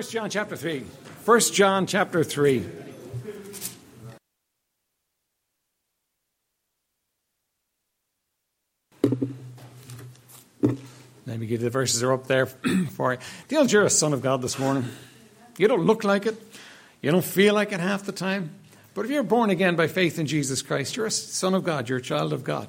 First 0.00 0.12
John 0.12 0.30
chapter 0.30 0.56
3. 0.56 0.80
First 1.24 1.52
John 1.52 1.86
chapter 1.86 2.24
3. 2.24 2.64
Let 10.62 11.38
me 11.38 11.46
give 11.46 11.50
you 11.50 11.58
the 11.58 11.68
verses 11.68 12.02
are 12.02 12.14
up 12.14 12.26
there 12.28 12.46
for 12.92 13.12
you. 13.12 13.18
Know 13.50 13.64
you're 13.64 13.82
a 13.82 13.90
son 13.90 14.14
of 14.14 14.22
God 14.22 14.40
this 14.40 14.58
morning? 14.58 14.86
You 15.58 15.68
don't 15.68 15.84
look 15.84 16.02
like 16.02 16.24
it. 16.24 16.42
You 17.02 17.10
don't 17.10 17.22
feel 17.22 17.52
like 17.52 17.72
it 17.72 17.80
half 17.80 18.04
the 18.04 18.12
time. 18.12 18.52
But 18.94 19.04
if 19.04 19.10
you're 19.10 19.22
born 19.22 19.50
again 19.50 19.76
by 19.76 19.86
faith 19.86 20.18
in 20.18 20.24
Jesus 20.24 20.62
Christ, 20.62 20.96
you're 20.96 21.04
a 21.04 21.10
son 21.10 21.52
of 21.52 21.62
God. 21.62 21.90
You're 21.90 21.98
a 21.98 22.02
child 22.02 22.32
of 22.32 22.42
God. 22.42 22.68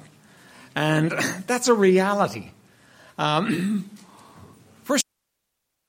And 0.74 1.12
that's 1.46 1.68
a 1.68 1.74
reality. 1.74 2.50
Um, 3.16 3.88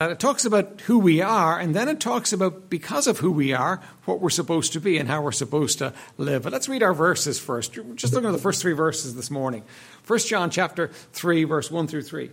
Uh, 0.00 0.08
it 0.08 0.18
talks 0.18 0.44
about 0.44 0.80
who 0.82 0.98
we 0.98 1.22
are, 1.22 1.56
and 1.56 1.72
then 1.72 1.88
it 1.88 2.00
talks 2.00 2.32
about, 2.32 2.68
because 2.68 3.06
of 3.06 3.18
who 3.18 3.30
we 3.30 3.52
are, 3.52 3.80
what 4.06 4.20
we're 4.20 4.28
supposed 4.28 4.72
to 4.72 4.80
be 4.80 4.98
and 4.98 5.08
how 5.08 5.22
we're 5.22 5.30
supposed 5.30 5.78
to 5.78 5.92
live. 6.18 6.42
But 6.42 6.52
let's 6.52 6.68
read 6.68 6.82
our 6.82 6.92
verses 6.92 7.38
first. 7.38 7.78
Just 7.94 8.12
look 8.12 8.24
at 8.24 8.32
the 8.32 8.38
first 8.38 8.60
three 8.60 8.72
verses 8.72 9.14
this 9.14 9.30
morning. 9.30 9.62
1 10.08 10.18
John 10.20 10.50
chapter 10.50 10.88
3, 10.88 11.44
verse 11.44 11.70
1 11.70 11.86
through 11.86 12.02
3. 12.02 12.30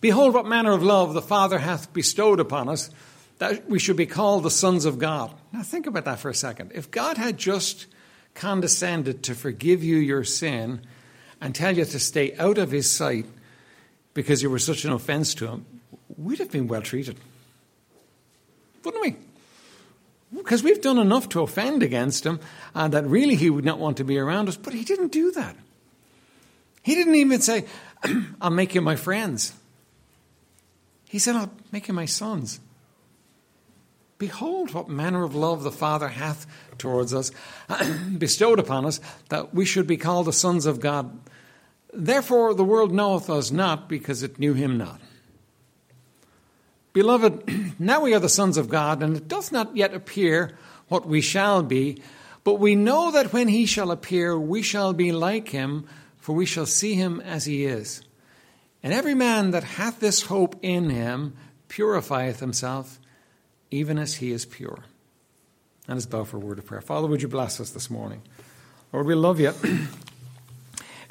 Behold, 0.00 0.34
what 0.34 0.46
manner 0.46 0.72
of 0.72 0.82
love 0.82 1.14
the 1.14 1.22
Father 1.22 1.60
hath 1.60 1.92
bestowed 1.92 2.40
upon 2.40 2.68
us, 2.68 2.90
that 3.38 3.70
we 3.70 3.78
should 3.78 3.96
be 3.96 4.06
called 4.06 4.42
the 4.42 4.50
sons 4.50 4.84
of 4.84 4.98
God. 4.98 5.32
Now, 5.52 5.62
think 5.62 5.86
about 5.86 6.06
that 6.06 6.18
for 6.18 6.28
a 6.28 6.34
second. 6.34 6.72
If 6.74 6.90
God 6.90 7.18
had 7.18 7.38
just 7.38 7.86
condescended 8.34 9.22
to 9.22 9.36
forgive 9.36 9.84
you 9.84 9.96
your 9.96 10.24
sin 10.24 10.80
and 11.40 11.54
tell 11.54 11.76
you 11.76 11.84
to 11.84 11.98
stay 12.00 12.36
out 12.36 12.58
of 12.58 12.72
his 12.72 12.90
sight 12.90 13.26
because 14.14 14.42
you 14.42 14.48
were 14.48 14.58
such 14.58 14.84
an 14.84 14.92
offense 14.92 15.34
to 15.34 15.48
him, 15.48 15.66
we'd 16.16 16.38
have 16.38 16.50
been 16.50 16.68
well 16.68 16.82
treated. 16.82 17.18
Wouldn't 18.84 19.02
we? 19.02 19.16
Because 20.36 20.62
we've 20.62 20.80
done 20.80 20.98
enough 20.98 21.28
to 21.30 21.42
offend 21.42 21.82
against 21.82 22.24
him 22.24 22.40
and 22.74 22.92
that 22.94 23.06
really 23.06 23.34
he 23.34 23.50
would 23.50 23.64
not 23.64 23.78
want 23.78 23.96
to 23.98 24.04
be 24.04 24.18
around 24.18 24.48
us, 24.48 24.56
but 24.56 24.72
he 24.72 24.84
didn't 24.84 25.12
do 25.12 25.30
that. 25.32 25.56
He 26.82 26.94
didn't 26.94 27.14
even 27.14 27.40
say, 27.40 27.64
I'll 28.40 28.50
make 28.50 28.74
you 28.74 28.80
my 28.80 28.96
friends. 28.96 29.52
He 31.08 31.18
said, 31.18 31.36
I'll 31.36 31.52
make 31.72 31.88
you 31.88 31.94
my 31.94 32.06
sons. 32.06 32.60
Behold, 34.18 34.72
what 34.72 34.88
manner 34.88 35.22
of 35.22 35.34
love 35.34 35.62
the 35.62 35.72
Father 35.72 36.08
hath 36.08 36.46
towards 36.78 37.14
us, 37.14 37.30
bestowed 38.18 38.58
upon 38.58 38.86
us, 38.86 39.00
that 39.28 39.54
we 39.54 39.64
should 39.64 39.86
be 39.86 39.96
called 39.96 40.26
the 40.26 40.32
sons 40.32 40.66
of 40.66 40.80
God. 40.80 41.18
Therefore, 41.94 42.54
the 42.54 42.64
world 42.64 42.92
knoweth 42.92 43.30
us 43.30 43.50
not, 43.50 43.88
because 43.88 44.22
it 44.22 44.38
knew 44.38 44.54
him 44.54 44.76
not. 44.76 45.00
Beloved, 46.92 47.74
now 47.78 48.00
we 48.00 48.14
are 48.14 48.20
the 48.20 48.28
sons 48.28 48.56
of 48.56 48.68
God, 48.68 49.02
and 49.02 49.16
it 49.16 49.28
doth 49.28 49.52
not 49.52 49.76
yet 49.76 49.94
appear 49.94 50.56
what 50.88 51.06
we 51.06 51.20
shall 51.20 51.62
be, 51.62 52.02
but 52.42 52.60
we 52.60 52.74
know 52.74 53.10
that 53.10 53.32
when 53.32 53.48
he 53.48 53.66
shall 53.66 53.90
appear, 53.90 54.38
we 54.38 54.62
shall 54.62 54.92
be 54.92 55.12
like 55.12 55.48
him, 55.48 55.86
for 56.18 56.34
we 56.34 56.46
shall 56.46 56.66
see 56.66 56.94
him 56.94 57.20
as 57.20 57.44
he 57.44 57.64
is. 57.64 58.02
And 58.82 58.92
every 58.92 59.14
man 59.14 59.52
that 59.52 59.64
hath 59.64 60.00
this 60.00 60.22
hope 60.22 60.56
in 60.62 60.90
him 60.90 61.34
purifieth 61.68 62.40
himself, 62.40 63.00
even 63.70 63.98
as 63.98 64.16
he 64.16 64.30
is 64.30 64.44
pure. 64.44 64.84
And 65.86 65.96
let's 65.96 66.06
bow 66.06 66.24
for 66.24 66.36
a 66.36 66.40
word 66.40 66.58
of 66.58 66.66
prayer. 66.66 66.80
Father, 66.80 67.06
would 67.08 67.22
you 67.22 67.28
bless 67.28 67.60
us 67.60 67.70
this 67.70 67.90
morning? 67.90 68.22
Lord, 68.92 69.06
we 69.06 69.14
love 69.14 69.40
you. 69.40 69.52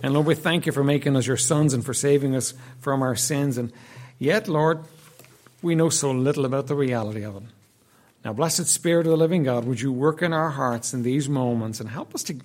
and 0.03 0.13
Lord, 0.13 0.27
we 0.27 0.35
thank 0.35 0.65
you 0.65 0.73
for 0.73 0.83
making 0.83 1.15
us 1.15 1.25
your 1.25 1.37
sons 1.37 1.73
and 1.73 1.83
for 1.83 1.93
saving 1.93 2.35
us 2.35 2.53
from 2.79 3.01
our 3.01 3.15
sins. 3.15 3.57
And 3.57 3.71
yet, 4.19 4.49
Lord, 4.49 4.83
we 5.61 5.75
know 5.75 5.87
so 5.87 6.11
little 6.11 6.43
about 6.45 6.67
the 6.67 6.75
reality 6.75 7.23
of 7.23 7.37
it. 7.37 7.43
Now, 8.25 8.33
blessed 8.33 8.67
Spirit 8.67 9.07
of 9.07 9.11
the 9.11 9.17
living 9.17 9.43
God, 9.43 9.63
would 9.63 9.79
you 9.79 9.93
work 9.93 10.21
in 10.21 10.33
our 10.33 10.49
hearts 10.49 10.93
in 10.93 11.03
these 11.03 11.29
moments 11.29 11.79
and 11.79 11.89
help 11.89 12.13
us 12.13 12.23
to 12.23 12.35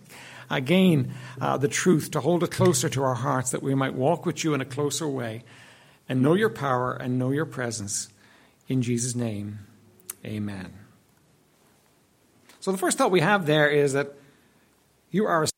again 0.49 1.13
uh, 1.41 1.57
the 1.57 1.69
truth, 1.69 2.13
to 2.13 2.21
hold 2.21 2.45
it 2.45 2.53
closer 2.53 2.89
to 2.89 3.03
our 3.03 3.15
hearts, 3.15 3.51
that 3.51 3.63
we 3.63 3.75
might 3.75 3.95
walk 3.95 4.25
with 4.25 4.45
you 4.45 4.55
in 4.55 4.61
a 4.61 4.65
closer 4.65 5.09
way 5.09 5.43
and 6.09 6.23
know 6.23 6.35
your 6.35 6.49
power 6.49 6.95
and 6.95 7.19
know 7.19 7.31
your 7.33 7.45
presence. 7.45 8.09
In 8.69 8.83
Jesus' 8.83 9.15
name, 9.15 9.59
amen. 10.25 10.73
So, 12.61 12.71
the 12.71 12.79
first 12.79 12.99
thought 12.99 13.11
we 13.11 13.21
have 13.21 13.47
there 13.47 13.69
is 13.69 13.93
that 13.95 14.15
you 15.11 15.27
are 15.27 15.45
a 15.45 15.49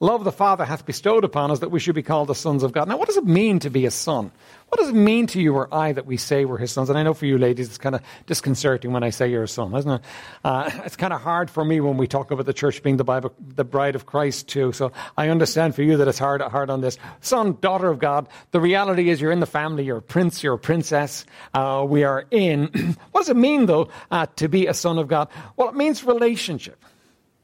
Love 0.00 0.22
the 0.22 0.30
Father 0.30 0.64
hath 0.64 0.86
bestowed 0.86 1.24
upon 1.24 1.50
us 1.50 1.58
that 1.58 1.72
we 1.72 1.80
should 1.80 1.96
be 1.96 2.04
called 2.04 2.28
the 2.28 2.34
sons 2.34 2.62
of 2.62 2.70
God. 2.70 2.86
Now, 2.86 2.96
what 2.96 3.08
does 3.08 3.16
it 3.16 3.24
mean 3.24 3.58
to 3.60 3.70
be 3.70 3.84
a 3.84 3.90
son? 3.90 4.30
What 4.68 4.78
does 4.78 4.90
it 4.90 4.94
mean 4.94 5.26
to 5.28 5.40
you 5.40 5.56
or 5.56 5.74
I 5.74 5.90
that 5.90 6.06
we 6.06 6.16
say 6.16 6.44
we're 6.44 6.58
his 6.58 6.70
sons? 6.70 6.88
And 6.88 6.96
I 6.96 7.02
know 7.02 7.14
for 7.14 7.26
you 7.26 7.36
ladies, 7.36 7.66
it's 7.66 7.78
kind 7.78 7.96
of 7.96 8.02
disconcerting 8.26 8.92
when 8.92 9.02
I 9.02 9.10
say 9.10 9.28
you're 9.28 9.42
a 9.42 9.48
son, 9.48 9.74
isn't 9.74 9.90
it? 9.90 10.00
Uh, 10.44 10.70
it's 10.84 10.94
kind 10.94 11.12
of 11.12 11.20
hard 11.20 11.50
for 11.50 11.64
me 11.64 11.80
when 11.80 11.96
we 11.96 12.06
talk 12.06 12.30
about 12.30 12.46
the 12.46 12.52
church 12.52 12.80
being 12.84 12.96
the, 12.96 13.02
Bible, 13.02 13.34
the 13.40 13.64
bride 13.64 13.96
of 13.96 14.06
Christ, 14.06 14.46
too. 14.46 14.70
So 14.70 14.92
I 15.16 15.30
understand 15.30 15.74
for 15.74 15.82
you 15.82 15.96
that 15.96 16.06
it's 16.06 16.18
hard, 16.18 16.42
hard 16.42 16.70
on 16.70 16.80
this. 16.80 16.96
Son, 17.20 17.58
daughter 17.60 17.88
of 17.88 17.98
God, 17.98 18.28
the 18.52 18.60
reality 18.60 19.10
is 19.10 19.20
you're 19.20 19.32
in 19.32 19.40
the 19.40 19.46
family, 19.46 19.84
you're 19.84 19.96
a 19.96 20.02
prince, 20.02 20.44
you're 20.44 20.54
a 20.54 20.58
princess. 20.58 21.26
Uh, 21.54 21.84
we 21.88 22.04
are 22.04 22.24
in. 22.30 22.66
what 23.10 23.22
does 23.22 23.30
it 23.30 23.36
mean, 23.36 23.66
though, 23.66 23.88
uh, 24.12 24.26
to 24.36 24.48
be 24.48 24.68
a 24.68 24.74
son 24.74 24.98
of 24.98 25.08
God? 25.08 25.28
Well, 25.56 25.68
it 25.68 25.74
means 25.74 26.04
relationship, 26.04 26.84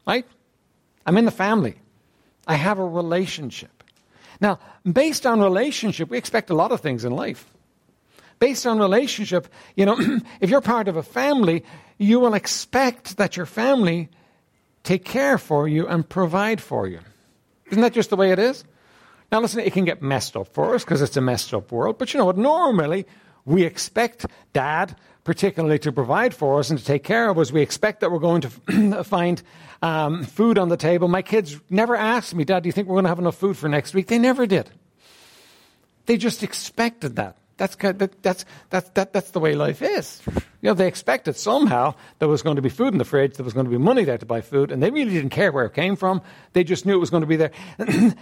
right? 0.06 0.24
I'm 1.04 1.18
in 1.18 1.24
the 1.24 1.32
family. 1.32 1.80
I 2.46 2.54
have 2.54 2.78
a 2.78 2.84
relationship. 2.84 3.84
Now, 4.40 4.58
based 4.90 5.26
on 5.26 5.40
relationship, 5.40 6.10
we 6.10 6.18
expect 6.18 6.50
a 6.50 6.54
lot 6.54 6.72
of 6.72 6.80
things 6.80 7.04
in 7.04 7.12
life. 7.12 7.50
Based 8.38 8.66
on 8.66 8.78
relationship, 8.78 9.48
you 9.76 9.86
know, 9.86 9.96
if 10.40 10.50
you're 10.50 10.60
part 10.60 10.88
of 10.88 10.96
a 10.96 11.02
family, 11.02 11.64
you 11.98 12.20
will 12.20 12.34
expect 12.34 13.16
that 13.16 13.36
your 13.36 13.46
family 13.46 14.08
take 14.82 15.04
care 15.04 15.38
for 15.38 15.66
you 15.68 15.86
and 15.86 16.06
provide 16.06 16.60
for 16.60 16.86
you. 16.86 17.00
Isn't 17.70 17.82
that 17.82 17.94
just 17.94 18.10
the 18.10 18.16
way 18.16 18.32
it 18.32 18.38
is? 18.38 18.64
Now, 19.32 19.40
listen, 19.40 19.60
it 19.60 19.72
can 19.72 19.84
get 19.84 20.02
messed 20.02 20.36
up 20.36 20.48
for 20.48 20.74
us 20.74 20.84
because 20.84 21.00
it's 21.00 21.16
a 21.16 21.20
messed 21.20 21.54
up 21.54 21.72
world, 21.72 21.98
but 21.98 22.12
you 22.12 22.18
know 22.18 22.26
what? 22.26 22.36
Normally, 22.36 23.06
we 23.44 23.62
expect 23.62 24.26
dad 24.52 24.94
particularly 25.24 25.78
to 25.78 25.90
provide 25.90 26.34
for 26.34 26.58
us 26.58 26.70
and 26.70 26.78
to 26.78 26.84
take 26.84 27.02
care 27.02 27.30
of 27.30 27.38
us. 27.38 27.50
We 27.50 27.62
expect 27.62 28.00
that 28.00 28.12
we're 28.12 28.18
going 28.18 28.42
to 28.42 29.04
find 29.04 29.42
um, 29.84 30.24
food 30.24 30.56
on 30.56 30.70
the 30.70 30.78
table. 30.78 31.08
My 31.08 31.20
kids 31.20 31.60
never 31.68 31.94
asked 31.94 32.34
me, 32.34 32.44
Dad, 32.44 32.62
do 32.62 32.68
you 32.68 32.72
think 32.72 32.88
we're 32.88 32.94
going 32.94 33.04
to 33.04 33.10
have 33.10 33.18
enough 33.18 33.36
food 33.36 33.58
for 33.58 33.68
next 33.68 33.92
week? 33.92 34.06
They 34.06 34.18
never 34.18 34.46
did. 34.46 34.70
They 36.06 36.16
just 36.16 36.42
expected 36.42 37.16
that. 37.16 37.36
That's, 37.58 37.76
that, 37.76 38.22
that's, 38.22 38.44
that's, 38.70 38.88
that, 38.90 39.12
that's 39.12 39.30
the 39.30 39.40
way 39.40 39.54
life 39.54 39.82
is. 39.82 40.22
You 40.26 40.70
know, 40.70 40.74
they 40.74 40.88
expected 40.88 41.36
somehow 41.36 41.94
there 42.18 42.28
was 42.28 42.42
going 42.42 42.56
to 42.56 42.62
be 42.62 42.70
food 42.70 42.94
in 42.94 42.98
the 42.98 43.04
fridge, 43.04 43.36
there 43.36 43.44
was 43.44 43.52
going 43.52 43.66
to 43.66 43.70
be 43.70 43.78
money 43.78 44.04
there 44.04 44.18
to 44.18 44.26
buy 44.26 44.40
food, 44.40 44.72
and 44.72 44.82
they 44.82 44.90
really 44.90 45.12
didn't 45.12 45.30
care 45.30 45.52
where 45.52 45.66
it 45.66 45.74
came 45.74 45.96
from. 45.96 46.22
They 46.54 46.64
just 46.64 46.86
knew 46.86 46.94
it 46.94 47.00
was 47.00 47.10
going 47.10 47.20
to 47.20 47.26
be 47.26 47.36
there. 47.36 47.52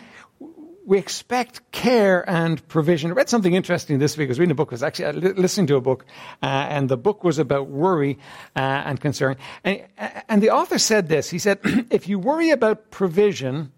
we 0.84 0.98
expect 0.98 1.70
care 1.70 2.28
and 2.28 2.66
provision. 2.68 3.10
I 3.10 3.14
read 3.14 3.28
something 3.28 3.54
interesting 3.54 3.98
this 3.98 4.16
week. 4.16 4.28
I 4.28 4.30
was 4.30 4.38
reading 4.38 4.52
a 4.52 4.54
book. 4.54 4.68
I 4.70 4.74
was 4.74 4.82
actually 4.82 5.32
listening 5.34 5.68
to 5.68 5.76
a 5.76 5.80
book, 5.80 6.04
uh, 6.42 6.46
and 6.46 6.88
the 6.88 6.96
book 6.96 7.22
was 7.24 7.38
about 7.38 7.68
worry 7.68 8.18
uh, 8.56 8.58
and 8.58 9.00
concern. 9.00 9.36
And, 9.64 9.84
and 10.28 10.42
the 10.42 10.50
author 10.50 10.78
said 10.78 11.08
this. 11.08 11.30
He 11.30 11.38
said, 11.38 11.60
"If 11.90 12.08
you 12.08 12.18
worry 12.18 12.50
about 12.50 12.90
provision, 12.90 13.72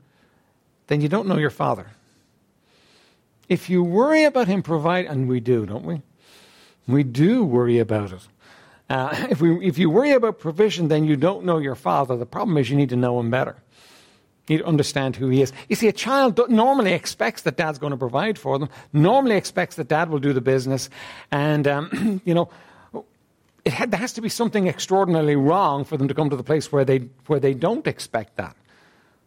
then 0.86 1.00
you 1.00 1.08
don't 1.08 1.28
know 1.28 1.36
your 1.36 1.50
Father. 1.50 1.86
If 3.48 3.68
you 3.68 3.84
worry 3.84 4.24
about 4.24 4.48
Him 4.48 4.62
provide, 4.62 5.04
and 5.06 5.28
we 5.28 5.40
do, 5.40 5.66
don't 5.66 5.84
we? 5.84 6.02
We 6.88 7.02
do 7.02 7.44
worry 7.44 7.78
about 7.78 8.12
it. 8.12 8.28
Uh, 8.88 9.26
if 9.30 9.40
we, 9.40 9.66
if 9.66 9.78
you 9.78 9.90
worry 9.90 10.12
about 10.12 10.38
provision, 10.38 10.88
then 10.88 11.04
you 11.04 11.16
don't 11.16 11.44
know 11.44 11.58
your 11.58 11.74
Father. 11.74 12.16
The 12.16 12.26
problem 12.26 12.56
is 12.56 12.70
you 12.70 12.76
need 12.76 12.90
to 12.90 12.96
know 12.96 13.20
Him 13.20 13.30
better." 13.30 13.56
Need 14.48 14.58
to 14.58 14.66
understand 14.66 15.16
who 15.16 15.28
he 15.28 15.40
is. 15.40 15.52
You 15.68 15.76
see, 15.76 15.88
a 15.88 15.92
child 15.92 16.38
normally 16.50 16.92
expects 16.92 17.42
that 17.42 17.56
dad's 17.56 17.78
going 17.78 17.92
to 17.92 17.96
provide 17.96 18.38
for 18.38 18.58
them, 18.58 18.68
normally 18.92 19.36
expects 19.36 19.76
that 19.76 19.88
dad 19.88 20.10
will 20.10 20.18
do 20.18 20.34
the 20.34 20.42
business, 20.42 20.90
and, 21.30 21.66
um, 21.66 22.20
you 22.26 22.34
know, 22.34 22.50
it 23.64 23.72
had, 23.72 23.90
there 23.90 24.00
has 24.00 24.12
to 24.12 24.20
be 24.20 24.28
something 24.28 24.68
extraordinarily 24.68 25.36
wrong 25.36 25.84
for 25.84 25.96
them 25.96 26.08
to 26.08 26.14
come 26.14 26.28
to 26.28 26.36
the 26.36 26.42
place 26.42 26.70
where 26.70 26.84
they, 26.84 27.08
where 27.26 27.40
they 27.40 27.54
don't 27.54 27.86
expect 27.86 28.36
that. 28.36 28.56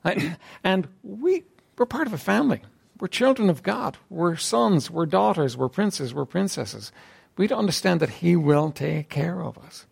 And 0.64 0.88
we, 1.04 1.44
we're 1.78 1.88
part 1.88 2.06
of 2.06 2.14
a 2.14 2.20
family. 2.20 2.62
We're 3.00 3.08
children 3.08 3.50
of 3.50 3.64
God. 3.64 3.98
We're 4.10 4.36
sons. 4.36 4.92
We're 4.92 5.08
daughters. 5.08 5.58
We're 5.58 5.70
princes. 5.70 6.14
We're 6.14 6.26
princesses. 6.26 6.92
We 7.36 7.48
don't 7.48 7.60
understand 7.60 8.00
that 8.00 8.10
He 8.10 8.36
will 8.36 8.72
take 8.72 9.10
care 9.10 9.42
of 9.42 9.58
us. 9.58 9.87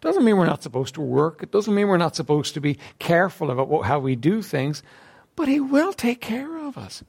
Doesn't 0.00 0.24
mean 0.24 0.36
we're 0.36 0.46
not 0.46 0.62
supposed 0.62 0.94
to 0.94 1.00
work. 1.00 1.42
It 1.42 1.50
doesn't 1.50 1.74
mean 1.74 1.88
we're 1.88 1.98
not 1.98 2.16
supposed 2.16 2.54
to 2.54 2.60
be 2.60 2.78
careful 2.98 3.50
about 3.50 3.68
what, 3.68 3.86
how 3.86 3.98
we 3.98 4.16
do 4.16 4.42
things, 4.42 4.82
but 5.36 5.48
He 5.48 5.60
will 5.60 5.92
take 5.92 6.20
care 6.20 6.58
of 6.58 6.78
us. 6.78 7.02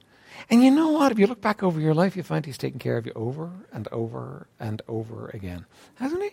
And 0.50 0.62
you 0.62 0.70
know 0.70 0.88
what? 0.90 1.12
If 1.12 1.18
you 1.18 1.26
look 1.26 1.40
back 1.40 1.62
over 1.62 1.80
your 1.80 1.94
life, 1.94 2.16
you 2.16 2.22
find 2.22 2.44
He's 2.44 2.58
taken 2.58 2.78
care 2.78 2.96
of 2.98 3.06
you 3.06 3.12
over 3.14 3.50
and 3.72 3.88
over 3.88 4.46
and 4.60 4.82
over 4.88 5.28
again. 5.28 5.64
Hasn't 5.94 6.22
He? 6.22 6.30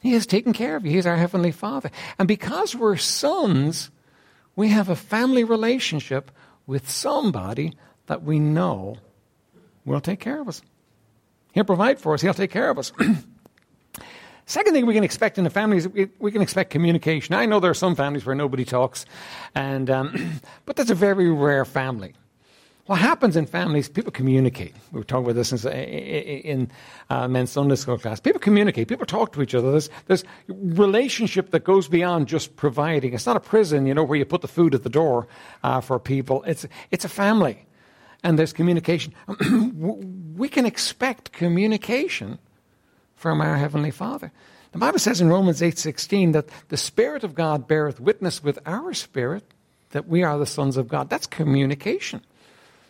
He 0.00 0.12
has 0.12 0.26
taken 0.26 0.54
care 0.54 0.76
of 0.76 0.86
you. 0.86 0.92
He's 0.92 1.06
our 1.06 1.16
Heavenly 1.16 1.52
Father. 1.52 1.90
And 2.18 2.26
because 2.26 2.74
we're 2.74 2.96
sons, 2.96 3.90
we 4.56 4.68
have 4.68 4.88
a 4.88 4.96
family 4.96 5.44
relationship 5.44 6.30
with 6.66 6.88
somebody 6.90 7.74
that 8.06 8.22
we 8.22 8.38
know 8.38 8.96
will 9.84 10.00
take 10.00 10.20
care 10.20 10.40
of 10.40 10.48
us. 10.48 10.62
He'll 11.52 11.64
provide 11.64 11.98
for 11.98 12.14
us. 12.14 12.22
He'll 12.22 12.32
take 12.32 12.50
care 12.50 12.70
of 12.70 12.78
us. 12.78 12.92
Second 14.50 14.72
thing 14.74 14.84
we 14.84 14.94
can 14.94 15.04
expect 15.04 15.38
in 15.38 15.46
a 15.46 15.50
family 15.50 15.76
is 15.76 15.86
we, 15.86 16.08
we, 16.18 16.32
can 16.32 16.42
expect 16.42 16.70
communication. 16.70 17.36
I 17.36 17.46
know 17.46 17.60
there 17.60 17.70
are 17.70 17.74
some 17.74 17.94
families 17.94 18.26
where 18.26 18.34
nobody 18.34 18.64
talks, 18.64 19.06
and 19.54 19.88
um, 19.88 20.40
but 20.66 20.74
that's 20.74 20.90
a 20.90 20.94
very 20.96 21.30
rare 21.30 21.64
family. 21.64 22.14
What 22.86 22.98
happens 22.98 23.36
in 23.36 23.46
families, 23.46 23.88
people 23.88 24.10
communicate. 24.10 24.74
We 24.90 24.98
were 24.98 25.04
talking 25.04 25.26
about 25.26 25.36
this 25.36 25.52
in, 25.52 25.70
in 25.70 26.70
uh, 27.10 27.28
men's 27.28 27.50
Sunday 27.52 27.76
school 27.76 27.96
class. 27.96 28.18
People 28.18 28.40
communicate. 28.40 28.88
People 28.88 29.06
talk 29.06 29.32
to 29.34 29.42
each 29.42 29.54
other. 29.54 29.70
There's, 29.70 29.88
there's 30.06 30.24
relationship 30.48 31.52
that 31.52 31.62
goes 31.62 31.86
beyond 31.86 32.26
just 32.26 32.56
providing. 32.56 33.14
It's 33.14 33.26
not 33.26 33.36
a 33.36 33.40
prison, 33.40 33.86
you 33.86 33.94
know, 33.94 34.02
where 34.02 34.18
you 34.18 34.24
put 34.24 34.40
the 34.40 34.48
food 34.48 34.74
at 34.74 34.82
the 34.82 34.90
door 34.90 35.28
uh, 35.62 35.80
for 35.80 36.00
people. 36.00 36.42
It's, 36.42 36.66
it's 36.90 37.04
a 37.04 37.08
family. 37.08 37.66
And 38.24 38.36
there's 38.36 38.52
communication. 38.52 39.14
we 40.36 40.48
can 40.48 40.66
expect 40.66 41.30
communication 41.30 42.40
from 43.20 43.42
our 43.42 43.58
Heavenly 43.58 43.90
Father. 43.90 44.32
The 44.72 44.78
Bible 44.78 44.98
says 44.98 45.20
in 45.20 45.28
Romans 45.28 45.60
8:16 45.60 46.32
that 46.32 46.48
the 46.70 46.78
Spirit 46.78 47.22
of 47.22 47.34
God 47.34 47.68
beareth 47.68 48.00
witness 48.00 48.42
with 48.42 48.58
our 48.64 48.94
spirit 48.94 49.44
that 49.90 50.08
we 50.08 50.22
are 50.22 50.38
the 50.38 50.46
sons 50.46 50.78
of 50.78 50.88
God. 50.88 51.10
That's 51.10 51.26
communication. 51.26 52.22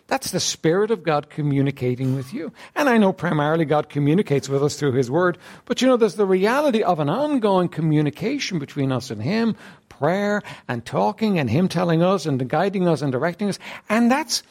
That's 0.06 0.30
the 0.30 0.38
Spirit 0.38 0.92
of 0.92 1.02
God 1.02 1.30
communicating 1.30 2.14
with 2.14 2.32
you. 2.32 2.52
And 2.76 2.88
I 2.88 2.96
know 2.96 3.12
primarily 3.12 3.64
God 3.64 3.88
communicates 3.88 4.48
with 4.48 4.62
us 4.62 4.76
through 4.76 4.92
His 4.92 5.10
Word, 5.10 5.36
but 5.64 5.82
you 5.82 5.88
know, 5.88 5.96
there's 5.96 6.14
the 6.14 6.26
reality 6.26 6.82
of 6.84 7.00
an 7.00 7.08
ongoing 7.08 7.68
communication 7.68 8.60
between 8.60 8.92
us 8.92 9.10
and 9.10 9.22
Him, 9.22 9.56
prayer 9.88 10.42
and 10.68 10.86
talking, 10.86 11.40
and 11.40 11.50
Him 11.50 11.66
telling 11.66 12.04
us 12.04 12.24
and 12.24 12.48
guiding 12.48 12.86
us 12.86 13.02
and 13.02 13.10
directing 13.10 13.48
us. 13.48 13.58
And 13.88 14.12
that's 14.12 14.44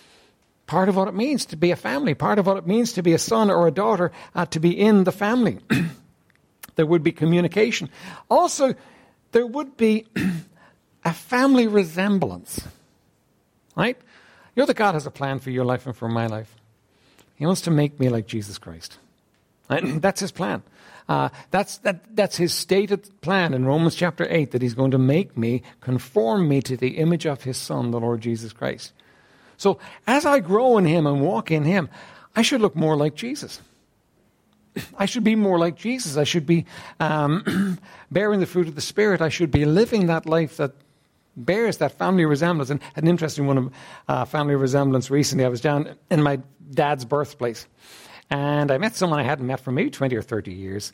part 0.69 0.88
of 0.88 0.95
what 0.95 1.07
it 1.07 1.16
means 1.16 1.48
to 1.48 1.56
be 1.56 1.71
a 1.71 1.75
family, 1.75 2.13
part 2.13 2.38
of 2.38 2.45
what 2.45 2.56
it 2.56 2.68
means 2.68 2.94
to 2.94 3.01
be 3.01 3.13
a 3.13 3.18
son 3.18 3.50
or 3.50 3.68
a 3.68 3.71
daughter, 3.71 4.12
uh, 4.36 4.45
to 4.45 4.60
be 4.60 4.80
in 4.80 5.04
the 5.04 5.12
family. 5.12 5.57
there 6.75 6.86
would 6.86 7.01
be 7.01 7.12
communication. 7.12 7.89
Also, 8.30 8.75
there 9.31 9.48
would 9.48 9.77
be 9.77 10.06
a 11.04 11.12
family 11.12 11.66
resemblance, 11.66 12.62
right? 13.75 13.98
You 14.56 14.62
know 14.62 14.68
that 14.68 14.75
God 14.75 14.94
has 14.94 15.07
a 15.07 15.12
plan 15.12 15.39
for 15.39 15.50
your 15.50 15.66
life 15.66 15.88
and 15.88 15.98
for 15.98 16.07
my 16.07 16.27
life. 16.27 16.54
He 17.33 17.48
wants 17.48 17.62
to 17.62 17.71
make 17.71 18.00
me 18.00 18.10
like 18.10 18.27
Jesus 18.27 18.60
Christ. 18.60 19.00
That's 19.69 20.21
his 20.21 20.31
plan. 20.31 20.62
Uh, 21.07 21.30
that's, 21.50 21.80
that, 21.80 22.16
that's 22.16 22.38
his 22.38 22.54
stated 22.54 23.10
plan 23.21 23.56
in 23.56 23.66
Romans 23.66 23.95
chapter 23.95 24.27
8 24.30 24.51
that 24.51 24.62
he's 24.62 24.75
going 24.75 24.92
to 24.92 25.00
make 25.00 25.36
me, 25.36 25.63
conform 25.81 26.48
me 26.48 26.62
to 26.62 26.77
the 26.77 27.00
image 27.00 27.25
of 27.25 27.42
his 27.42 27.57
Son, 27.57 27.89
the 27.89 28.00
Lord 28.00 28.21
Jesus 28.21 28.54
Christ. 28.54 28.94
So 29.59 29.77
as 30.07 30.25
I 30.25 30.39
grow 30.39 30.77
in 30.77 30.85
him 30.85 31.06
and 31.06 31.21
walk 31.21 31.51
in 31.51 31.65
him, 31.65 31.89
I 32.35 32.41
should 32.41 32.61
look 32.61 32.75
more 32.75 32.95
like 32.95 33.13
Jesus. 33.13 33.59
I 34.97 35.06
should 35.06 35.25
be 35.25 35.35
more 35.35 35.59
like 35.59 35.75
Jesus. 35.75 36.15
I 36.15 36.23
should 36.23 36.45
be 36.45 36.65
um, 37.01 37.77
bearing 38.11 38.39
the 38.39 38.45
fruit 38.45 38.69
of 38.69 38.75
the 38.75 38.81
Spirit. 38.81 39.21
I 39.21 39.27
should 39.27 39.51
be 39.51 39.65
living 39.65 40.07
that 40.07 40.25
life 40.25 40.57
that 40.57 40.71
bears 41.35 41.77
that 41.77 41.97
family 41.97 42.23
resemblance. 42.23 42.69
And 42.69 42.79
an 42.95 43.06
interesting 43.06 43.47
one 43.47 43.57
of 43.57 43.73
uh, 44.07 44.25
family 44.25 44.56
resemblance 44.56 45.11
recently. 45.11 45.44
I 45.44 45.50
was 45.50 45.59
down 45.59 45.94
in 46.09 46.23
my 46.23 46.39
dad's 46.71 47.03
birthplace, 47.03 47.67
and 48.29 48.71
I 48.71 48.77
met 48.77 48.95
someone 48.95 49.19
I 49.19 49.23
hadn't 49.23 49.45
met 49.45 49.59
for 49.59 49.73
maybe 49.73 49.89
20 49.89 50.15
or 50.15 50.21
30 50.21 50.53
years. 50.53 50.94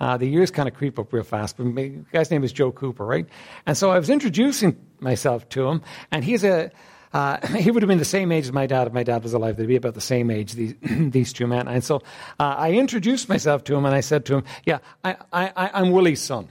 Uh, 0.00 0.18
the 0.18 0.26
years 0.26 0.50
kind 0.50 0.68
of 0.68 0.74
creep 0.74 0.98
up 0.98 1.12
real 1.14 1.22
fast, 1.22 1.56
but 1.56 1.74
the 1.74 2.04
guy's 2.12 2.30
name 2.30 2.44
is 2.44 2.52
Joe 2.52 2.72
Cooper, 2.72 3.06
right? 3.06 3.26
And 3.64 3.76
so 3.76 3.90
I 3.90 3.98
was 3.98 4.10
introducing 4.10 4.76
myself 5.00 5.48
to 5.50 5.66
him, 5.68 5.82
and 6.10 6.24
he's 6.24 6.44
a 6.44 6.70
uh, 7.12 7.46
he 7.46 7.70
would 7.70 7.82
have 7.82 7.88
been 7.88 7.98
the 7.98 8.04
same 8.04 8.32
age 8.32 8.44
as 8.44 8.52
my 8.52 8.66
dad 8.66 8.86
if 8.86 8.92
my 8.92 9.02
dad 9.02 9.22
was 9.22 9.34
alive. 9.34 9.56
They'd 9.56 9.66
be 9.66 9.76
about 9.76 9.94
the 9.94 10.00
same 10.00 10.30
age, 10.30 10.52
these, 10.52 10.74
these 10.82 11.32
two 11.32 11.46
men. 11.46 11.68
And 11.68 11.84
so 11.84 11.96
uh, 12.40 12.54
I 12.56 12.72
introduced 12.72 13.28
myself 13.28 13.64
to 13.64 13.74
him 13.74 13.84
and 13.84 13.94
I 13.94 14.00
said 14.00 14.24
to 14.26 14.36
him, 14.36 14.44
Yeah, 14.64 14.78
I, 15.04 15.16
I, 15.32 15.70
I'm 15.74 15.90
Willie's 15.90 16.22
son. 16.22 16.48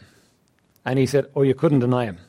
And 0.86 1.00
he 1.00 1.06
said, 1.06 1.28
Oh, 1.36 1.42
you 1.42 1.56
couldn't 1.56 1.80
deny 1.80 2.06
him. 2.06 2.19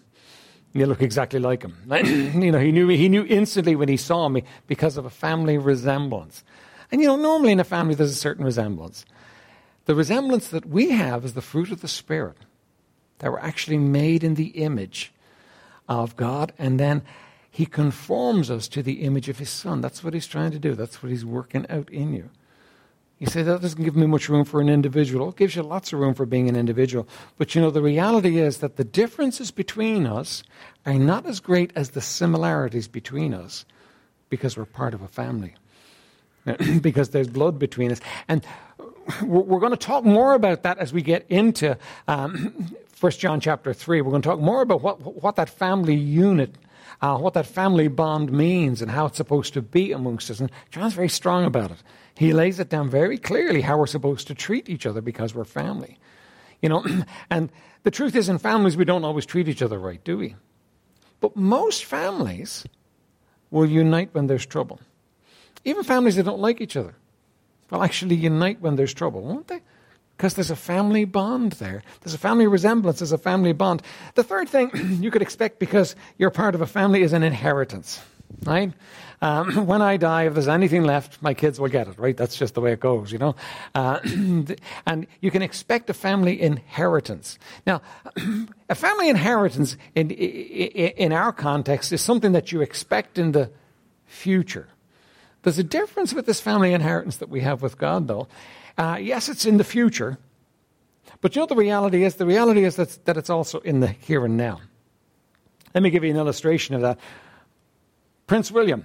You 0.73 0.87
look 0.87 1.03
exactly 1.03 1.39
like 1.39 1.63
him. 1.63 1.77
you 2.43 2.51
know, 2.51 2.59
he 2.59 2.73
knew 2.73 2.87
me. 2.87 2.97
He 2.97 3.11
knew 3.11 3.27
instantly 3.29 3.77
when 3.77 3.89
he 3.89 3.99
saw 3.99 4.29
me 4.29 4.45
because 4.67 4.97
of 4.97 5.05
a 5.05 5.11
family 5.11 5.59
resemblance. 5.59 6.43
And 6.91 7.01
you 7.01 7.09
know, 7.09 7.17
normally 7.17 7.53
in 7.53 7.61
a 7.61 7.65
family 7.65 7.95
there's 7.95 8.11
a 8.11 8.15
certain 8.15 8.45
resemblance. 8.45 9.05
The 9.85 9.95
resemblance 9.95 10.49
that 10.49 10.65
we 10.67 10.91
have 10.91 11.25
is 11.25 11.35
the 11.35 11.43
fruit 11.43 11.71
of 11.71 11.83
the 11.83 11.89
Spirit. 11.89 12.37
That 13.19 13.31
we're 13.31 13.41
actually 13.41 13.79
made 13.79 14.25
in 14.25 14.35
the 14.35 14.49
image 14.49 15.13
of 15.89 16.17
God, 16.17 16.53
and 16.59 16.81
then 16.81 17.03
He 17.53 17.67
conforms 17.67 18.51
us 18.51 18.67
to 18.69 18.83
the 18.83 19.03
image 19.03 19.29
of 19.29 19.39
His 19.39 19.51
Son. 19.51 19.83
That's 19.83 20.03
what 20.03 20.15
He's 20.15 20.27
trying 20.27 20.53
to 20.53 20.59
do. 20.59 20.75
That's 20.75 21.03
what 21.03 21.11
He's 21.11 21.25
working 21.25 21.67
out 21.69 21.91
in 21.91 22.15
you. 22.15 22.31
You 23.19 23.27
say 23.27 23.43
that 23.43 23.61
doesn't 23.61 23.85
give 23.85 23.95
me 23.95 24.07
much 24.07 24.29
room 24.31 24.45
for 24.45 24.61
an 24.61 24.71
individual. 24.71 25.29
It 25.29 25.37
gives 25.37 25.55
you 25.55 25.63
lots 25.63 25.93
of 25.93 26.01
room 26.01 26.15
for 26.15 26.27
being 26.27 26.49
an 26.49 26.57
individual. 26.57 27.07
But 27.37 27.55
you 27.55 27.61
know, 27.61 27.71
the 27.71 27.83
reality 27.83 28.39
is 28.39 28.59
that 28.59 28.77
the 28.77 28.85
differences 28.85 29.51
between 29.51 30.07
us 30.07 30.43
are 30.87 30.95
not 30.95 31.27
as 31.27 31.39
great 31.39 31.73
as 31.77 31.91
the 31.91 32.01
similarities 32.01 32.89
between 32.89 33.35
us 33.35 33.65
because 34.31 34.57
we're 34.57 34.65
part 34.65 34.95
of 34.95 35.03
a 35.03 35.09
family. 35.09 35.55
because 36.81 37.11
there's 37.11 37.29
blood 37.29 37.59
between 37.59 37.93
us. 37.93 38.01
And 38.29 38.45
we're 39.23 39.61
going 39.61 39.73
to 39.73 39.77
talk 39.77 40.05
more 40.05 40.35
about 40.35 40.63
that 40.63 40.79
as 40.79 40.93
we 40.93 41.03
get 41.03 41.27
into 41.29 41.77
um, 42.09 42.75
1 43.01 43.13
John 43.13 43.41
chapter 43.41 43.73
3. 43.73 44.01
We're 44.01 44.11
going 44.11 44.23
to 44.23 44.29
talk 44.29 44.41
more 44.41 44.63
about 44.63 44.83
what, 44.83 45.23
what 45.23 45.37
that 45.37 45.49
family 45.49 45.95
unit 45.95 46.55
uh, 47.01 47.17
what 47.19 47.35
that 47.35 47.47
family 47.47 47.89
bond 47.89 48.31
means 48.33 48.83
and 48.83 48.91
how 48.91 49.07
it's 49.07 49.17
supposed 49.17 49.55
to 49.55 49.63
be 49.63 49.93
amongst 49.93 50.31
us. 50.31 50.41
And 50.41 50.51
John's 50.71 50.95
very 50.95 51.09
strong 51.09 51.45
about 51.45 51.71
it. 51.71 51.83
He 52.15 52.33
lays 52.33 52.61
it 52.61 52.69
down 52.69 52.91
very 52.91 53.19
clearly 53.19 53.63
how 53.63 53.79
we're 53.79 53.87
supposed 53.87 54.27
to 54.29 54.35
treat 54.35 54.69
each 54.69 54.87
other 54.87 55.01
because 55.01 55.35
we're 55.35 55.45
family. 55.45 55.99
You 56.61 56.69
know, 56.69 56.85
and 57.31 57.51
the 57.83 57.91
truth 57.91 58.15
is, 58.15 58.29
in 58.29 58.39
families, 58.39 58.77
we 58.77 58.85
don't 58.85 59.05
always 59.05 59.27
treat 59.27 59.49
each 59.49 59.63
other 59.63 59.79
right, 59.79 60.03
do 60.05 60.19
we? 60.19 60.37
But 61.21 61.37
most 61.37 61.85
families 61.85 62.65
will 63.51 63.67
unite 63.67 64.11
when 64.13 64.27
there's 64.27 64.47
trouble. 64.47 64.81
Even 65.65 65.85
families 65.85 66.17
that 66.17 66.25
don't 66.25 66.41
like 66.41 66.61
each 66.61 66.77
other 66.77 66.95
will 67.71 67.83
actually 67.83 68.17
unite 68.17 68.61
when 68.61 68.77
there's 68.77 68.95
trouble, 68.95 69.23
won't 69.23 69.49
they? 69.49 69.61
Because 70.17 70.35
there's 70.35 70.51
a 70.51 70.57
family 70.57 71.05
bond 71.05 71.53
there. 71.53 71.83
There's 72.01 72.15
a 72.15 72.19
family 72.19 72.47
resemblance, 72.47 73.01
there's 73.01 73.13
a 73.13 73.19
family 73.19 73.53
bond. 73.53 73.83
The 74.15 74.23
third 74.23 74.49
thing 74.49 74.71
you 75.03 75.11
could 75.11 75.23
expect 75.23 75.59
because 75.59 75.97
you're 76.19 76.31
part 76.31 76.55
of 76.55 76.61
a 76.61 76.67
family 76.67 77.03
is 77.03 77.13
an 77.13 77.23
inheritance, 77.23 78.01
right? 78.45 78.73
Um, 79.23 79.67
when 79.67 79.81
I 79.81 79.97
die, 79.97 80.27
if 80.27 80.35
there's 80.35 80.49
anything 80.49 80.83
left, 80.85 81.23
my 81.23 81.33
kids 81.33 81.59
will 81.59 81.69
get 81.69 81.89
it, 81.89 81.99
right? 81.99 82.17
That's 82.17 82.37
just 82.37 82.55
the 82.55 82.61
way 82.61 82.73
it 82.73 82.81
goes, 82.81 83.13
you 83.13 83.19
know? 83.19 83.37
Uh, 83.75 84.01
and 84.87 85.07
you 85.21 85.31
can 85.31 85.43
expect 85.43 85.89
a 85.89 85.95
family 85.95 86.41
inheritance. 86.41 87.39
Now, 87.67 87.83
a 88.69 88.75
family 88.75 89.09
inheritance 89.09 89.77
in, 89.95 90.11
in 90.11 91.13
our 91.13 91.33
context 91.33 91.93
is 91.93 92.01
something 92.03 92.33
that 92.33 92.53
you 92.53 92.61
expect 92.61 93.17
in 93.17 93.33
the 93.33 93.51
future. 94.07 94.69
There's 95.43 95.59
a 95.59 95.65
difference 95.65 96.13
with 96.13 96.27
this 96.27 96.41
family 96.41 96.73
inheritance 96.73 97.17
that 97.17 97.29
we 97.29 97.41
have 97.41 97.63
with 97.63 97.79
God, 97.79 98.09
though. 98.09 98.29
Uh, 98.79 98.99
yes, 99.01 99.29
it's 99.29 99.47
in 99.47 99.57
the 99.57 99.65
future, 99.65 100.19
but 101.21 101.35
you 101.35 101.41
know 101.41 101.47
the 101.47 101.57
reality 101.57 102.05
is? 102.05 102.17
The 102.17 102.27
reality 102.27 102.65
is 102.65 102.77
that, 102.77 103.05
that 103.05 103.17
it's 103.17 103.31
also 103.31 103.61
in 103.61 103.81
the 103.81 103.89
here 103.89 104.25
and 104.25 104.37
now. 104.37 104.61
Let 105.75 105.83
me 105.83 105.91
give 105.91 106.05
you 106.05 106.11
an 106.11 106.17
illustration 106.17 106.75
of 106.75 106.83
that. 106.83 106.99
Prince 108.27 108.51
William 108.51 108.85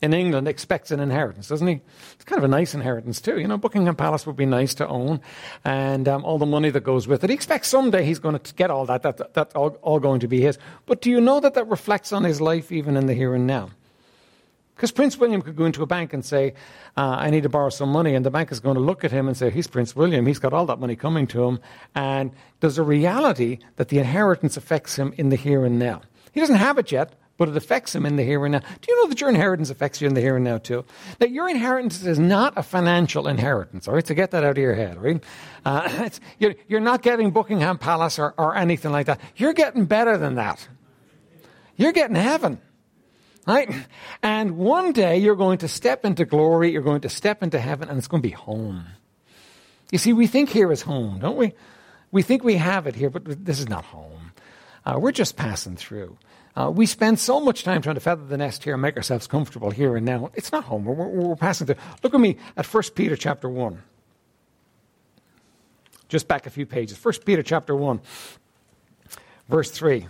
in 0.00 0.14
England 0.14 0.46
expects 0.46 0.90
an 0.90 1.00
inheritance, 1.00 1.48
doesn't 1.48 1.66
he? 1.66 1.80
It's 2.12 2.24
kind 2.24 2.38
of 2.38 2.44
a 2.44 2.48
nice 2.48 2.74
inheritance, 2.74 3.20
too. 3.20 3.40
You 3.40 3.48
know, 3.48 3.56
Buckingham 3.56 3.96
Palace 3.96 4.26
would 4.26 4.36
be 4.36 4.46
nice 4.46 4.74
to 4.74 4.86
own 4.86 5.20
and 5.64 6.06
um, 6.08 6.24
all 6.24 6.38
the 6.38 6.46
money 6.46 6.70
that 6.70 6.84
goes 6.84 7.08
with 7.08 7.24
it. 7.24 7.30
He 7.30 7.34
expects 7.34 7.68
someday 7.68 8.04
he's 8.04 8.18
going 8.18 8.38
to 8.38 8.54
get 8.54 8.70
all 8.70 8.86
that. 8.86 9.02
that 9.02 9.34
that's 9.34 9.54
all, 9.54 9.70
all 9.82 10.00
going 10.00 10.20
to 10.20 10.28
be 10.28 10.40
his. 10.40 10.58
But 10.86 11.00
do 11.00 11.10
you 11.10 11.20
know 11.20 11.40
that 11.40 11.54
that 11.54 11.68
reflects 11.68 12.12
on 12.12 12.24
his 12.24 12.40
life 12.40 12.70
even 12.70 12.96
in 12.96 13.06
the 13.06 13.14
here 13.14 13.34
and 13.34 13.46
now? 13.46 13.70
Because 14.78 14.92
Prince 14.92 15.18
William 15.18 15.42
could 15.42 15.56
go 15.56 15.64
into 15.64 15.82
a 15.82 15.86
bank 15.86 16.12
and 16.12 16.24
say, 16.24 16.54
uh, 16.96 17.16
I 17.18 17.30
need 17.30 17.42
to 17.42 17.48
borrow 17.48 17.68
some 17.68 17.88
money, 17.88 18.14
and 18.14 18.24
the 18.24 18.30
bank 18.30 18.52
is 18.52 18.60
going 18.60 18.76
to 18.76 18.80
look 18.80 19.02
at 19.02 19.10
him 19.10 19.26
and 19.26 19.36
say, 19.36 19.50
He's 19.50 19.66
Prince 19.66 19.96
William, 19.96 20.24
he's 20.24 20.38
got 20.38 20.52
all 20.52 20.66
that 20.66 20.78
money 20.78 20.94
coming 20.94 21.26
to 21.28 21.42
him. 21.42 21.58
And 21.96 22.30
there's 22.60 22.78
a 22.78 22.84
reality 22.84 23.58
that 23.74 23.88
the 23.88 23.98
inheritance 23.98 24.56
affects 24.56 24.96
him 24.96 25.12
in 25.16 25.30
the 25.30 25.36
here 25.36 25.64
and 25.64 25.80
now. 25.80 26.02
He 26.30 26.38
doesn't 26.38 26.54
have 26.54 26.78
it 26.78 26.92
yet, 26.92 27.14
but 27.38 27.48
it 27.48 27.56
affects 27.56 27.92
him 27.92 28.06
in 28.06 28.14
the 28.14 28.22
here 28.22 28.44
and 28.44 28.52
now. 28.52 28.60
Do 28.60 28.86
you 28.86 29.02
know 29.02 29.08
that 29.08 29.20
your 29.20 29.30
inheritance 29.30 29.68
affects 29.68 30.00
you 30.00 30.06
in 30.06 30.14
the 30.14 30.20
here 30.20 30.36
and 30.36 30.44
now 30.44 30.58
too? 30.58 30.84
That 31.18 31.32
your 31.32 31.48
inheritance 31.48 32.04
is 32.04 32.20
not 32.20 32.52
a 32.56 32.62
financial 32.62 33.26
inheritance, 33.26 33.88
all 33.88 33.94
right? 33.94 34.06
So 34.06 34.14
get 34.14 34.30
that 34.30 34.44
out 34.44 34.52
of 34.52 34.58
your 34.58 34.76
head, 34.76 35.02
right? 35.02 35.24
Uh, 35.64 36.08
you're, 36.38 36.54
you're, 36.68 36.78
not 36.78 37.02
getting 37.02 37.32
Buckingham 37.32 37.78
Palace 37.78 38.20
or, 38.20 38.32
or 38.38 38.56
anything 38.56 38.92
like 38.92 39.06
that. 39.06 39.20
You're 39.34 39.54
getting 39.54 39.86
better 39.86 40.16
than 40.16 40.36
that. 40.36 40.68
You're 41.74 41.92
getting 41.92 42.14
heaven. 42.14 42.60
Right? 43.48 43.74
And 44.22 44.58
one 44.58 44.92
day 44.92 45.16
you're 45.16 45.34
going 45.34 45.58
to 45.58 45.68
step 45.68 46.04
into 46.04 46.26
glory, 46.26 46.70
you're 46.70 46.82
going 46.82 47.00
to 47.00 47.08
step 47.08 47.42
into 47.42 47.58
heaven, 47.58 47.88
and 47.88 47.96
it's 47.96 48.06
going 48.06 48.22
to 48.22 48.28
be 48.28 48.34
home. 48.34 48.84
You 49.90 49.96
see, 49.96 50.12
we 50.12 50.26
think 50.26 50.50
here 50.50 50.70
is 50.70 50.82
home, 50.82 51.18
don't 51.18 51.38
we? 51.38 51.54
We 52.10 52.20
think 52.20 52.44
we 52.44 52.56
have 52.56 52.86
it 52.86 52.94
here, 52.94 53.08
but 53.08 53.46
this 53.46 53.58
is 53.58 53.66
not 53.66 53.86
home. 53.86 54.32
Uh, 54.84 54.98
we're 54.98 55.12
just 55.12 55.36
passing 55.36 55.76
through. 55.76 56.18
Uh, 56.54 56.70
we 56.70 56.84
spend 56.84 57.18
so 57.18 57.40
much 57.40 57.64
time 57.64 57.80
trying 57.80 57.94
to 57.94 58.02
feather 58.02 58.24
the 58.26 58.36
nest 58.36 58.64
here 58.64 58.74
and 58.74 58.82
make 58.82 58.96
ourselves 58.96 59.26
comfortable 59.26 59.70
here 59.70 59.96
and 59.96 60.04
now. 60.04 60.30
It's 60.34 60.52
not 60.52 60.64
home. 60.64 60.84
We're, 60.84 60.94
we're, 60.94 61.36
passing 61.36 61.66
through. 61.66 61.76
Look 62.02 62.12
at 62.12 62.20
me 62.20 62.36
at 62.54 62.66
1 62.66 62.82
Peter 62.94 63.16
chapter 63.16 63.48
1. 63.48 63.82
just 66.10 66.28
back 66.28 66.46
a 66.46 66.50
few 66.50 66.66
pages. 66.66 67.02
1 67.02 67.14
Peter 67.24 67.42
chapter 67.42 67.74
1, 67.74 68.00
verse 69.48 69.70
3. 69.70 70.06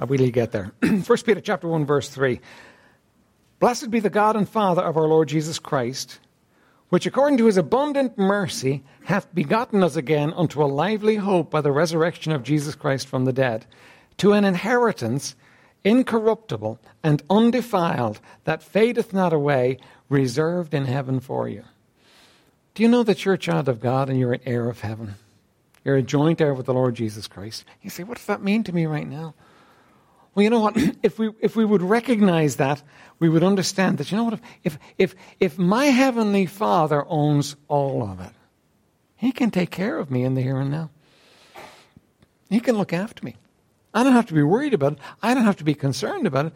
Really 0.00 0.30
get 0.30 0.52
there. 0.52 0.72
1 0.82 1.02
Peter 1.04 1.40
chapter 1.40 1.68
1, 1.68 1.86
verse 1.86 2.08
3. 2.08 2.40
Blessed 3.60 3.90
be 3.90 4.00
the 4.00 4.10
God 4.10 4.36
and 4.36 4.48
Father 4.48 4.82
of 4.82 4.96
our 4.96 5.06
Lord 5.06 5.28
Jesus 5.28 5.58
Christ, 5.58 6.18
which 6.88 7.06
according 7.06 7.38
to 7.38 7.46
his 7.46 7.56
abundant 7.56 8.18
mercy 8.18 8.82
hath 9.04 9.32
begotten 9.34 9.82
us 9.82 9.96
again 9.96 10.32
unto 10.34 10.62
a 10.62 10.66
lively 10.66 11.16
hope 11.16 11.50
by 11.50 11.60
the 11.60 11.72
resurrection 11.72 12.32
of 12.32 12.42
Jesus 12.42 12.74
Christ 12.74 13.06
from 13.06 13.24
the 13.24 13.32
dead, 13.32 13.66
to 14.18 14.32
an 14.32 14.44
inheritance 14.44 15.36
incorruptible 15.84 16.80
and 17.02 17.22
undefiled, 17.30 18.20
that 18.44 18.62
fadeth 18.62 19.12
not 19.12 19.32
away, 19.32 19.78
reserved 20.08 20.74
in 20.74 20.86
heaven 20.86 21.20
for 21.20 21.48
you. 21.48 21.62
Do 22.74 22.82
you 22.82 22.88
know 22.88 23.02
that 23.04 23.24
you're 23.24 23.34
a 23.34 23.38
child 23.38 23.68
of 23.68 23.80
God 23.80 24.08
and 24.08 24.18
you're 24.18 24.32
an 24.32 24.40
heir 24.44 24.68
of 24.68 24.80
heaven? 24.80 25.14
You're 25.84 25.96
a 25.96 26.02
joint 26.02 26.40
heir 26.40 26.54
with 26.54 26.66
the 26.66 26.74
Lord 26.74 26.94
Jesus 26.94 27.28
Christ. 27.28 27.64
You 27.82 27.90
say, 27.90 28.02
what 28.02 28.16
does 28.16 28.26
that 28.26 28.42
mean 28.42 28.64
to 28.64 28.74
me 28.74 28.86
right 28.86 29.06
now? 29.06 29.34
Well, 30.34 30.44
you 30.44 30.50
know 30.50 30.60
what? 30.60 30.76
If 31.02 31.18
we, 31.18 31.30
if 31.40 31.54
we 31.54 31.64
would 31.64 31.82
recognize 31.82 32.56
that, 32.56 32.82
we 33.18 33.28
would 33.28 33.44
understand 33.44 33.98
that, 33.98 34.10
you 34.10 34.16
know 34.16 34.24
what? 34.24 34.40
If, 34.62 34.78
if, 34.98 35.14
if 35.38 35.58
my 35.58 35.86
heavenly 35.86 36.46
Father 36.46 37.04
owns 37.06 37.56
all 37.68 38.02
of 38.02 38.20
it, 38.20 38.32
He 39.16 39.32
can 39.32 39.50
take 39.50 39.70
care 39.70 39.98
of 39.98 40.10
me 40.10 40.24
in 40.24 40.34
the 40.34 40.42
here 40.42 40.58
and 40.58 40.70
now. 40.70 40.90
He 42.50 42.60
can 42.60 42.76
look 42.76 42.92
after 42.92 43.24
me. 43.24 43.36
I 43.92 44.02
don't 44.02 44.12
have 44.12 44.26
to 44.26 44.34
be 44.34 44.42
worried 44.42 44.74
about 44.74 44.94
it. 44.94 44.98
I 45.22 45.34
don't 45.34 45.44
have 45.44 45.56
to 45.56 45.64
be 45.64 45.74
concerned 45.74 46.26
about 46.26 46.46
it. 46.46 46.52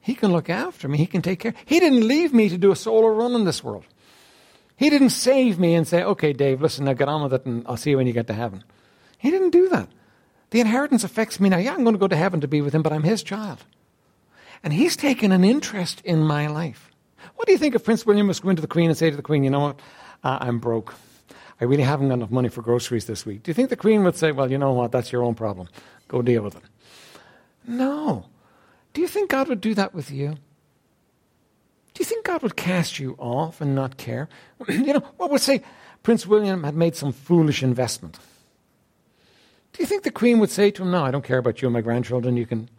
He 0.00 0.14
can 0.14 0.30
look 0.30 0.50
after 0.50 0.88
me. 0.88 0.98
He 0.98 1.06
can 1.06 1.22
take 1.22 1.40
care. 1.40 1.54
He 1.64 1.80
didn't 1.80 2.06
leave 2.06 2.32
me 2.32 2.48
to 2.48 2.58
do 2.58 2.70
a 2.70 2.76
solo 2.76 3.08
run 3.08 3.34
in 3.34 3.44
this 3.44 3.64
world. 3.64 3.84
He 4.76 4.90
didn't 4.90 5.10
save 5.10 5.58
me 5.58 5.74
and 5.74 5.88
say, 5.88 6.02
okay, 6.02 6.32
Dave, 6.32 6.60
listen, 6.60 6.84
now 6.84 6.92
get 6.92 7.08
on 7.08 7.22
with 7.22 7.32
it 7.32 7.46
and 7.46 7.64
I'll 7.66 7.78
see 7.78 7.90
you 7.90 7.96
when 7.96 8.06
you 8.06 8.12
get 8.12 8.26
to 8.26 8.34
heaven. 8.34 8.62
He 9.18 9.30
didn't 9.30 9.50
do 9.50 9.68
that. 9.70 9.88
The 10.50 10.60
inheritance 10.60 11.04
affects 11.04 11.40
me 11.40 11.48
now. 11.48 11.58
Yeah, 11.58 11.72
I'm 11.72 11.82
going 11.82 11.94
to 11.94 11.98
go 11.98 12.08
to 12.08 12.16
heaven 12.16 12.40
to 12.40 12.48
be 12.48 12.60
with 12.60 12.74
him, 12.74 12.82
but 12.82 12.92
I'm 12.92 13.02
his 13.02 13.22
child. 13.22 13.64
And 14.62 14.72
he's 14.72 14.96
taken 14.96 15.32
an 15.32 15.44
interest 15.44 16.00
in 16.04 16.22
my 16.22 16.46
life. 16.46 16.90
What 17.34 17.46
do 17.46 17.52
you 17.52 17.58
think 17.58 17.74
if 17.74 17.84
Prince 17.84 18.06
William 18.06 18.28
was 18.28 18.40
going 18.40 18.56
to 18.56 18.62
the 18.62 18.68
Queen 18.68 18.88
and 18.88 18.96
say 18.96 19.10
to 19.10 19.16
the 19.16 19.22
Queen, 19.22 19.44
you 19.44 19.50
know 19.50 19.60
what, 19.60 19.80
uh, 20.24 20.38
I'm 20.40 20.58
broke. 20.58 20.94
I 21.60 21.64
really 21.64 21.82
haven't 21.82 22.08
got 22.08 22.14
enough 22.14 22.30
money 22.30 22.48
for 22.48 22.62
groceries 22.62 23.06
this 23.06 23.24
week. 23.26 23.42
Do 23.42 23.50
you 23.50 23.54
think 23.54 23.70
the 23.70 23.76
Queen 23.76 24.04
would 24.04 24.16
say, 24.16 24.32
well, 24.32 24.50
you 24.50 24.58
know 24.58 24.72
what, 24.72 24.92
that's 24.92 25.10
your 25.10 25.22
own 25.22 25.34
problem. 25.34 25.68
Go 26.08 26.22
deal 26.22 26.42
with 26.42 26.56
it? 26.56 26.62
No. 27.66 28.26
Do 28.92 29.00
you 29.00 29.08
think 29.08 29.30
God 29.30 29.48
would 29.48 29.60
do 29.60 29.74
that 29.74 29.94
with 29.94 30.10
you? 30.10 30.36
Do 31.94 32.00
you 32.00 32.04
think 32.04 32.26
God 32.26 32.42
would 32.42 32.56
cast 32.56 32.98
you 32.98 33.16
off 33.18 33.60
and 33.60 33.74
not 33.74 33.96
care? 33.96 34.28
you 34.68 34.92
know, 34.92 35.02
what 35.16 35.30
would 35.30 35.40
say 35.40 35.62
Prince 36.02 36.26
William 36.26 36.62
had 36.64 36.74
made 36.74 36.94
some 36.94 37.12
foolish 37.12 37.62
investment? 37.62 38.18
Do 39.76 39.82
you 39.82 39.86
think 39.86 40.04
the 40.04 40.10
Queen 40.10 40.38
would 40.38 40.48
say 40.48 40.70
to 40.70 40.82
him, 40.82 40.90
No, 40.90 41.04
I 41.04 41.10
don't 41.10 41.22
care 41.24 41.36
about 41.36 41.60
you 41.60 41.68
and 41.68 41.74
my 41.74 41.82
grandchildren. 41.82 42.38
You 42.38 42.46
can. 42.46 42.70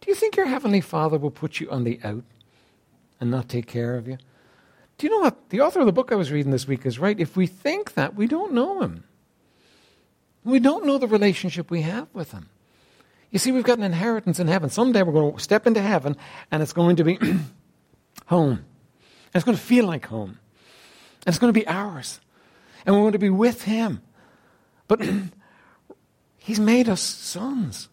Do 0.00 0.08
you 0.08 0.14
think 0.14 0.34
your 0.34 0.46
Heavenly 0.46 0.80
Father 0.80 1.18
will 1.18 1.30
put 1.30 1.60
you 1.60 1.70
on 1.70 1.84
the 1.84 2.00
out 2.02 2.24
and 3.20 3.30
not 3.30 3.50
take 3.50 3.66
care 3.66 3.96
of 3.96 4.08
you? 4.08 4.16
Do 4.96 5.06
you 5.06 5.10
know 5.10 5.18
what? 5.18 5.50
The 5.50 5.60
author 5.60 5.80
of 5.80 5.86
the 5.86 5.92
book 5.92 6.10
I 6.10 6.14
was 6.14 6.32
reading 6.32 6.50
this 6.50 6.66
week 6.66 6.86
is 6.86 6.98
right. 6.98 7.20
If 7.20 7.36
we 7.36 7.46
think 7.46 7.92
that, 7.94 8.14
we 8.14 8.26
don't 8.26 8.54
know 8.54 8.80
Him. 8.80 9.04
We 10.42 10.58
don't 10.58 10.86
know 10.86 10.96
the 10.96 11.06
relationship 11.06 11.70
we 11.70 11.82
have 11.82 12.08
with 12.14 12.32
Him. 12.32 12.48
You 13.30 13.38
see, 13.38 13.52
we've 13.52 13.62
got 13.62 13.76
an 13.76 13.84
inheritance 13.84 14.40
in 14.40 14.48
heaven. 14.48 14.70
Someday 14.70 15.02
we're 15.02 15.12
going 15.12 15.34
to 15.34 15.42
step 15.42 15.66
into 15.66 15.82
heaven 15.82 16.16
and 16.50 16.62
it's 16.62 16.72
going 16.72 16.96
to 16.96 17.04
be 17.04 17.18
home. 18.26 18.52
And 18.52 19.34
it's 19.34 19.44
going 19.44 19.58
to 19.58 19.62
feel 19.62 19.84
like 19.84 20.06
home. 20.06 20.38
And 21.26 21.34
it's 21.34 21.38
going 21.38 21.52
to 21.52 21.60
be 21.60 21.66
ours. 21.66 22.20
And 22.86 22.94
we're 22.94 23.02
going 23.02 23.12
to 23.12 23.18
be 23.18 23.28
with 23.28 23.64
Him. 23.64 24.00
But 24.86 25.00
He's 26.48 26.58
made 26.58 26.88
us 26.88 27.02
sons. 27.02 27.90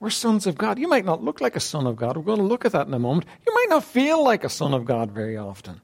We're 0.00 0.08
sons 0.08 0.46
of 0.46 0.56
God. 0.56 0.78
You 0.78 0.88
might 0.88 1.04
not 1.04 1.22
look 1.22 1.42
like 1.42 1.56
a 1.56 1.60
son 1.60 1.86
of 1.86 1.94
God. 1.94 2.16
We're 2.16 2.22
going 2.22 2.38
to 2.38 2.44
look 2.44 2.64
at 2.64 2.72
that 2.72 2.86
in 2.86 2.94
a 2.94 2.98
moment. 2.98 3.26
You 3.46 3.52
might 3.52 3.66
not 3.68 3.84
feel 3.84 4.24
like 4.24 4.44
a 4.44 4.48
son 4.48 4.72
of 4.72 4.86
God 4.86 5.10
very 5.10 5.36
often. 5.36 5.82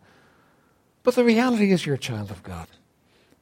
But 1.03 1.17
the 1.17 1.23
reality 1.23 1.71
is 1.71 1.85
you're 1.85 1.97
a 1.97 1.99
child 1.99 2.31
of 2.31 2.43
God. 2.43 2.67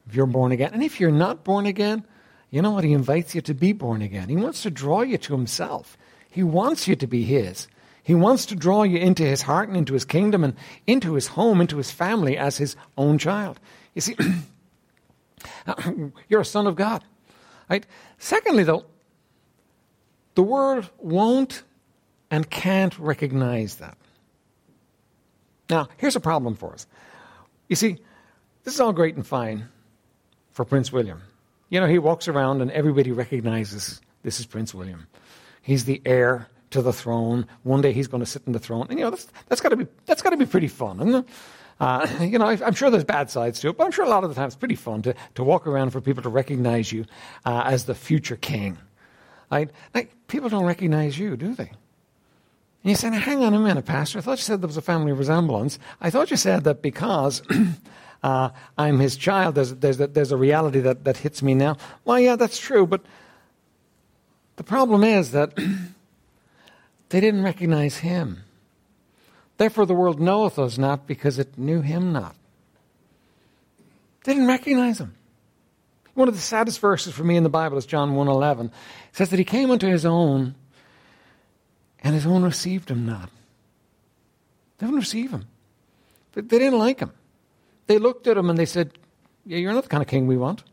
If 0.08 0.16
you're 0.16 0.26
born 0.26 0.50
again. 0.50 0.72
And 0.72 0.82
if 0.82 0.98
you're 0.98 1.12
not 1.12 1.44
born 1.44 1.64
again, 1.64 2.04
you 2.50 2.60
know 2.60 2.72
what? 2.72 2.82
He 2.82 2.92
invites 2.92 3.36
you 3.36 3.40
to 3.40 3.54
be 3.54 3.72
born 3.72 4.02
again. 4.02 4.28
He 4.28 4.34
wants 4.34 4.64
to 4.64 4.70
draw 4.70 5.02
you 5.02 5.16
to 5.18 5.32
himself. 5.32 5.96
He 6.28 6.42
wants 6.42 6.88
you 6.88 6.96
to 6.96 7.06
be 7.06 7.22
his. 7.22 7.68
He 8.02 8.16
wants 8.16 8.46
to 8.46 8.56
draw 8.56 8.82
you 8.82 8.98
into 8.98 9.22
his 9.22 9.42
heart 9.42 9.68
and 9.68 9.76
into 9.76 9.94
his 9.94 10.04
kingdom 10.04 10.42
and 10.42 10.56
into 10.88 11.14
his 11.14 11.28
home, 11.28 11.60
into 11.60 11.76
his 11.76 11.92
family 11.92 12.36
as 12.36 12.58
his 12.58 12.74
own 12.98 13.16
child. 13.16 13.60
You 13.94 14.00
see, 14.00 14.16
you're 16.28 16.40
a 16.40 16.44
son 16.44 16.66
of 16.66 16.74
God. 16.74 17.04
Right? 17.70 17.86
Secondly, 18.18 18.64
though, 18.64 18.84
the 20.34 20.42
world 20.42 20.90
won't 20.98 21.62
and 22.30 22.48
can't 22.50 22.98
recognize 22.98 23.76
that. 23.76 23.96
Now, 25.68 25.88
here's 25.96 26.16
a 26.16 26.20
problem 26.20 26.56
for 26.56 26.72
us. 26.72 26.86
You 27.68 27.76
see, 27.76 27.98
this 28.64 28.74
is 28.74 28.80
all 28.80 28.92
great 28.92 29.14
and 29.14 29.24
fine 29.24 29.68
for 30.50 30.64
Prince 30.64 30.92
William. 30.92 31.22
You 31.68 31.80
know, 31.80 31.86
he 31.86 32.00
walks 32.00 32.26
around 32.26 32.60
and 32.60 32.72
everybody 32.72 33.12
recognizes 33.12 34.00
this 34.24 34.40
is 34.40 34.46
Prince 34.46 34.74
William. 34.74 35.06
He's 35.62 35.84
the 35.84 36.02
heir 36.04 36.48
to 36.70 36.82
the 36.82 36.92
throne. 36.92 37.46
One 37.62 37.80
day 37.80 37.92
he's 37.92 38.08
going 38.08 38.22
to 38.22 38.26
sit 38.26 38.42
in 38.46 38.52
the 38.52 38.58
throne. 38.58 38.88
And, 38.90 38.98
you 38.98 39.04
know, 39.04 39.10
that's, 39.10 39.28
that's 39.48 39.60
got 39.60 39.68
to 39.68 39.76
be, 39.76 39.86
that's 40.06 40.22
got 40.22 40.30
to 40.30 40.36
be 40.36 40.46
pretty 40.46 40.68
fun, 40.68 41.00
isn't 41.00 41.14
it? 41.14 41.28
Uh, 41.80 42.06
you 42.20 42.38
know, 42.38 42.46
I'm 42.46 42.74
sure 42.74 42.90
there's 42.90 43.04
bad 43.04 43.30
sides 43.30 43.58
to 43.60 43.68
it, 43.68 43.76
but 43.76 43.84
I'm 43.84 43.90
sure 43.90 44.04
a 44.04 44.08
lot 44.08 44.22
of 44.22 44.30
the 44.30 44.36
time 44.36 44.46
it's 44.46 44.56
pretty 44.56 44.76
fun 44.76 45.02
to, 45.02 45.14
to 45.34 45.44
walk 45.44 45.66
around 45.66 45.90
for 45.90 46.00
people 46.00 46.22
to 46.22 46.28
recognize 46.28 46.92
you 46.92 47.06
uh, 47.44 47.62
as 47.64 47.86
the 47.86 47.94
future 47.94 48.36
king. 48.36 48.78
Right? 49.50 49.70
Like, 49.94 50.12
people 50.28 50.48
don't 50.48 50.66
recognize 50.66 51.18
you, 51.18 51.36
do 51.36 51.54
they? 51.54 51.72
And 52.82 52.90
you 52.90 52.94
say, 52.94 53.10
hang 53.10 53.42
on 53.42 53.52
a 53.52 53.58
minute, 53.58 53.84
Pastor. 53.84 54.18
I 54.18 54.22
thought 54.22 54.38
you 54.38 54.44
said 54.44 54.62
there 54.62 54.68
was 54.68 54.76
a 54.76 54.82
family 54.82 55.12
resemblance. 55.12 55.78
I 56.00 56.10
thought 56.10 56.30
you 56.30 56.36
said 56.36 56.64
that 56.64 56.82
because 56.82 57.42
uh, 58.22 58.50
I'm 58.78 59.00
his 59.00 59.16
child, 59.16 59.54
there's, 59.56 59.74
there's, 59.74 59.98
there's 59.98 60.32
a 60.32 60.36
reality 60.36 60.80
that, 60.80 61.04
that 61.04 61.16
hits 61.18 61.42
me 61.42 61.54
now. 61.54 61.76
Well, 62.04 62.20
yeah, 62.20 62.36
that's 62.36 62.58
true, 62.58 62.86
but 62.86 63.02
the 64.56 64.62
problem 64.64 65.04
is 65.04 65.32
that 65.32 65.54
they 67.08 67.20
didn't 67.20 67.42
recognize 67.42 67.98
him. 67.98 68.44
Therefore 69.60 69.84
the 69.84 69.92
world 69.92 70.18
knoweth 70.18 70.58
us 70.58 70.78
not 70.78 71.06
because 71.06 71.38
it 71.38 71.58
knew 71.58 71.82
him 71.82 72.14
not. 72.14 72.34
Didn't 74.24 74.46
recognize 74.46 74.98
him. 74.98 75.14
One 76.14 76.28
of 76.28 76.34
the 76.34 76.40
saddest 76.40 76.80
verses 76.80 77.12
for 77.12 77.24
me 77.24 77.36
in 77.36 77.42
the 77.42 77.50
Bible 77.50 77.76
is 77.76 77.84
John 77.84 78.12
1.11. 78.12 78.68
It 78.68 78.72
says 79.12 79.28
that 79.28 79.38
he 79.38 79.44
came 79.44 79.70
unto 79.70 79.86
his 79.86 80.06
own, 80.06 80.54
and 82.02 82.14
his 82.14 82.24
own 82.24 82.42
received 82.42 82.90
him 82.90 83.04
not. 83.04 83.28
They 84.78 84.86
didn't 84.86 85.00
receive 85.00 85.30
him. 85.30 85.44
They 86.32 86.40
didn't 86.40 86.78
like 86.78 86.98
him. 86.98 87.12
They 87.86 87.98
looked 87.98 88.26
at 88.28 88.38
him 88.38 88.48
and 88.48 88.58
they 88.58 88.64
said, 88.64 88.92
yeah, 89.44 89.58
you're 89.58 89.74
not 89.74 89.82
the 89.82 89.90
kind 89.90 90.02
of 90.02 90.08
king 90.08 90.26
we 90.26 90.38
want. 90.38 90.64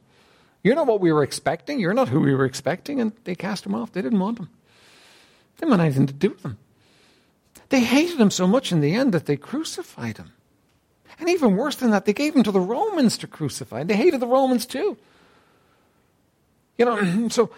You're 0.63 0.75
not 0.75 0.87
what 0.87 1.01
we 1.01 1.11
were 1.11 1.23
expecting. 1.23 1.81
You're 1.81 1.93
not 1.93 2.07
who 2.07 2.21
we 2.21 2.33
were 2.33 2.45
expecting. 2.45 3.01
And 3.01 3.11
they 3.25 3.35
cast 3.35 3.65
him 3.65 3.75
off. 3.75 3.91
They 3.91 4.01
didn't 4.01 4.19
want 4.19 4.39
him. 4.39 4.49
They 5.57 5.65
didn't 5.65 5.71
want 5.71 5.81
anything 5.81 6.07
to 6.07 6.13
do 6.13 6.29
with 6.29 6.45
him. 6.45 6.57
They 7.69 7.81
hated 7.81 8.19
him 8.19 8.31
so 8.31 8.47
much 8.47 8.71
in 8.71 8.79
the 8.79 8.93
end 8.93 9.13
that 9.13 9.25
they 9.25 9.37
crucified 9.37 10.17
him. 10.17 10.31
And 11.19 11.29
even 11.29 11.55
worse 11.55 11.75
than 11.75 11.91
that, 11.91 12.05
they 12.05 12.13
gave 12.13 12.35
him 12.35 12.43
to 12.43 12.51
the 12.51 12.59
Romans 12.59 13.17
to 13.19 13.27
crucify. 13.27 13.81
And 13.81 13.89
they 13.89 13.95
hated 13.95 14.19
the 14.19 14.27
Romans 14.27 14.65
too. 14.65 14.97
You 16.77 16.85
know, 16.85 17.29
so, 17.29 17.49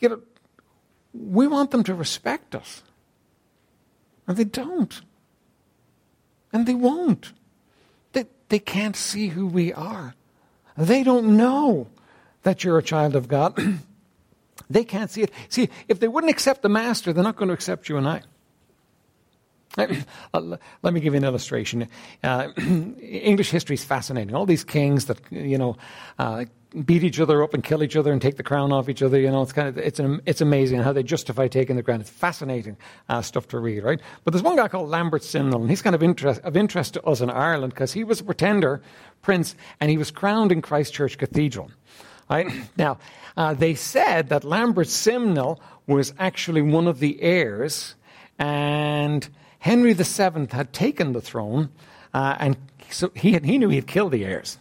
you 0.00 0.08
know, 0.08 0.20
we 1.12 1.46
want 1.46 1.70
them 1.70 1.84
to 1.84 1.94
respect 1.94 2.54
us. 2.54 2.82
And 4.26 4.36
they 4.36 4.44
don't. 4.44 5.00
And 6.52 6.66
they 6.66 6.74
won't. 6.74 7.32
They, 8.12 8.26
they 8.48 8.58
can't 8.58 8.96
see 8.96 9.28
who 9.28 9.46
we 9.46 9.72
are. 9.72 10.14
They 10.76 11.04
don't 11.04 11.36
know 11.36 11.88
that 12.42 12.64
you're 12.64 12.78
a 12.78 12.82
child 12.82 13.14
of 13.14 13.28
God. 13.28 13.56
they 14.70 14.84
can't 14.84 15.10
see 15.10 15.22
it. 15.22 15.30
See, 15.48 15.68
if 15.86 16.00
they 16.00 16.08
wouldn't 16.08 16.32
accept 16.32 16.62
the 16.62 16.68
master, 16.68 17.12
they're 17.12 17.22
not 17.22 17.36
going 17.36 17.48
to 17.48 17.54
accept 17.54 17.88
you 17.88 17.96
and 17.96 18.08
I. 18.08 18.22
Let 19.76 20.94
me 20.94 21.00
give 21.00 21.14
you 21.14 21.18
an 21.18 21.24
illustration. 21.24 21.88
Uh, 22.22 22.48
English 22.58 23.50
history 23.50 23.74
is 23.74 23.84
fascinating. 23.84 24.34
All 24.34 24.46
these 24.46 24.64
kings 24.64 25.06
that 25.06 25.18
you 25.30 25.58
know 25.58 25.76
uh, 26.18 26.44
beat 26.84 27.04
each 27.04 27.20
other 27.20 27.42
up 27.42 27.54
and 27.54 27.62
kill 27.62 27.82
each 27.82 27.96
other 27.96 28.12
and 28.12 28.20
take 28.20 28.36
the 28.36 28.42
crown 28.42 28.72
off 28.72 28.88
each 28.88 29.02
other. 29.02 29.18
You 29.18 29.30
know, 29.30 29.42
it's 29.42 29.52
kind 29.52 29.68
of 29.68 29.78
it's 29.78 29.98
an, 29.98 30.20
it's 30.26 30.40
amazing 30.40 30.80
how 30.80 30.92
they 30.92 31.02
justify 31.02 31.48
taking 31.48 31.76
the 31.76 31.82
crown. 31.82 32.00
It's 32.00 32.10
fascinating 32.10 32.76
uh, 33.08 33.22
stuff 33.22 33.48
to 33.48 33.58
read, 33.58 33.82
right? 33.82 34.00
But 34.24 34.32
there's 34.32 34.42
one 34.42 34.56
guy 34.56 34.68
called 34.68 34.88
Lambert 34.88 35.22
Simnel, 35.22 35.60
and 35.60 35.70
he's 35.70 35.82
kind 35.82 35.94
of 35.94 36.02
interest 36.02 36.40
of 36.42 36.56
interest 36.56 36.94
to 36.94 37.02
us 37.04 37.20
in 37.20 37.30
Ireland 37.30 37.72
because 37.72 37.92
he 37.92 38.04
was 38.04 38.20
a 38.20 38.24
pretender 38.24 38.82
prince 39.22 39.54
and 39.80 39.90
he 39.90 39.98
was 39.98 40.10
crowned 40.10 40.52
in 40.52 40.62
Christ 40.62 40.92
Church 40.94 41.18
Cathedral. 41.18 41.70
Right 42.30 42.48
now, 42.76 42.98
uh, 43.36 43.54
they 43.54 43.74
said 43.74 44.28
that 44.28 44.44
Lambert 44.44 44.88
Simnel 44.88 45.60
was 45.86 46.14
actually 46.18 46.62
one 46.62 46.86
of 46.86 46.98
the 46.98 47.20
heirs, 47.20 47.94
and 48.38 49.28
Henry 49.64 49.94
VII 49.94 50.48
had 50.50 50.74
taken 50.74 51.14
the 51.14 51.22
throne, 51.22 51.70
uh, 52.12 52.36
and 52.38 52.54
so 52.90 53.10
he, 53.14 53.32
had, 53.32 53.46
he 53.46 53.56
knew 53.56 53.70
he'd 53.70 53.86
killed 53.86 54.12
the 54.12 54.22
heirs. 54.22 54.58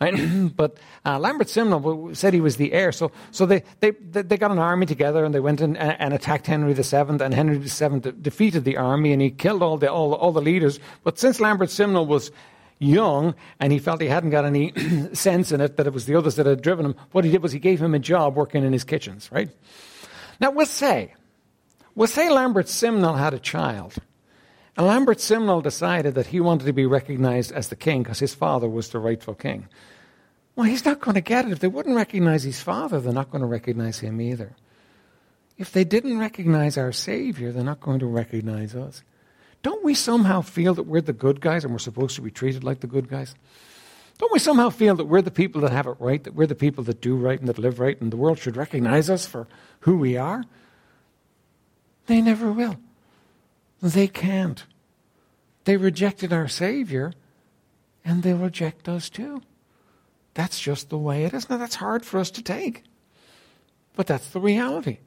But 0.56 0.78
uh, 1.04 1.18
Lambert 1.18 1.50
Simnel 1.50 2.14
said 2.14 2.32
he 2.32 2.40
was 2.40 2.56
the 2.56 2.72
heir. 2.72 2.92
So, 2.92 3.12
so 3.30 3.44
they, 3.44 3.62
they, 3.80 3.90
they 3.90 4.38
got 4.38 4.50
an 4.50 4.58
army 4.58 4.86
together 4.86 5.26
and 5.26 5.34
they 5.34 5.38
went 5.38 5.60
and, 5.60 5.76
and 5.76 6.14
attacked 6.14 6.46
Henry 6.46 6.72
VII. 6.72 7.22
And 7.22 7.34
Henry 7.34 7.58
VII 7.58 8.00
de- 8.00 8.12
defeated 8.12 8.64
the 8.64 8.78
army 8.78 9.12
and 9.12 9.20
he 9.20 9.30
killed 9.30 9.62
all 9.62 9.76
the, 9.76 9.92
all, 9.92 10.14
all 10.14 10.32
the 10.32 10.40
leaders. 10.40 10.80
But 11.04 11.18
since 11.18 11.38
Lambert 11.38 11.68
Simnel 11.68 12.06
was 12.06 12.32
young 12.78 13.34
and 13.60 13.70
he 13.70 13.78
felt 13.78 14.00
he 14.00 14.08
hadn't 14.08 14.30
got 14.30 14.46
any 14.46 14.72
sense 15.12 15.52
in 15.52 15.60
it, 15.60 15.76
that 15.76 15.86
it 15.86 15.92
was 15.92 16.06
the 16.06 16.16
others 16.16 16.36
that 16.36 16.46
had 16.46 16.62
driven 16.62 16.86
him, 16.86 16.96
what 17.12 17.24
he 17.24 17.30
did 17.30 17.42
was 17.42 17.52
he 17.52 17.58
gave 17.60 17.82
him 17.82 17.94
a 17.94 18.00
job 18.00 18.34
working 18.34 18.64
in 18.64 18.72
his 18.72 18.82
kitchens, 18.82 19.30
right? 19.30 19.50
Now, 20.40 20.50
we'll 20.50 20.66
say, 20.66 21.14
we'll 21.94 22.08
say 22.08 22.30
Lambert 22.30 22.68
Simnel 22.68 23.14
had 23.14 23.34
a 23.34 23.38
child. 23.38 23.94
And 24.76 24.86
Lambert 24.86 25.20
Simnel 25.20 25.60
decided 25.60 26.14
that 26.14 26.28
he 26.28 26.40
wanted 26.40 26.64
to 26.64 26.72
be 26.72 26.86
recognized 26.86 27.52
as 27.52 27.68
the 27.68 27.76
king 27.76 28.02
because 28.02 28.20
his 28.20 28.34
father 28.34 28.68
was 28.68 28.88
the 28.88 28.98
rightful 28.98 29.34
king. 29.34 29.68
Well, 30.56 30.66
he's 30.66 30.84
not 30.84 31.00
going 31.00 31.14
to 31.14 31.20
get 31.20 31.46
it. 31.46 31.52
If 31.52 31.60
they 31.60 31.68
wouldn't 31.68 31.96
recognize 31.96 32.42
his 32.42 32.60
father, 32.60 33.00
they're 33.00 33.12
not 33.12 33.30
going 33.30 33.42
to 33.42 33.46
recognize 33.46 34.00
him 34.00 34.20
either. 34.20 34.54
If 35.58 35.72
they 35.72 35.84
didn't 35.84 36.18
recognize 36.18 36.76
our 36.76 36.92
Savior, 36.92 37.52
they're 37.52 37.64
not 37.64 37.80
going 37.80 38.00
to 38.00 38.06
recognize 38.06 38.74
us. 38.74 39.02
Don't 39.62 39.84
we 39.84 39.94
somehow 39.94 40.40
feel 40.40 40.74
that 40.74 40.84
we're 40.84 41.00
the 41.00 41.12
good 41.12 41.40
guys 41.40 41.64
and 41.64 41.72
we're 41.72 41.78
supposed 41.78 42.16
to 42.16 42.22
be 42.22 42.30
treated 42.30 42.64
like 42.64 42.80
the 42.80 42.86
good 42.86 43.08
guys? 43.08 43.34
Don't 44.18 44.32
we 44.32 44.38
somehow 44.38 44.70
feel 44.70 44.96
that 44.96 45.04
we're 45.04 45.22
the 45.22 45.30
people 45.30 45.60
that 45.62 45.72
have 45.72 45.86
it 45.86 45.96
right, 45.98 46.22
that 46.24 46.34
we're 46.34 46.46
the 46.46 46.54
people 46.54 46.84
that 46.84 47.00
do 47.00 47.16
right 47.16 47.38
and 47.38 47.48
that 47.48 47.58
live 47.58 47.78
right, 47.78 48.00
and 48.00 48.12
the 48.12 48.16
world 48.16 48.38
should 48.38 48.56
recognize 48.56 49.08
us 49.08 49.26
for 49.26 49.46
who 49.80 49.96
we 49.96 50.16
are? 50.16 50.44
They 52.06 52.20
never 52.20 52.52
will. 52.52 52.76
They 53.82 54.06
can't. 54.06 54.64
They 55.64 55.76
rejected 55.76 56.32
our 56.32 56.48
Savior, 56.48 57.12
and 58.04 58.22
they'll 58.22 58.38
reject 58.38 58.88
us 58.88 59.10
too. 59.10 59.42
That's 60.34 60.60
just 60.60 60.88
the 60.88 60.98
way 60.98 61.24
it 61.24 61.34
is. 61.34 61.50
Now, 61.50 61.58
that's 61.58 61.74
hard 61.74 62.06
for 62.06 62.18
us 62.18 62.30
to 62.32 62.42
take, 62.42 62.84
but 63.94 64.06
that's 64.06 64.28
the 64.28 64.40
reality. 64.40 64.98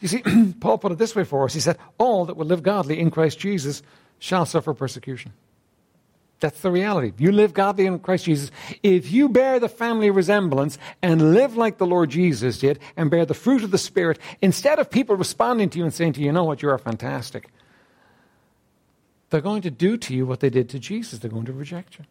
You 0.00 0.08
see, 0.08 0.22
Paul 0.60 0.78
put 0.78 0.92
it 0.92 0.98
this 0.98 1.16
way 1.16 1.24
for 1.24 1.44
us. 1.44 1.54
He 1.54 1.60
said, 1.60 1.78
All 1.98 2.26
that 2.26 2.36
will 2.36 2.46
live 2.46 2.62
godly 2.62 3.00
in 3.00 3.10
Christ 3.10 3.38
Jesus 3.38 3.82
shall 4.18 4.46
suffer 4.46 4.74
persecution. 4.74 5.32
That's 6.40 6.60
the 6.60 6.70
reality. 6.70 7.08
If 7.08 7.20
you 7.20 7.32
live 7.32 7.52
godly 7.52 7.86
in 7.86 7.98
Christ 7.98 8.26
Jesus, 8.26 8.52
if 8.84 9.10
you 9.10 9.28
bear 9.28 9.58
the 9.58 9.68
family 9.68 10.10
resemblance 10.10 10.78
and 11.02 11.34
live 11.34 11.56
like 11.56 11.78
the 11.78 11.86
Lord 11.86 12.10
Jesus 12.10 12.58
did 12.58 12.78
and 12.96 13.10
bear 13.10 13.26
the 13.26 13.34
fruit 13.34 13.64
of 13.64 13.72
the 13.72 13.78
Spirit, 13.78 14.20
instead 14.40 14.78
of 14.78 14.88
people 14.88 15.16
responding 15.16 15.68
to 15.70 15.78
you 15.78 15.84
and 15.84 15.92
saying 15.92 16.12
to 16.12 16.20
you, 16.20 16.26
you 16.26 16.32
know 16.32 16.44
what, 16.44 16.62
you 16.62 16.70
are 16.70 16.78
fantastic, 16.78 17.48
they're 19.30 19.40
going 19.40 19.62
to 19.62 19.70
do 19.70 19.96
to 19.96 20.14
you 20.14 20.26
what 20.26 20.40
they 20.40 20.50
did 20.50 20.68
to 20.70 20.78
Jesus. 20.78 21.18
They're 21.18 21.30
going 21.30 21.46
to 21.46 21.52
reject 21.52 21.98
you. 21.98 22.04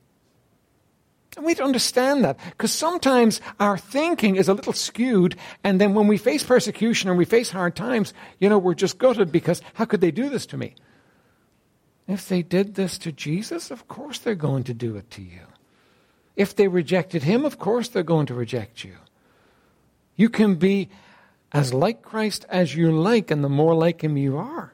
And 1.35 1.45
we 1.45 1.51
need 1.51 1.57
to 1.57 1.63
understand 1.63 2.23
that 2.23 2.39
because 2.49 2.71
sometimes 2.71 3.41
our 3.59 3.77
thinking 3.77 4.37
is 4.37 4.49
a 4.49 4.55
little 4.55 4.73
skewed, 4.73 5.35
and 5.63 5.79
then 5.79 5.93
when 5.93 6.07
we 6.07 6.17
face 6.17 6.43
persecution 6.43 7.09
and 7.09 7.17
we 7.17 7.25
face 7.25 7.51
hard 7.51 7.75
times, 7.75 8.13
you 8.39 8.49
know, 8.49 8.57
we're 8.57 8.73
just 8.73 8.97
gutted 8.97 9.31
because 9.31 9.61
how 9.75 9.85
could 9.85 10.01
they 10.01 10.09
do 10.09 10.29
this 10.29 10.47
to 10.47 10.57
me? 10.57 10.73
If 12.07 12.27
they 12.27 12.41
did 12.41 12.73
this 12.73 12.97
to 12.99 13.11
Jesus, 13.11 13.69
of 13.69 13.87
course 13.87 14.17
they're 14.17 14.33
going 14.33 14.63
to 14.63 14.73
do 14.73 14.95
it 14.95 15.11
to 15.11 15.21
you. 15.21 15.41
If 16.35 16.55
they 16.55 16.67
rejected 16.67 17.23
him, 17.23 17.45
of 17.45 17.59
course 17.59 17.87
they're 17.87 18.03
going 18.03 18.27
to 18.27 18.33
reject 18.33 18.83
you. 18.83 18.95
You 20.15 20.29
can 20.29 20.55
be 20.55 20.89
as 21.51 21.73
like 21.73 22.01
Christ 22.01 22.45
as 22.49 22.75
you 22.75 22.91
like, 22.91 23.29
and 23.29 23.43
the 23.43 23.49
more 23.49 23.75
like 23.75 24.03
him 24.03 24.17
you 24.17 24.37
are, 24.37 24.73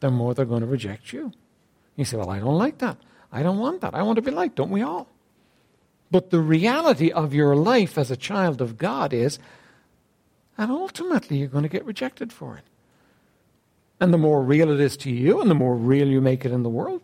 the 0.00 0.10
more 0.10 0.34
they're 0.34 0.44
going 0.44 0.62
to 0.62 0.66
reject 0.66 1.12
you. 1.12 1.32
You 2.00 2.06
say, 2.06 2.16
Well, 2.16 2.30
I 2.30 2.38
don't 2.38 2.56
like 2.56 2.78
that. 2.78 2.96
I 3.30 3.42
don't 3.42 3.58
want 3.58 3.82
that. 3.82 3.94
I 3.94 4.02
want 4.02 4.16
to 4.16 4.22
be 4.22 4.30
like, 4.30 4.54
don't 4.54 4.70
we 4.70 4.82
all? 4.82 5.06
But 6.10 6.30
the 6.30 6.40
reality 6.40 7.12
of 7.12 7.32
your 7.34 7.54
life 7.54 7.96
as 7.96 8.10
a 8.10 8.16
child 8.16 8.60
of 8.60 8.78
God 8.78 9.12
is 9.12 9.38
that 10.56 10.70
ultimately 10.70 11.36
you're 11.36 11.48
going 11.48 11.62
to 11.62 11.68
get 11.68 11.84
rejected 11.84 12.32
for 12.32 12.56
it. 12.56 12.64
And 14.00 14.12
the 14.12 14.18
more 14.18 14.42
real 14.42 14.70
it 14.70 14.80
is 14.80 14.96
to 14.98 15.10
you 15.10 15.40
and 15.40 15.50
the 15.50 15.54
more 15.54 15.76
real 15.76 16.08
you 16.08 16.20
make 16.20 16.44
it 16.44 16.52
in 16.52 16.62
the 16.62 16.70
world, 16.70 17.02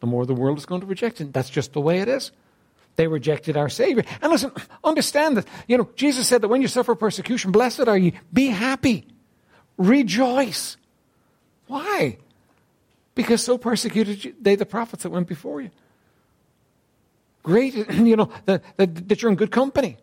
the 0.00 0.06
more 0.06 0.26
the 0.26 0.34
world 0.34 0.58
is 0.58 0.66
going 0.66 0.80
to 0.80 0.86
reject 0.86 1.20
it. 1.20 1.32
That's 1.32 1.48
just 1.48 1.72
the 1.72 1.80
way 1.80 2.00
it 2.00 2.08
is. 2.08 2.32
They 2.96 3.06
rejected 3.06 3.56
our 3.56 3.68
Savior. 3.68 4.04
And 4.20 4.32
listen, 4.32 4.52
understand 4.84 5.36
that, 5.36 5.46
you 5.68 5.78
know, 5.78 5.88
Jesus 5.94 6.26
said 6.26 6.42
that 6.42 6.48
when 6.48 6.60
you 6.60 6.68
suffer 6.68 6.94
persecution, 6.94 7.52
blessed 7.52 7.86
are 7.86 7.96
you. 7.96 8.12
Be 8.32 8.48
happy. 8.48 9.06
Rejoice. 9.78 10.76
Why? 11.68 12.18
Because 13.14 13.42
so 13.42 13.58
persecuted 13.58 14.36
they 14.40 14.54
the 14.54 14.66
prophets 14.66 15.02
that 15.02 15.10
went 15.10 15.28
before 15.28 15.60
you. 15.60 15.70
Great, 17.42 17.74
you 17.92 18.16
know, 18.16 18.30
that, 18.46 18.62
that, 18.76 19.08
that 19.08 19.22
you're 19.22 19.30
in 19.30 19.36
good 19.36 19.50
company. 19.50 19.96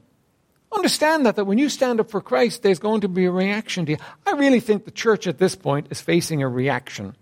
Understand 0.71 1.25
that, 1.25 1.37
that 1.37 1.45
when 1.45 1.57
you 1.57 1.69
stand 1.69 1.99
up 1.99 2.11
for 2.11 2.21
Christ, 2.21 2.61
there's 2.61 2.79
going 2.79 3.01
to 3.01 3.07
be 3.07 3.25
a 3.25 3.31
reaction 3.31 3.85
to 3.85 3.93
you. 3.93 3.97
I 4.25 4.31
really 4.31 4.59
think 4.59 4.85
the 4.85 4.91
church 4.91 5.25
at 5.25 5.37
this 5.37 5.55
point 5.55 5.87
is 5.89 6.01
facing 6.01 6.43
a 6.43 6.47
reaction 6.47 7.15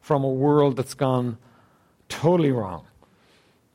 from 0.00 0.24
a 0.24 0.28
world 0.28 0.76
that's 0.76 0.94
gone 0.94 1.36
totally 2.08 2.50
wrong. 2.50 2.86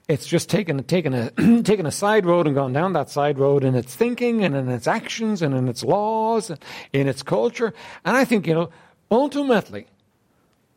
It's 0.07 0.27
just 0.27 0.49
taken, 0.49 0.83
taken, 0.83 1.13
a, 1.13 1.31
taken 1.63 1.85
a 1.85 1.91
side 1.91 2.25
road 2.25 2.47
and 2.47 2.55
gone 2.55 2.73
down 2.73 2.93
that 2.93 3.09
side 3.09 3.37
road 3.39 3.63
in 3.63 3.75
its 3.75 3.95
thinking 3.95 4.43
and 4.43 4.55
in 4.55 4.69
its 4.69 4.87
actions 4.87 5.41
and 5.41 5.53
in 5.53 5.67
its 5.67 5.83
laws 5.83 6.49
and 6.49 6.59
in 6.91 7.07
its 7.07 7.23
culture. 7.23 7.73
And 8.03 8.17
I 8.17 8.25
think, 8.25 8.47
you 8.47 8.53
know, 8.53 8.69
ultimately, 9.09 9.87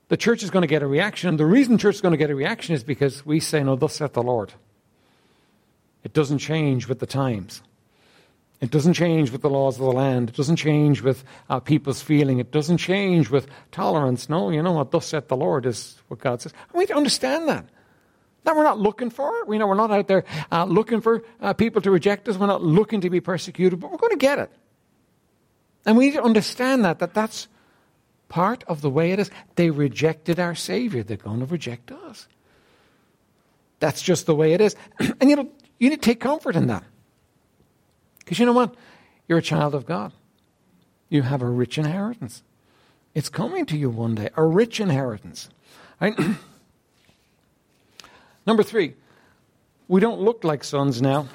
the 0.08 0.16
church 0.16 0.42
is 0.42 0.50
going 0.50 0.62
to 0.62 0.68
get 0.68 0.82
a 0.82 0.86
reaction. 0.86 1.28
And 1.28 1.38
The 1.38 1.46
reason 1.46 1.74
the 1.74 1.78
church 1.78 1.96
is 1.96 2.00
going 2.00 2.12
to 2.12 2.18
get 2.18 2.30
a 2.30 2.34
reaction 2.34 2.74
is 2.74 2.82
because 2.82 3.24
we 3.24 3.40
say, 3.40 3.62
No, 3.62 3.76
thus 3.76 3.94
saith 3.94 4.14
the 4.14 4.22
Lord. 4.22 4.52
It 6.04 6.12
doesn't 6.12 6.38
change 6.38 6.88
with 6.88 7.00
the 7.00 7.06
times. 7.06 7.62
It 8.60 8.70
doesn't 8.70 8.94
change 8.94 9.30
with 9.30 9.42
the 9.42 9.50
laws 9.50 9.76
of 9.76 9.84
the 9.84 9.92
land. 9.92 10.30
It 10.30 10.36
doesn't 10.36 10.56
change 10.56 11.00
with 11.00 11.22
uh, 11.48 11.60
people's 11.60 12.02
feeling. 12.02 12.38
It 12.40 12.50
doesn't 12.50 12.78
change 12.78 13.30
with 13.30 13.46
tolerance. 13.70 14.28
No, 14.28 14.50
you 14.50 14.62
know 14.62 14.72
what? 14.72 14.90
Thus 14.90 15.06
saith 15.06 15.28
the 15.28 15.36
Lord 15.36 15.64
is 15.64 15.96
what 16.08 16.20
God 16.20 16.42
says. 16.42 16.52
we 16.72 16.80
need 16.80 16.86
to 16.88 16.96
understand 16.96 17.48
that. 17.48 17.66
Now, 18.44 18.56
we're 18.56 18.64
not 18.64 18.78
looking 18.78 19.10
for 19.10 19.36
it. 19.40 19.48
We 19.48 19.58
know 19.58 19.66
we're 19.66 19.74
not 19.74 19.90
out 19.90 20.08
there 20.08 20.24
uh, 20.50 20.64
looking 20.64 21.02
for 21.02 21.22
uh, 21.40 21.52
people 21.52 21.82
to 21.82 21.90
reject 21.90 22.28
us. 22.28 22.36
We're 22.36 22.46
not 22.46 22.62
looking 22.62 23.02
to 23.02 23.10
be 23.10 23.20
persecuted, 23.20 23.78
but 23.78 23.90
we're 23.90 23.98
going 23.98 24.12
to 24.12 24.16
get 24.16 24.38
it. 24.38 24.50
And 25.84 25.96
we 25.96 26.06
need 26.06 26.14
to 26.14 26.22
understand 26.22 26.84
that, 26.84 26.98
that 27.00 27.14
that's 27.14 27.48
part 28.28 28.64
of 28.64 28.80
the 28.80 28.90
way 28.90 29.12
it 29.12 29.18
is. 29.18 29.30
They 29.56 29.70
rejected 29.70 30.38
our 30.38 30.54
Savior. 30.54 31.02
They're 31.02 31.16
going 31.16 31.40
to 31.40 31.46
reject 31.46 31.90
us. 31.90 32.28
That's 33.80 34.02
just 34.02 34.26
the 34.26 34.34
way 34.34 34.52
it 34.52 34.60
is. 34.60 34.76
and 34.98 35.30
you 35.30 35.36
know, 35.36 35.48
you 35.78 35.90
need 35.90 36.02
to 36.02 36.08
take 36.08 36.20
comfort 36.20 36.56
in 36.56 36.66
that. 36.66 36.84
Because 38.18 38.38
you 38.38 38.46
know 38.46 38.52
what? 38.52 38.74
You're 39.26 39.38
a 39.38 39.42
child 39.42 39.74
of 39.74 39.86
God. 39.86 40.12
You 41.08 41.22
have 41.22 41.42
a 41.42 41.48
rich 41.48 41.78
inheritance. 41.78 42.42
It's 43.14 43.28
coming 43.28 43.66
to 43.66 43.76
you 43.76 43.90
one 43.90 44.14
day, 44.14 44.28
a 44.36 44.44
rich 44.44 44.80
inheritance. 44.80 45.48
Right? 46.00 46.18
Number 48.46 48.62
three, 48.62 48.94
we 49.88 50.00
don't 50.00 50.20
look 50.20 50.44
like 50.44 50.64
sons 50.64 51.00
now, 51.00 51.28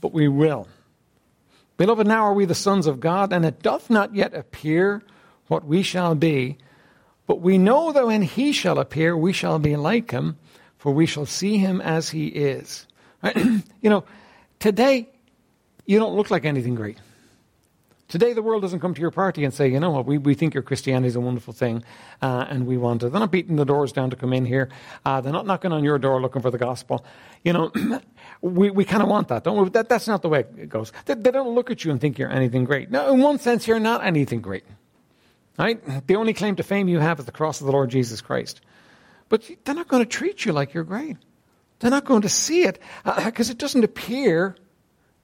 but 0.00 0.12
we 0.12 0.28
will. 0.28 0.68
Beloved, 1.76 2.06
now 2.06 2.24
are 2.24 2.34
we 2.34 2.44
the 2.44 2.54
sons 2.54 2.86
of 2.86 3.00
God, 3.00 3.32
and 3.32 3.44
it 3.44 3.62
doth 3.62 3.90
not 3.90 4.14
yet 4.14 4.34
appear 4.34 5.02
what 5.50 5.64
we 5.64 5.82
shall 5.82 6.14
be, 6.14 6.56
but 7.26 7.40
we 7.40 7.58
know 7.58 7.92
that 7.92 8.06
when 8.06 8.22
he 8.22 8.52
shall 8.52 8.78
appear, 8.78 9.16
we 9.16 9.32
shall 9.32 9.58
be 9.58 9.76
like 9.76 10.10
him, 10.10 10.38
for 10.78 10.92
we 10.92 11.06
shall 11.06 11.26
see 11.26 11.58
him 11.58 11.80
as 11.80 12.10
he 12.10 12.28
is. 12.28 12.86
You 13.82 13.88
know, 13.88 14.04
today, 14.58 15.08
you 15.86 15.98
don't 15.98 16.14
look 16.14 16.30
like 16.30 16.44
anything 16.44 16.74
great. 16.74 16.98
Today, 18.08 18.32
the 18.32 18.42
world 18.42 18.60
doesn't 18.60 18.80
come 18.80 18.92
to 18.92 19.00
your 19.00 19.10
party 19.10 19.44
and 19.44 19.54
say, 19.54 19.68
you 19.68 19.80
know 19.80 19.90
what, 19.90 20.04
we, 20.04 20.18
we 20.18 20.34
think 20.34 20.52
your 20.52 20.62
Christianity 20.62 21.06
is 21.06 21.16
a 21.16 21.20
wonderful 21.20 21.54
thing 21.54 21.82
uh, 22.20 22.44
and 22.48 22.66
we 22.66 22.76
want 22.76 23.02
it. 23.02 23.10
They're 23.10 23.20
not 23.20 23.30
beating 23.30 23.56
the 23.56 23.64
doors 23.64 23.92
down 23.92 24.10
to 24.10 24.16
come 24.16 24.32
in 24.32 24.44
here. 24.44 24.68
Uh, 25.04 25.20
they're 25.20 25.32
not 25.32 25.46
knocking 25.46 25.72
on 25.72 25.84
your 25.84 25.96
door 25.98 26.20
looking 26.20 26.42
for 26.42 26.50
the 26.50 26.58
gospel. 26.58 27.04
You 27.44 27.52
know, 27.52 27.72
we, 28.40 28.70
we 28.70 28.84
kind 28.84 29.02
of 29.02 29.08
want 29.08 29.28
that, 29.28 29.44
don't 29.44 29.62
we? 29.62 29.68
That, 29.70 29.88
that's 29.88 30.08
not 30.08 30.22
the 30.22 30.28
way 30.28 30.40
it 30.58 30.68
goes. 30.68 30.92
They, 31.06 31.14
they, 31.14 31.30
don't 31.30 31.54
look 31.54 31.70
at 31.70 31.84
you 31.84 31.92
and 31.92 32.00
think 32.00 32.18
you're 32.18 32.30
anything 32.30 32.64
great. 32.64 32.90
No, 32.90 33.12
in 33.12 33.20
one 33.20 33.38
sense, 33.38 33.66
you're 33.66 33.80
not 33.80 34.04
anything 34.04 34.40
great. 34.40 34.64
Right? 35.58 36.06
The 36.06 36.16
only 36.16 36.32
claim 36.32 36.56
to 36.56 36.62
fame 36.62 36.88
you 36.88 36.98
have 36.98 37.18
is 37.18 37.26
the 37.26 37.32
cross 37.32 37.60
of 37.60 37.66
the 37.66 37.72
Lord 37.72 37.90
Jesus 37.90 38.20
Christ. 38.20 38.60
But 39.28 39.48
they're 39.64 39.74
not 39.74 39.88
going 39.88 40.02
to 40.02 40.08
treat 40.08 40.44
you 40.44 40.52
like 40.52 40.74
you're 40.74 40.84
great. 40.84 41.16
They're 41.78 41.90
not 41.90 42.04
going 42.04 42.22
to 42.22 42.28
see 42.28 42.62
it 42.64 42.78
because 43.04 43.48
uh, 43.48 43.52
it 43.52 43.58
doesn't 43.58 43.84
appear 43.84 44.56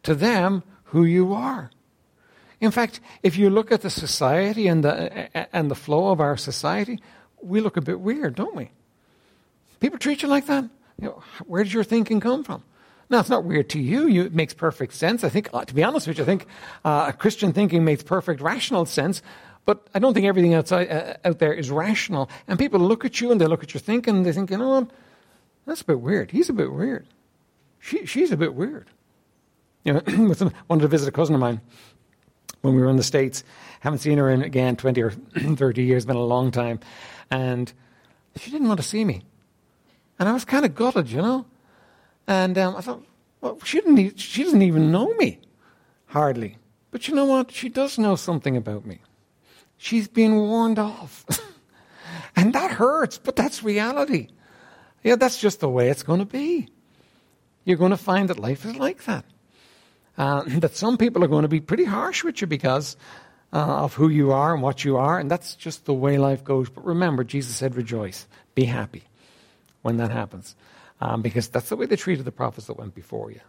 to 0.04 0.14
them 0.14 0.62
who 0.84 1.04
you 1.04 1.34
are. 1.34 1.70
In 2.60 2.70
fact, 2.70 3.00
if 3.22 3.36
you 3.36 3.50
look 3.50 3.70
at 3.70 3.82
the 3.82 3.90
society 3.90 4.66
and 4.66 4.82
the, 4.82 5.54
and 5.54 5.70
the 5.70 5.74
flow 5.74 6.08
of 6.08 6.20
our 6.20 6.36
society, 6.36 7.00
we 7.42 7.60
look 7.60 7.76
a 7.76 7.82
bit 7.82 8.00
weird, 8.00 8.34
don't 8.34 8.56
we? 8.56 8.70
People 9.80 9.98
treat 9.98 10.22
you 10.22 10.28
like 10.28 10.46
that. 10.46 10.64
You 11.00 11.08
know, 11.08 11.22
where 11.44 11.62
does 11.62 11.74
your 11.74 11.84
thinking 11.84 12.20
come 12.20 12.44
from? 12.44 12.62
Now, 13.10 13.20
it's 13.20 13.28
not 13.28 13.44
weird 13.44 13.68
to 13.70 13.80
you. 13.80 14.08
you 14.08 14.24
it 14.24 14.34
makes 14.34 14.54
perfect 14.54 14.94
sense. 14.94 15.22
I 15.22 15.28
think, 15.28 15.50
uh, 15.52 15.64
to 15.64 15.74
be 15.74 15.84
honest 15.84 16.08
with 16.08 16.18
you, 16.18 16.24
I 16.24 16.26
think 16.26 16.46
uh, 16.84 17.12
Christian 17.12 17.52
thinking 17.52 17.84
makes 17.84 18.02
perfect 18.02 18.40
rational 18.40 18.86
sense. 18.86 19.22
But 19.66 19.88
I 19.92 19.98
don't 19.98 20.14
think 20.14 20.26
everything 20.26 20.55
outside, 20.55 20.90
uh, 20.90 21.16
out 21.24 21.40
there 21.40 21.52
is 21.52 21.70
rational. 21.70 22.31
And 22.48 22.59
people 22.59 22.81
look 22.81 23.05
at 23.05 23.20
you 23.20 23.33
and 23.33 23.40
they 23.40 23.46
look 23.46 23.64
at 23.64 23.74
your 23.74 23.81
thinking 23.81 24.16
and 24.16 24.24
they 24.24 24.33
think, 24.33 24.50
you 24.50 24.57
know 24.57 24.68
what? 24.81 24.90
That's 25.66 25.83
a 25.83 25.85
bit 25.85 26.00
weird. 26.00 26.31
He's 26.31 26.48
a 26.48 26.52
bit 26.52 26.72
weird. 26.72 27.07
She, 27.81 28.07
she's 28.07 28.31
a 28.31 28.37
bit 28.37 28.55
weird. 28.55 28.88
You 29.85 29.94
know, 29.94 30.02
I 30.07 30.50
wanted 30.68 30.83
to 30.83 30.88
visit 30.88 31.09
a 31.09 31.12
cousin 31.12 31.35
of 31.35 31.40
mine 31.40 31.61
when 32.62 32.74
we 32.76 32.81
were 32.81 32.88
in 32.88 32.96
the 32.96 33.02
States. 33.02 33.42
Haven't 33.81 33.98
seen 33.98 34.18
her 34.18 34.31
in, 34.31 34.42
again, 34.42 34.76
20 34.76 35.02
or 35.02 35.11
30 35.57 35.83
years. 35.83 36.07
Been 36.07 36.16
a 36.16 36.24
long 36.24 36.52
time. 36.52 36.79
And 37.29 37.72
she 38.37 38.52
didn't 38.52 38.68
want 38.68 38.79
to 38.79 38.87
see 38.87 39.05
me. 39.05 39.24
And 40.20 40.29
I 40.29 40.33
was 40.33 40.44
kind 40.44 40.64
of 40.64 40.76
gutted, 40.76 41.11
you 41.11 41.20
know. 41.20 41.44
And 42.29 42.57
um, 42.57 42.76
I 42.76 42.81
thought, 42.83 43.05
well, 43.40 43.59
she, 43.64 43.81
didn't, 43.81 44.18
she 44.18 44.44
doesn't 44.44 44.62
even 44.62 44.92
know 44.92 45.12
me, 45.14 45.40
hardly. 46.07 46.57
But 46.92 47.09
you 47.09 47.16
know 47.16 47.24
what? 47.24 47.50
She 47.50 47.68
does 47.68 47.98
know 47.98 48.14
something 48.14 48.57
about 48.57 48.87
me. 48.87 49.00
She's 49.78 50.08
been 50.08 50.36
warned 50.36 50.78
off. 50.78 51.24
and 52.36 52.52
that 52.54 52.70
hurts, 52.72 53.18
but 53.18 53.36
that's 53.36 53.62
reality. 53.62 54.28
Yeah, 55.02 55.16
that's 55.16 55.38
just 55.38 55.60
the 55.60 55.68
way 55.68 55.90
it's 55.90 56.02
going 56.02 56.20
to 56.20 56.26
be. 56.26 56.68
You're 57.64 57.76
going 57.76 57.90
to 57.90 57.96
find 57.96 58.30
that 58.30 58.38
life 58.38 58.64
is 58.64 58.76
like 58.76 59.04
that. 59.04 59.24
Uh, 60.16 60.42
that 60.46 60.76
some 60.76 60.96
people 60.96 61.22
are 61.22 61.28
going 61.28 61.42
to 61.42 61.48
be 61.48 61.60
pretty 61.60 61.84
harsh 61.84 62.24
with 62.24 62.40
you 62.40 62.46
because 62.46 62.96
uh, 63.52 63.84
of 63.84 63.94
who 63.94 64.08
you 64.08 64.32
are 64.32 64.54
and 64.54 64.62
what 64.62 64.84
you 64.84 64.96
are, 64.96 65.18
and 65.18 65.30
that's 65.30 65.54
just 65.54 65.84
the 65.84 65.94
way 65.94 66.18
life 66.18 66.42
goes. 66.42 66.68
But 66.68 66.84
remember, 66.84 67.24
Jesus 67.24 67.56
said, 67.56 67.76
rejoice, 67.76 68.26
be 68.54 68.64
happy 68.64 69.04
when 69.82 69.98
that 69.98 70.10
happens 70.10 70.56
um, 71.00 71.22
because 71.22 71.48
that's 71.48 71.68
the 71.68 71.76
way 71.76 71.86
they 71.86 71.96
treated 71.96 72.24
the 72.24 72.32
prophets 72.32 72.66
that 72.66 72.76
went 72.76 72.94
before 72.94 73.30
you. 73.30 73.40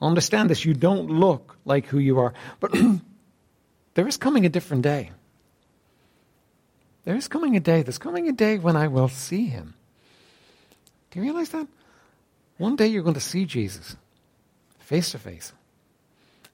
Understand 0.00 0.50
this, 0.50 0.64
you 0.64 0.74
don't 0.74 1.08
look 1.08 1.56
like 1.64 1.86
who 1.86 1.98
you 1.98 2.18
are. 2.18 2.34
But 2.60 2.74
there 3.94 4.08
is 4.08 4.16
coming 4.16 4.44
a 4.44 4.48
different 4.48 4.82
day. 4.82 5.12
There 7.04 7.16
is 7.16 7.28
coming 7.28 7.56
a 7.56 7.60
day. 7.60 7.82
There's 7.82 7.98
coming 7.98 8.28
a 8.28 8.32
day 8.32 8.58
when 8.58 8.76
I 8.76 8.88
will 8.88 9.08
see 9.08 9.46
him. 9.46 9.74
Do 11.10 11.18
you 11.18 11.24
realize 11.24 11.50
that? 11.50 11.66
One 12.58 12.76
day 12.76 12.86
you're 12.86 13.02
going 13.02 13.14
to 13.14 13.20
see 13.20 13.44
Jesus 13.44 13.96
face 14.78 15.10
to 15.12 15.18
face. 15.18 15.52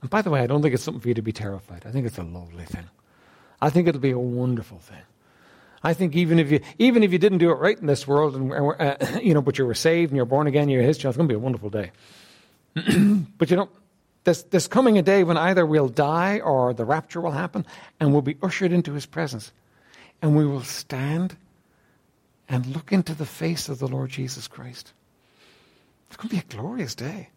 And 0.01 0.11
by 0.11 0.23
the 0.23 0.31
way, 0.31 0.41
I 0.41 0.47
don't 0.47 0.63
think 0.63 0.75
it's 0.75 0.83
something 0.83 1.01
for 1.01 1.09
you 1.09 1.15
to 1.15 1.23
be 1.23 1.33
terrified. 1.33 1.85
I 1.85 1.91
think 1.91 2.07
it's 2.07 2.19
a 2.19 2.23
lovely 2.23 2.65
thing. 2.65 2.85
I 3.61 3.71
think 3.71 3.89
it'll 3.89 4.01
be 4.01 4.13
a 4.13 4.19
wonderful 4.19 4.79
thing. 4.79 5.03
I 5.83 5.95
think 5.95 6.17
even 6.17 6.39
if 6.39 6.51
you 6.51 6.61
even 6.79 7.03
if 7.03 7.13
you 7.13 7.19
didn't 7.19 7.39
do 7.39 7.51
it 7.51 7.55
right 7.55 7.79
in 7.79 7.87
this 7.87 8.07
world, 8.07 8.35
and 8.35 8.53
uh, 8.53 8.97
you 9.23 9.35
know, 9.35 9.43
but 9.43 9.59
you 9.59 9.67
were 9.67 9.75
saved 9.75 10.11
and 10.11 10.17
you're 10.17 10.27
born 10.27 10.47
again, 10.47 10.69
you're 10.69 10.83
His 10.83 10.99
child, 10.99 11.13
it's 11.13 11.17
going 11.17 11.29
to 11.29 11.33
be 11.33 11.37
a 11.37 11.39
wonderful 11.39 11.71
day. 11.71 11.93
but 13.39 13.51
you 13.51 13.57
know, 13.57 13.69
there's, 14.25 14.43
there's 14.45 14.69
coming 14.69 14.99
a 14.99 15.03
day 15.03 15.25
when 15.25 15.37
either 15.37 15.65
we'll 15.65 15.89
die 15.89 16.41
or 16.41 16.75
the 16.75 16.85
rapture 16.85 17.21
will 17.21 17.33
happen, 17.33 17.65
and 18.01 18.13
we'll 18.13 18.23
be 18.23 18.37
ushered 18.43 18.73
into 18.73 18.93
His 18.93 19.07
presence, 19.07 19.53
and 20.21 20.37
we 20.37 20.47
will 20.47 20.63
stand 20.63 21.37
and 22.49 22.67
look 22.67 22.93
into 22.93 23.15
the 23.15 23.27
face 23.27 23.69
of 23.69 23.79
the 23.79 23.89
Lord 23.89 24.11
Jesus 24.11 24.49
Christ. 24.49 24.93
It's 26.09 26.17
going 26.17 26.31
to 26.31 26.35
be 26.35 26.41
a 26.41 26.57
glorious 26.57 26.95
day. 26.95 27.29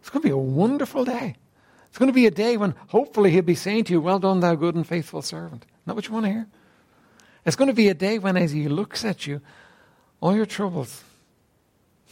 It's 0.00 0.10
going 0.10 0.22
to 0.22 0.28
be 0.28 0.32
a 0.32 0.36
wonderful 0.36 1.04
day. 1.04 1.36
It's 1.88 1.98
going 1.98 2.10
to 2.10 2.14
be 2.14 2.26
a 2.26 2.30
day 2.30 2.56
when 2.56 2.74
hopefully 2.88 3.30
He'll 3.30 3.42
be 3.42 3.54
saying 3.54 3.84
to 3.84 3.92
you, 3.92 4.00
"Well 4.00 4.18
done, 4.18 4.40
thou 4.40 4.54
good 4.54 4.74
and 4.74 4.86
faithful 4.86 5.22
servant." 5.22 5.64
Not 5.86 5.96
what 5.96 6.06
you 6.06 6.12
want 6.12 6.26
to 6.26 6.32
hear. 6.32 6.46
It's 7.46 7.56
going 7.56 7.68
to 7.68 7.74
be 7.74 7.88
a 7.88 7.94
day 7.94 8.18
when, 8.18 8.36
as 8.36 8.50
He 8.52 8.68
looks 8.68 9.04
at 9.04 9.26
you, 9.26 9.40
all 10.20 10.34
your 10.34 10.46
troubles 10.46 11.04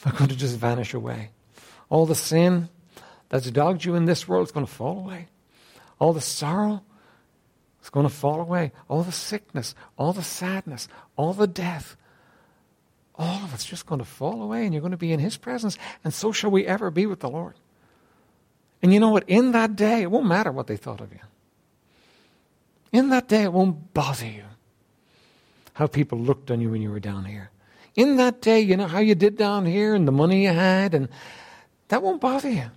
are 0.04 0.12
going 0.12 0.30
to 0.30 0.36
just 0.36 0.56
vanish 0.56 0.94
away. 0.94 1.30
All 1.90 2.06
the 2.06 2.14
sin 2.14 2.68
that's 3.28 3.50
dogged 3.50 3.84
you 3.84 3.94
in 3.94 4.04
this 4.04 4.28
world 4.28 4.46
is 4.46 4.52
going 4.52 4.66
to 4.66 4.72
fall 4.72 4.98
away. 4.98 5.28
All 5.98 6.12
the 6.12 6.20
sorrow 6.20 6.82
is 7.82 7.90
going 7.90 8.06
to 8.06 8.14
fall 8.14 8.40
away. 8.40 8.72
All 8.88 9.02
the 9.02 9.12
sickness, 9.12 9.74
all 9.96 10.12
the 10.12 10.22
sadness, 10.22 10.88
all 11.16 11.32
the 11.32 11.46
death, 11.46 11.96
all 13.16 13.44
of 13.44 13.54
it's 13.54 13.64
just 13.64 13.86
going 13.86 13.98
to 13.98 14.04
fall 14.04 14.42
away, 14.42 14.64
and 14.64 14.72
you're 14.72 14.80
going 14.80 14.92
to 14.92 14.96
be 14.96 15.12
in 15.12 15.20
His 15.20 15.36
presence. 15.36 15.78
And 16.02 16.14
so 16.14 16.32
shall 16.32 16.50
we 16.50 16.66
ever 16.66 16.90
be 16.90 17.06
with 17.06 17.20
the 17.20 17.30
Lord. 17.30 17.54
And 18.82 18.92
you 18.92 19.00
know 19.00 19.10
what? 19.10 19.28
In 19.28 19.52
that 19.52 19.76
day, 19.76 20.02
it 20.02 20.10
won't 20.10 20.26
matter 20.26 20.50
what 20.50 20.66
they 20.66 20.76
thought 20.76 21.00
of 21.00 21.12
you. 21.12 21.20
In 22.90 23.10
that 23.10 23.28
day, 23.28 23.42
it 23.42 23.52
won't 23.52 23.94
bother 23.94 24.26
you 24.26 24.44
how 25.74 25.86
people 25.86 26.18
looked 26.18 26.50
on 26.50 26.60
you 26.60 26.70
when 26.70 26.82
you 26.82 26.90
were 26.90 27.00
down 27.00 27.24
here. 27.24 27.50
In 27.94 28.16
that 28.16 28.40
day, 28.40 28.60
you 28.60 28.76
know 28.76 28.86
how 28.86 28.98
you 28.98 29.14
did 29.14 29.36
down 29.36 29.66
here 29.66 29.94
and 29.94 30.06
the 30.06 30.12
money 30.12 30.44
you 30.44 30.52
had, 30.52 30.94
and 30.94 31.08
that 31.88 32.02
won't 32.02 32.20
bother 32.20 32.50
you. 32.50 32.70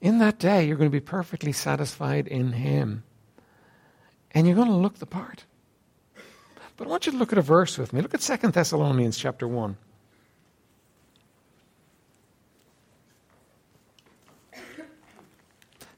In 0.00 0.18
that 0.18 0.38
day, 0.38 0.66
you're 0.66 0.76
going 0.76 0.90
to 0.90 0.94
be 0.94 1.00
perfectly 1.00 1.52
satisfied 1.52 2.26
in 2.26 2.52
Him. 2.52 3.04
And 4.32 4.46
you're 4.46 4.56
going 4.56 4.68
to 4.68 4.74
look 4.74 4.98
the 4.98 5.06
part. 5.06 5.44
But 6.76 6.86
I 6.86 6.90
want 6.90 7.06
you 7.06 7.12
to 7.12 7.18
look 7.18 7.32
at 7.32 7.38
a 7.38 7.42
verse 7.42 7.76
with 7.76 7.92
me. 7.92 8.00
Look 8.00 8.14
at 8.14 8.20
2 8.20 8.48
Thessalonians 8.48 9.18
chapter 9.18 9.48
1. 9.48 9.76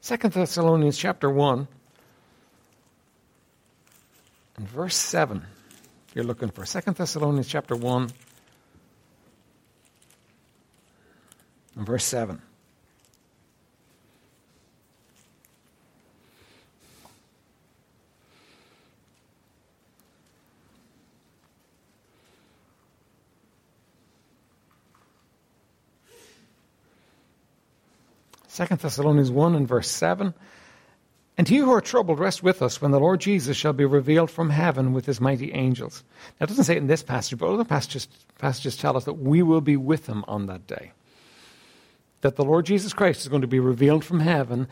Second 0.00 0.32
Thessalonians 0.32 0.98
chapter 0.98 1.30
1 1.30 1.68
and 4.56 4.68
verse 4.68 4.96
7 4.96 5.44
you're 6.14 6.24
looking 6.24 6.50
for. 6.50 6.66
Second 6.66 6.96
Thessalonians 6.96 7.46
chapter 7.46 7.76
1 7.76 8.10
and 11.76 11.86
verse 11.86 12.04
7. 12.04 12.42
Second 28.50 28.80
Thessalonians 28.80 29.30
1 29.30 29.54
and 29.54 29.68
verse 29.68 29.88
7. 29.88 30.34
And 31.38 31.48
you 31.48 31.66
who 31.66 31.70
are 31.70 31.80
troubled, 31.80 32.18
rest 32.18 32.42
with 32.42 32.62
us 32.62 32.82
when 32.82 32.90
the 32.90 32.98
Lord 32.98 33.20
Jesus 33.20 33.56
shall 33.56 33.72
be 33.72 33.84
revealed 33.84 34.28
from 34.28 34.50
heaven 34.50 34.92
with 34.92 35.06
his 35.06 35.20
mighty 35.20 35.52
angels. 35.52 36.02
Now, 36.38 36.44
it 36.44 36.48
doesn't 36.48 36.64
say 36.64 36.74
it 36.74 36.78
in 36.78 36.88
this 36.88 37.04
passage, 37.04 37.38
but 37.38 37.48
other 37.48 37.64
passages, 37.64 38.08
passages 38.38 38.76
tell 38.76 38.96
us 38.96 39.04
that 39.04 39.18
we 39.18 39.40
will 39.44 39.60
be 39.60 39.76
with 39.76 40.08
him 40.08 40.24
on 40.26 40.46
that 40.46 40.66
day. 40.66 40.90
That 42.22 42.34
the 42.34 42.44
Lord 42.44 42.66
Jesus 42.66 42.92
Christ 42.92 43.20
is 43.20 43.28
going 43.28 43.42
to 43.42 43.46
be 43.46 43.60
revealed 43.60 44.04
from 44.04 44.18
heaven, 44.18 44.66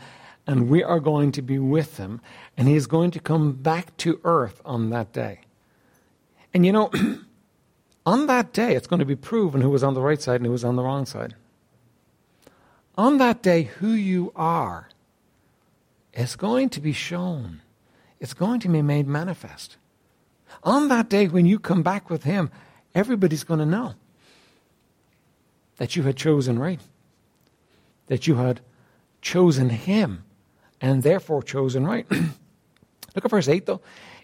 and 0.45 0.67
we 0.67 0.83
are 0.83 0.99
going 0.99 1.31
to 1.31 1.41
be 1.41 1.57
with 1.57 1.95
him, 1.95 2.19
and 2.57 2.67
he 2.67 2.75
is 2.75 2.85
going 2.85 3.11
to 3.11 3.19
come 3.21 3.53
back 3.53 3.95
to 3.97 4.19
earth 4.25 4.61
on 4.65 4.89
that 4.89 5.13
day. 5.13 5.39
And 6.53 6.65
you 6.65 6.73
know, 6.73 6.91
on 8.05 8.27
that 8.27 8.51
day, 8.51 8.75
it's 8.75 8.87
going 8.87 8.99
to 8.99 9.05
be 9.05 9.15
proven 9.15 9.61
who 9.61 9.69
was 9.69 9.85
on 9.85 9.93
the 9.93 10.01
right 10.01 10.21
side 10.21 10.41
and 10.41 10.47
who 10.47 10.51
was 10.51 10.65
on 10.65 10.75
the 10.75 10.83
wrong 10.83 11.05
side. 11.05 11.35
On 12.99 13.17
that 13.19 13.41
day, 13.41 13.63
who 13.63 13.91
you 13.91 14.33
are 14.35 14.89
is 16.11 16.35
going 16.35 16.67
to 16.71 16.81
be 16.81 16.91
shown. 16.91 17.61
It's 18.19 18.33
going 18.33 18.59
to 18.59 18.67
be 18.67 18.81
made 18.81 19.07
manifest. 19.07 19.77
On 20.63 20.89
that 20.89 21.07
day 21.07 21.29
when 21.29 21.45
you 21.45 21.59
come 21.59 21.81
back 21.81 22.09
with 22.09 22.25
Him, 22.25 22.51
everybody's 22.93 23.45
going 23.45 23.61
to 23.61 23.65
know 23.65 23.93
that 25.77 25.95
you 25.95 26.03
had 26.03 26.17
chosen 26.17 26.59
right, 26.59 26.81
that 28.07 28.27
you 28.27 28.35
had 28.35 28.59
chosen 29.21 29.69
Him, 29.69 30.25
and 30.81 31.01
therefore 31.01 31.41
chosen 31.41 31.87
right. 31.87 32.05
Look 32.11 33.23
at 33.23 33.31
verse 33.31 33.47
8 33.47 33.65
though. 33.65 33.79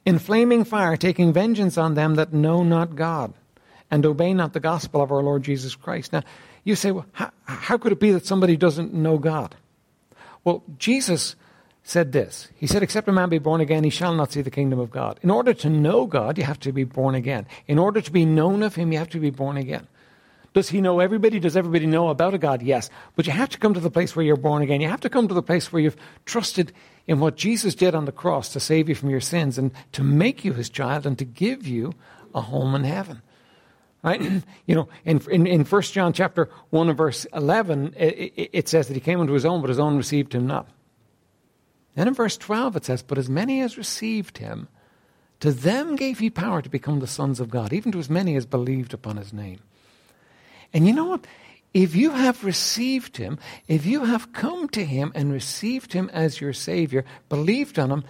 In 0.05 0.19
flaming 0.19 0.65
fire, 0.65 0.97
taking 0.97 1.31
vengeance 1.31 1.77
on 1.77 1.93
them 1.93 2.15
that 2.15 2.33
know 2.33 2.61
not 2.61 2.97
God 2.97 3.35
and 3.89 4.05
obey 4.05 4.33
not 4.33 4.51
the 4.51 4.59
gospel 4.59 5.01
of 5.01 5.13
our 5.13 5.23
Lord 5.23 5.43
Jesus 5.43 5.75
Christ. 5.75 6.11
Now, 6.11 6.23
you 6.65 6.75
say, 6.75 6.91
well, 6.91 7.05
how, 7.13 7.31
how 7.45 7.77
could 7.77 7.93
it 7.93 7.99
be 7.99 8.11
that 8.11 8.25
somebody 8.25 8.57
doesn't 8.57 8.93
know 8.93 9.17
God? 9.17 9.55
Well, 10.43 10.63
Jesus 10.77 11.35
said 11.83 12.11
this. 12.11 12.49
He 12.55 12.67
said, 12.67 12.83
Except 12.83 13.07
a 13.07 13.11
man 13.11 13.29
be 13.29 13.37
born 13.37 13.61
again, 13.61 13.83
he 13.83 13.89
shall 13.89 14.15
not 14.15 14.31
see 14.31 14.41
the 14.41 14.51
kingdom 14.51 14.79
of 14.79 14.91
God. 14.91 15.19
In 15.21 15.29
order 15.29 15.53
to 15.53 15.69
know 15.69 16.07
God, 16.07 16.37
you 16.37 16.43
have 16.43 16.59
to 16.61 16.71
be 16.71 16.83
born 16.83 17.15
again. 17.15 17.45
In 17.67 17.79
order 17.79 18.01
to 18.01 18.11
be 18.11 18.25
known 18.25 18.63
of 18.63 18.75
him, 18.75 18.91
you 18.91 18.97
have 18.97 19.09
to 19.09 19.19
be 19.19 19.29
born 19.29 19.55
again. 19.55 19.87
Does 20.53 20.69
he 20.69 20.81
know 20.81 20.99
everybody? 20.99 21.39
Does 21.39 21.57
everybody 21.57 21.85
know 21.85 22.09
about 22.09 22.33
a 22.33 22.37
God? 22.37 22.61
Yes. 22.61 22.89
But 23.15 23.27
you 23.27 23.33
have 23.33 23.49
to 23.49 23.59
come 23.59 23.73
to 23.75 23.79
the 23.79 23.91
place 23.91 24.15
where 24.15 24.25
you're 24.25 24.37
born 24.37 24.63
again. 24.63 24.81
You 24.81 24.87
have 24.87 25.01
to 25.01 25.09
come 25.09 25.27
to 25.27 25.33
the 25.33 25.43
place 25.43 25.71
where 25.71 25.81
you've 25.81 25.97
trusted 26.25 26.71
in 27.07 27.19
what 27.19 27.35
Jesus 27.35 27.75
did 27.75 27.93
on 27.93 28.05
the 28.05 28.11
cross 28.11 28.49
to 28.53 28.59
save 28.59 28.89
you 28.89 28.95
from 28.95 29.09
your 29.09 29.21
sins 29.21 29.57
and 29.57 29.71
to 29.91 30.03
make 30.03 30.45
you 30.45 30.53
his 30.53 30.69
child 30.69 31.05
and 31.05 31.19
to 31.19 31.25
give 31.25 31.67
you 31.67 31.93
a 32.33 32.41
home 32.41 32.73
in 32.73 32.85
heaven. 32.85 33.21
Right? 34.05 34.21
you 34.67 34.75
know, 34.75 34.87
in, 35.03 35.19
in, 35.31 35.47
in 35.47 35.65
1 35.65 35.81
John 35.81 36.13
chapter 36.13 36.49
1 36.69 36.89
and 36.89 36.97
verse 36.97 37.25
11, 37.33 37.95
it, 37.97 38.49
it 38.53 38.69
says 38.69 38.87
that 38.87 38.93
he 38.93 38.99
came 38.99 39.19
unto 39.19 39.33
his 39.33 39.45
own, 39.45 39.61
but 39.61 39.69
his 39.69 39.79
own 39.79 39.97
received 39.97 40.33
him 40.33 40.45
not. 40.45 40.69
Then 41.95 42.07
in 42.07 42.13
verse 42.13 42.37
12 42.37 42.75
it 42.75 42.85
says, 42.85 43.01
But 43.01 43.17
as 43.17 43.29
many 43.29 43.61
as 43.61 43.77
received 43.77 44.37
him, 44.37 44.67
to 45.39 45.51
them 45.51 45.95
gave 45.95 46.19
he 46.19 46.29
power 46.29 46.61
to 46.61 46.69
become 46.69 46.99
the 46.99 47.07
sons 47.07 47.39
of 47.39 47.49
God, 47.49 47.73
even 47.73 47.91
to 47.93 47.99
as 47.99 48.09
many 48.09 48.35
as 48.35 48.45
believed 48.45 48.93
upon 48.93 49.17
his 49.17 49.33
name. 49.33 49.59
And 50.71 50.87
you 50.87 50.93
know 50.93 51.05
what? 51.05 51.25
if 51.75 51.93
you 51.93 52.11
have 52.11 52.45
received 52.45 53.17
him, 53.17 53.37
if 53.67 53.85
you 53.85 54.05
have 54.05 54.31
come 54.31 54.69
to 54.69 54.85
him 54.85 55.11
and 55.13 55.33
received 55.33 55.91
him 55.91 56.09
as 56.13 56.39
your 56.39 56.53
Savior, 56.53 57.03
believed 57.27 57.77
on 57.77 57.91
him, 57.91 58.05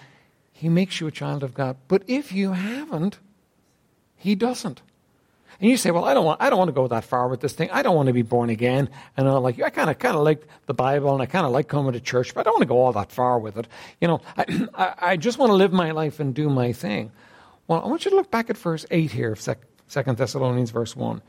he 0.53 0.69
makes 0.69 1.01
you 1.01 1.07
a 1.07 1.11
child 1.11 1.41
of 1.41 1.55
God. 1.55 1.75
But 1.87 2.03
if 2.05 2.31
you 2.31 2.51
haven't, 2.51 3.17
he 4.15 4.35
doesn't. 4.35 4.83
And 5.59 5.69
you 5.69 5.77
say, 5.77 5.91
"Well, 5.91 6.03
I 6.03 6.13
don't 6.13 6.25
want, 6.25 6.41
I 6.41 6.49
don't 6.49 6.59
want 6.59 6.69
to 6.69 6.73
go 6.73 6.87
that 6.87 7.05
far 7.05 7.27
with 7.27 7.39
this 7.39 7.53
thing. 7.53 7.69
I 7.71 7.81
don't 7.81 7.95
want 7.95 8.07
to 8.07 8.13
be 8.13 8.23
born 8.23 8.49
again." 8.49 8.89
And 9.15 9.27
I'm 9.27 9.41
like, 9.41 9.61
"I 9.61 9.69
kind 9.69 9.89
of, 9.89 9.97
kind 9.99 10.15
of 10.15 10.23
like 10.23 10.45
the 10.65 10.73
Bible, 10.73 11.13
and 11.13 11.21
I 11.21 11.25
kind 11.25 11.45
of 11.45 11.51
like 11.51 11.67
coming 11.67 11.93
to 11.93 11.99
church, 11.99 12.33
but 12.33 12.41
I 12.41 12.43
don't 12.43 12.55
want 12.55 12.63
to 12.63 12.67
go 12.67 12.81
all 12.81 12.91
that 12.93 13.11
far 13.11 13.39
with 13.39 13.57
it. 13.57 13.67
You 14.01 14.07
know, 14.07 14.21
I, 14.37 14.95
I, 14.99 15.17
just 15.17 15.37
want 15.37 15.51
to 15.51 15.55
live 15.55 15.71
my 15.71 15.91
life 15.91 16.19
and 16.19 16.33
do 16.33 16.49
my 16.49 16.73
thing." 16.73 17.11
Well, 17.67 17.81
I 17.81 17.87
want 17.87 18.05
you 18.05 18.11
to 18.11 18.17
look 18.17 18.29
back 18.29 18.49
at 18.49 18.57
verse 18.57 18.85
eight 18.91 19.11
here 19.11 19.31
of 19.31 19.41
Second 19.87 20.17
Thessalonians, 20.17 20.71
verse 20.71 20.95
one. 20.95 21.21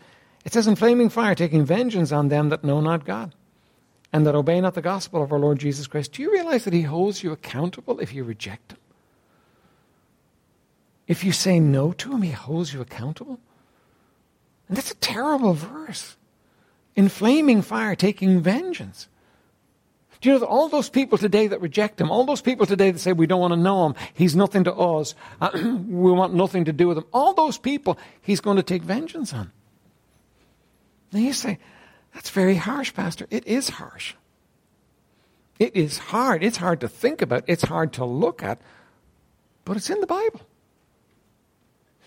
It 0.45 0.53
says, 0.53 0.67
"In 0.67 0.77
flaming 0.77 1.09
fire, 1.09 1.35
taking 1.35 1.65
vengeance 1.65 2.13
on 2.13 2.29
them 2.29 2.49
that 2.49 2.65
know 2.65 2.81
not 2.81 3.05
God." 3.05 3.35
And 4.13 4.27
that 4.27 4.35
obey 4.35 4.61
not 4.61 4.75
the 4.75 4.83
gospel 4.83 5.23
of 5.23 5.33
our 5.33 5.39
Lord 5.39 5.59
Jesus 5.59 5.87
Christ. 5.87 6.13
Do 6.13 6.23
you 6.23 6.33
realize 6.33 6.65
that 6.65 6.73
He 6.73 6.83
holds 6.83 7.23
you 7.23 7.33
accountable 7.33 8.01
if 8.01 8.15
you 8.15 8.25
reject 8.25 8.73
Him? 8.73 8.79
If 11.07 11.23
you 11.25 11.33
say 11.33 11.61
no 11.61 11.93
to 11.93 12.13
Him, 12.13 12.23
He 12.23 12.31
holds 12.31 12.73
you 12.73 12.81
accountable. 12.81 13.41
And 14.69 14.77
that's 14.77 14.93
a 14.93 14.97
terrible 14.97 15.55
verse. 15.55 16.17
In 16.95 17.09
flaming 17.09 17.63
fire, 17.63 17.95
taking 17.95 18.41
vengeance. 18.41 19.09
Do 20.21 20.29
you 20.29 20.35
know 20.35 20.39
that 20.41 20.47
all 20.47 20.69
those 20.69 20.89
people 20.89 21.19
today 21.19 21.47
that 21.49 21.61
reject 21.61 22.01
him, 22.01 22.11
all 22.11 22.25
those 22.25 22.41
people 22.41 22.65
today 22.67 22.91
that 22.91 22.99
say 22.99 23.13
we 23.13 23.27
don't 23.27 23.41
want 23.41 23.53
to 23.53 23.61
know 23.61 23.87
him, 23.87 23.95
he's 24.15 24.35
nothing 24.35 24.65
to 24.65 24.75
us, 24.75 25.15
uh, 25.41 25.51
we 25.55 26.11
want 26.11 26.35
nothing 26.35 26.65
to 26.65 26.73
do 26.73 26.89
with 26.89 26.97
him, 26.97 27.05
all 27.13 27.35
those 27.35 27.59
people 27.59 27.99
he's 28.23 28.41
going 28.41 28.57
to 28.57 28.63
take 28.63 28.83
vengeance 28.83 29.35
on. 29.35 29.53
And 31.13 31.23
you 31.23 31.33
say, 31.33 31.59
that's 32.15 32.31
very 32.31 32.57
harsh, 32.57 32.95
Pastor. 32.95 33.27
It 33.31 33.47
is 33.47 33.69
harsh. 33.69 34.15
It 35.59 35.77
is 35.77 35.99
hard. 35.99 36.43
It's 36.43 36.57
hard 36.57 36.81
to 36.81 36.89
think 36.89 37.23
about. 37.23 37.45
It's 37.47 37.65
hard 37.65 37.93
to 37.95 38.05
look 38.05 38.43
at. 38.43 38.59
But 39.65 39.77
it's 39.77 39.91
in 39.91 40.01
the 40.01 40.07
Bible. 40.07 40.41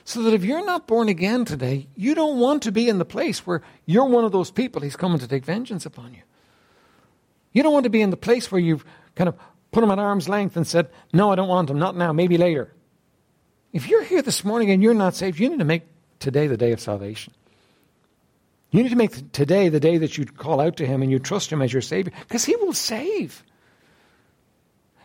So 0.10 0.24
that 0.24 0.34
if 0.34 0.44
you're 0.44 0.66
not 0.66 0.88
born 0.88 1.08
again 1.08 1.46
today, 1.46 1.86
you 1.96 2.16
don't 2.16 2.40
want 2.40 2.64
to 2.64 2.72
be 2.72 2.90
in 2.90 2.98
the 2.98 3.06
place 3.06 3.46
where 3.46 3.62
you're 3.86 4.06
one 4.06 4.26
of 4.26 4.32
those 4.32 4.50
people 4.50 4.82
he's 4.82 4.96
coming 4.96 5.20
to 5.20 5.28
take 5.28 5.46
vengeance 5.46 5.86
upon 5.86 6.16
you. 6.16 6.22
You 7.54 7.62
don't 7.62 7.74
want 7.74 7.84
to 7.84 7.92
be 7.92 8.02
in 8.02 8.10
the 8.10 8.18
place 8.18 8.52
where 8.52 8.60
you've 8.60 8.84
kind 9.14 9.28
of 9.28 9.36
put 9.72 9.84
him 9.84 9.92
at 9.92 10.00
arm's 10.00 10.28
length 10.28 10.58
and 10.58 10.66
said, 10.66 10.90
No, 11.14 11.32
I 11.32 11.36
don't 11.36 11.48
want 11.48 11.70
him, 11.70 11.78
not 11.78 11.96
now, 11.96 12.12
maybe 12.12 12.40
later. 12.40 12.74
If 13.72 13.88
you're 13.88 14.02
here 14.02 14.24
this 14.24 14.44
morning 14.44 14.72
and 14.72 14.82
you're 14.82 14.96
not 14.96 15.14
saved, 15.14 15.40
you 15.40 15.48
need 15.48 15.60
to 15.60 15.64
make 15.64 15.84
today 16.18 16.48
the 16.48 16.58
day 16.58 16.72
of 16.72 16.80
salvation. 16.80 17.36
You 18.72 18.82
need 18.82 18.90
to 18.90 18.96
make 18.96 19.32
today 19.32 19.70
the 19.70 19.80
day 19.80 20.00
that 20.00 20.18
you 20.18 20.26
call 20.26 20.60
out 20.60 20.78
to 20.78 20.88
him 20.88 21.04
and 21.04 21.12
you 21.12 21.20
trust 21.20 21.52
him 21.52 21.62
as 21.62 21.72
your 21.72 21.84
Savior, 21.84 22.14
because 22.22 22.46
he 22.46 22.56
will 22.56 22.74
save. 22.74 23.44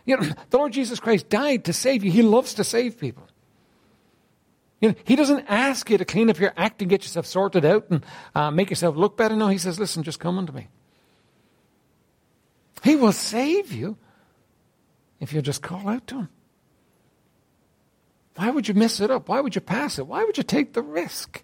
You 0.03 0.17
know, 0.17 0.23
the 0.49 0.57
Lord 0.57 0.73
Jesus 0.73 0.99
Christ 0.99 1.29
died 1.29 1.65
to 1.65 1.73
save 1.73 2.03
you. 2.03 2.09
He 2.09 2.23
loves 2.23 2.55
to 2.55 2.63
save 2.63 2.99
people. 2.99 3.27
You 4.81 4.89
know, 4.89 4.95
he 5.05 5.15
doesn't 5.15 5.45
ask 5.47 5.89
you 5.89 5.97
to 5.97 6.05
clean 6.05 6.29
up 6.29 6.39
your 6.39 6.53
act 6.57 6.81
and 6.81 6.89
get 6.89 7.03
yourself 7.03 7.25
sorted 7.25 7.65
out 7.65 7.89
and 7.89 8.05
uh, 8.33 8.51
make 8.51 8.69
yourself 8.69 8.95
look 8.95 9.17
better. 9.17 9.35
No, 9.35 9.47
he 9.47 9.57
says, 9.57 9.79
listen, 9.79 10.03
just 10.03 10.19
come 10.19 10.37
unto 10.37 10.51
me. 10.51 10.67
He 12.83 12.95
will 12.95 13.13
save 13.13 13.71
you 13.71 13.97
if 15.19 15.33
you 15.33 15.41
just 15.41 15.61
call 15.61 15.87
out 15.87 16.05
to 16.07 16.15
him. 16.15 16.29
Why 18.35 18.49
would 18.49 18.67
you 18.67 18.73
mess 18.73 18.99
it 18.99 19.09
up? 19.09 19.29
Why 19.29 19.39
would 19.39 19.55
you 19.55 19.61
pass 19.61 19.97
it? 19.97 20.07
Why 20.07 20.23
would 20.23 20.37
you 20.37 20.43
take 20.43 20.73
the 20.73 20.81
risk 20.81 21.43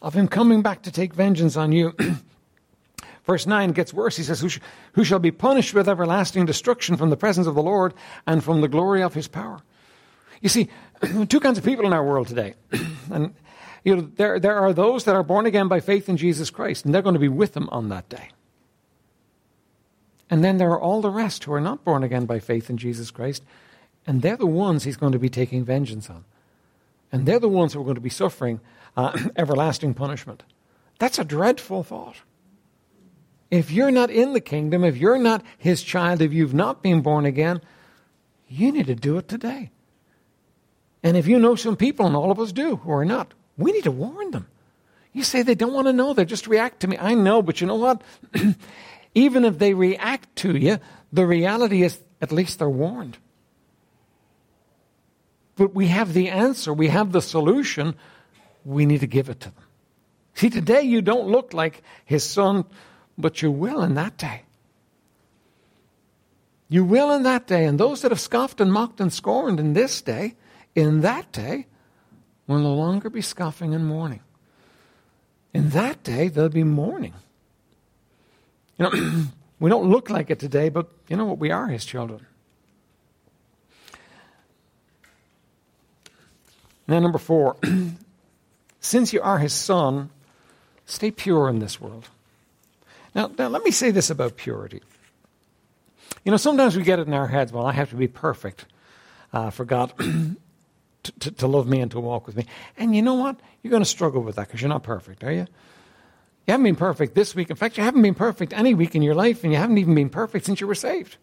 of 0.00 0.14
him 0.14 0.28
coming 0.28 0.62
back 0.62 0.82
to 0.82 0.92
take 0.92 1.12
vengeance 1.12 1.56
on 1.56 1.72
you? 1.72 1.94
Verse 3.24 3.46
9 3.46 3.72
gets 3.72 3.92
worse. 3.92 4.16
He 4.16 4.22
says, 4.22 4.40
who, 4.40 4.48
sh- 4.48 4.60
who 4.92 5.04
shall 5.04 5.18
be 5.18 5.32
punished 5.32 5.74
with 5.74 5.88
everlasting 5.88 6.46
destruction 6.46 6.96
from 6.96 7.10
the 7.10 7.16
presence 7.16 7.46
of 7.46 7.54
the 7.54 7.62
Lord 7.62 7.92
and 8.26 8.42
from 8.42 8.60
the 8.60 8.68
glory 8.68 9.02
of 9.02 9.12
his 9.12 9.28
power? 9.28 9.60
You 10.40 10.48
see, 10.48 10.68
two 11.28 11.40
kinds 11.40 11.58
of 11.58 11.64
people 11.64 11.86
in 11.86 11.92
our 11.92 12.04
world 12.04 12.28
today. 12.28 12.54
and 13.10 13.34
you 13.84 13.96
know, 13.96 14.10
there, 14.16 14.38
there 14.38 14.58
are 14.58 14.72
those 14.72 15.04
that 15.04 15.14
are 15.14 15.22
born 15.22 15.46
again 15.46 15.68
by 15.68 15.80
faith 15.80 16.08
in 16.08 16.16
Jesus 16.16 16.50
Christ, 16.50 16.84
and 16.84 16.94
they're 16.94 17.02
going 17.02 17.14
to 17.14 17.20
be 17.20 17.28
with 17.28 17.56
him 17.56 17.68
on 17.70 17.88
that 17.88 18.08
day. 18.08 18.30
And 20.30 20.44
then 20.44 20.58
there 20.58 20.70
are 20.70 20.80
all 20.80 21.00
the 21.00 21.10
rest 21.10 21.44
who 21.44 21.52
are 21.52 21.60
not 21.60 21.84
born 21.84 22.02
again 22.02 22.26
by 22.26 22.38
faith 22.38 22.68
in 22.68 22.76
Jesus 22.76 23.10
Christ, 23.10 23.42
and 24.06 24.22
they're 24.22 24.36
the 24.36 24.46
ones 24.46 24.84
he's 24.84 24.96
going 24.96 25.12
to 25.12 25.18
be 25.18 25.30
taking 25.30 25.64
vengeance 25.64 26.10
on. 26.10 26.24
And 27.10 27.24
they're 27.24 27.38
the 27.38 27.48
ones 27.48 27.72
who 27.72 27.80
are 27.80 27.84
going 27.84 27.94
to 27.94 28.00
be 28.00 28.10
suffering 28.10 28.60
uh, 28.96 29.18
everlasting 29.36 29.94
punishment. 29.94 30.42
That's 30.98 31.18
a 31.18 31.24
dreadful 31.24 31.82
thought. 31.82 32.16
If 33.50 33.70
you're 33.70 33.90
not 33.90 34.10
in 34.10 34.34
the 34.34 34.40
kingdom, 34.40 34.84
if 34.84 34.96
you're 34.98 35.18
not 35.18 35.42
his 35.56 35.82
child, 35.82 36.20
if 36.20 36.32
you've 36.32 36.52
not 36.52 36.82
been 36.82 37.00
born 37.00 37.24
again, 37.24 37.62
you 38.46 38.72
need 38.72 38.86
to 38.86 38.94
do 38.94 39.16
it 39.16 39.28
today. 39.28 39.70
And 41.08 41.16
if 41.16 41.26
you 41.26 41.38
know 41.38 41.54
some 41.54 41.74
people, 41.74 42.06
and 42.06 42.14
all 42.14 42.30
of 42.30 42.38
us 42.38 42.52
do, 42.52 42.76
who 42.76 42.92
are 42.92 43.02
not, 43.02 43.32
we 43.56 43.72
need 43.72 43.84
to 43.84 43.90
warn 43.90 44.30
them. 44.30 44.46
You 45.14 45.24
say 45.24 45.40
they 45.40 45.54
don't 45.54 45.72
want 45.72 45.86
to 45.86 45.92
know, 45.94 46.12
they 46.12 46.26
just 46.26 46.46
react 46.46 46.80
to 46.80 46.86
me. 46.86 46.98
I 46.98 47.14
know, 47.14 47.40
but 47.40 47.62
you 47.62 47.66
know 47.66 47.76
what? 47.76 48.02
Even 49.14 49.46
if 49.46 49.58
they 49.58 49.72
react 49.72 50.36
to 50.36 50.54
you, 50.54 50.78
the 51.10 51.26
reality 51.26 51.82
is 51.82 51.98
at 52.20 52.30
least 52.30 52.58
they're 52.58 52.68
warned. 52.68 53.16
But 55.56 55.74
we 55.74 55.86
have 55.86 56.12
the 56.12 56.28
answer, 56.28 56.74
we 56.74 56.88
have 56.88 57.12
the 57.12 57.22
solution. 57.22 57.94
We 58.66 58.84
need 58.84 59.00
to 59.00 59.06
give 59.06 59.30
it 59.30 59.40
to 59.40 59.48
them. 59.48 59.64
See, 60.34 60.50
today 60.50 60.82
you 60.82 61.00
don't 61.00 61.28
look 61.28 61.54
like 61.54 61.82
his 62.04 62.22
son, 62.22 62.66
but 63.16 63.40
you 63.40 63.50
will 63.50 63.82
in 63.82 63.94
that 63.94 64.18
day. 64.18 64.42
You 66.68 66.84
will 66.84 67.10
in 67.12 67.22
that 67.22 67.46
day. 67.46 67.64
And 67.64 67.80
those 67.80 68.02
that 68.02 68.10
have 68.10 68.20
scoffed 68.20 68.60
and 68.60 68.70
mocked 68.70 69.00
and 69.00 69.10
scorned 69.10 69.58
in 69.58 69.72
this 69.72 70.02
day, 70.02 70.34
in 70.78 71.00
that 71.00 71.32
day 71.32 71.66
will 72.46 72.58
no 72.58 72.72
longer 72.74 73.10
be 73.10 73.20
scoffing 73.20 73.74
and 73.74 73.84
mourning. 73.86 74.20
In 75.52 75.70
that 75.70 76.04
day, 76.04 76.28
there'll 76.28 76.50
be 76.50 76.62
mourning. 76.62 77.14
You 78.78 78.84
know, 78.84 79.24
we 79.60 79.70
don't 79.70 79.90
look 79.90 80.08
like 80.08 80.30
it 80.30 80.38
today, 80.38 80.68
but 80.68 80.88
you 81.08 81.16
know 81.16 81.24
what? 81.24 81.38
We 81.38 81.50
are 81.50 81.66
his 81.66 81.84
children. 81.84 82.26
Now, 86.86 87.00
number 87.00 87.18
four, 87.18 87.56
since 88.80 89.12
you 89.12 89.20
are 89.20 89.38
his 89.38 89.52
son, 89.52 90.10
stay 90.86 91.10
pure 91.10 91.48
in 91.48 91.58
this 91.58 91.80
world. 91.80 92.08
Now, 93.14 93.32
now, 93.36 93.48
let 93.48 93.64
me 93.64 93.72
say 93.72 93.90
this 93.90 94.10
about 94.10 94.36
purity. 94.36 94.80
You 96.24 96.30
know, 96.30 96.36
sometimes 96.36 96.76
we 96.76 96.82
get 96.82 96.98
it 96.98 97.08
in 97.08 97.14
our 97.14 97.26
heads, 97.26 97.52
well, 97.52 97.66
I 97.66 97.72
have 97.72 97.90
to 97.90 97.96
be 97.96 98.06
perfect 98.06 98.64
uh, 99.32 99.50
for 99.50 99.64
God 99.64 99.92
to, 101.02 101.30
to, 101.30 101.46
love 101.46 101.66
me 101.66 101.80
and 101.80 101.90
to 101.92 102.00
walk 102.00 102.26
with 102.26 102.36
me. 102.36 102.46
And 102.76 102.94
you 102.94 103.02
know 103.02 103.14
what? 103.14 103.38
You're 103.62 103.70
going 103.70 103.82
to 103.82 103.88
struggle 103.88 104.22
with 104.22 104.36
that 104.36 104.48
because 104.48 104.60
you're 104.60 104.68
not 104.68 104.82
perfect, 104.82 105.24
are 105.24 105.32
you? 105.32 105.46
You 106.46 106.52
haven't 106.52 106.64
been 106.64 106.76
perfect 106.76 107.14
this 107.14 107.34
week. 107.34 107.50
In 107.50 107.56
fact, 107.56 107.76
you 107.76 107.84
haven't 107.84 108.02
been 108.02 108.14
perfect 108.14 108.52
any 108.52 108.74
week 108.74 108.94
in 108.94 109.02
your 109.02 109.14
life, 109.14 109.44
and 109.44 109.52
you 109.52 109.58
haven't 109.58 109.78
even 109.78 109.94
been 109.94 110.10
perfect 110.10 110.46
since 110.46 110.60
you 110.60 110.66
were 110.66 110.74
saved. 110.74 111.16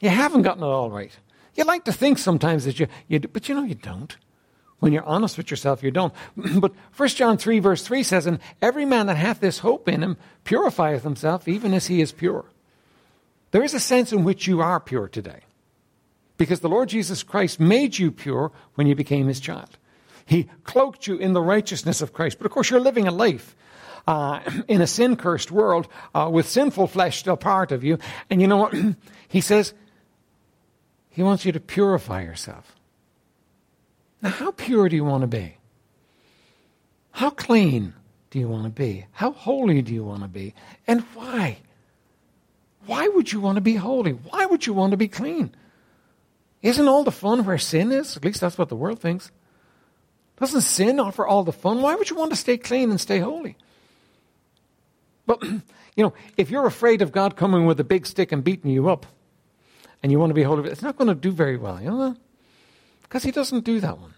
You 0.00 0.10
haven't 0.10 0.42
gotten 0.42 0.62
it 0.62 0.66
all 0.66 0.90
right. 0.90 1.16
You 1.54 1.64
like 1.64 1.84
to 1.84 1.92
think 1.92 2.18
sometimes 2.18 2.64
that 2.64 2.78
you, 2.78 2.86
you 3.08 3.18
do, 3.18 3.28
but 3.28 3.48
you 3.48 3.54
know 3.54 3.64
you 3.64 3.74
don't. 3.74 4.16
When 4.80 4.92
you're 4.92 5.04
honest 5.04 5.36
with 5.36 5.50
yourself, 5.50 5.82
you 5.82 5.90
don't. 5.90 6.14
but 6.36 6.72
1 6.96 7.08
John 7.10 7.36
3, 7.36 7.58
verse 7.58 7.82
3 7.82 8.02
says, 8.02 8.26
And 8.26 8.38
every 8.62 8.84
man 8.84 9.06
that 9.06 9.16
hath 9.16 9.40
this 9.40 9.58
hope 9.58 9.88
in 9.88 10.02
him 10.02 10.16
purifieth 10.44 11.02
himself, 11.02 11.48
even 11.48 11.74
as 11.74 11.86
he 11.88 12.00
is 12.00 12.12
pure. 12.12 12.44
There 13.50 13.64
is 13.64 13.74
a 13.74 13.80
sense 13.80 14.12
in 14.12 14.24
which 14.24 14.46
you 14.46 14.60
are 14.60 14.78
pure 14.78 15.08
today. 15.08 15.40
Because 16.38 16.60
the 16.60 16.68
Lord 16.68 16.88
Jesus 16.88 17.22
Christ 17.22 17.60
made 17.60 17.98
you 17.98 18.10
pure 18.10 18.52
when 18.74 18.86
you 18.86 18.94
became 18.94 19.26
his 19.26 19.40
child. 19.40 19.76
He 20.24 20.48
cloaked 20.64 21.06
you 21.06 21.16
in 21.16 21.32
the 21.32 21.42
righteousness 21.42 22.00
of 22.00 22.12
Christ. 22.12 22.38
But 22.38 22.46
of 22.46 22.52
course, 22.52 22.70
you're 22.70 22.80
living 22.80 23.06
a 23.06 23.10
life 23.10 23.56
uh, 24.06 24.40
in 24.68 24.80
a 24.80 24.86
sin 24.86 25.16
cursed 25.16 25.50
world 25.50 25.88
uh, 26.14 26.30
with 26.32 26.48
sinful 26.48 26.86
flesh 26.86 27.18
still 27.18 27.36
part 27.36 27.72
of 27.72 27.84
you. 27.84 27.98
And 28.30 28.40
you 28.40 28.46
know 28.46 28.56
what? 28.56 28.74
he 29.28 29.40
says 29.40 29.74
he 31.10 31.22
wants 31.22 31.44
you 31.44 31.52
to 31.52 31.60
purify 31.60 32.22
yourself. 32.22 32.76
Now, 34.22 34.30
how 34.30 34.50
pure 34.52 34.88
do 34.88 34.96
you 34.96 35.04
want 35.04 35.22
to 35.22 35.28
be? 35.28 35.56
How 37.10 37.30
clean 37.30 37.94
do 38.30 38.38
you 38.38 38.48
want 38.48 38.64
to 38.64 38.70
be? 38.70 39.06
How 39.12 39.32
holy 39.32 39.82
do 39.82 39.92
you 39.92 40.04
want 40.04 40.22
to 40.22 40.28
be? 40.28 40.54
And 40.86 41.00
why? 41.14 41.58
Why 42.86 43.08
would 43.08 43.32
you 43.32 43.40
want 43.40 43.56
to 43.56 43.60
be 43.60 43.74
holy? 43.74 44.12
Why 44.12 44.46
would 44.46 44.66
you 44.66 44.72
want 44.72 44.92
to 44.92 44.96
be 44.96 45.08
clean? 45.08 45.54
Isn't 46.62 46.88
all 46.88 47.04
the 47.04 47.12
fun 47.12 47.44
where 47.44 47.58
sin 47.58 47.92
is? 47.92 48.16
At 48.16 48.24
least 48.24 48.40
that's 48.40 48.58
what 48.58 48.68
the 48.68 48.76
world 48.76 49.00
thinks. 49.00 49.30
Doesn't 50.38 50.62
sin 50.62 51.00
offer 51.00 51.26
all 51.26 51.44
the 51.44 51.52
fun? 51.52 51.82
Why 51.82 51.94
would 51.94 52.10
you 52.10 52.16
want 52.16 52.30
to 52.30 52.36
stay 52.36 52.56
clean 52.56 52.90
and 52.90 53.00
stay 53.00 53.18
holy? 53.18 53.56
But, 55.26 55.42
you 55.42 55.62
know, 55.96 56.14
if 56.36 56.50
you're 56.50 56.66
afraid 56.66 57.02
of 57.02 57.12
God 57.12 57.36
coming 57.36 57.66
with 57.66 57.80
a 57.80 57.84
big 57.84 58.06
stick 58.06 58.32
and 58.32 58.42
beating 58.42 58.70
you 58.70 58.88
up, 58.88 59.06
and 60.02 60.12
you 60.12 60.18
want 60.18 60.30
to 60.30 60.34
be 60.34 60.44
holy, 60.44 60.68
it's 60.70 60.82
not 60.82 60.96
going 60.96 61.08
to 61.08 61.14
do 61.14 61.32
very 61.32 61.56
well, 61.56 61.80
you 61.80 61.90
know 61.90 62.16
Because 63.02 63.24
He 63.24 63.30
doesn't 63.30 63.64
do 63.64 63.80
that 63.80 63.98
one. 63.98 64.14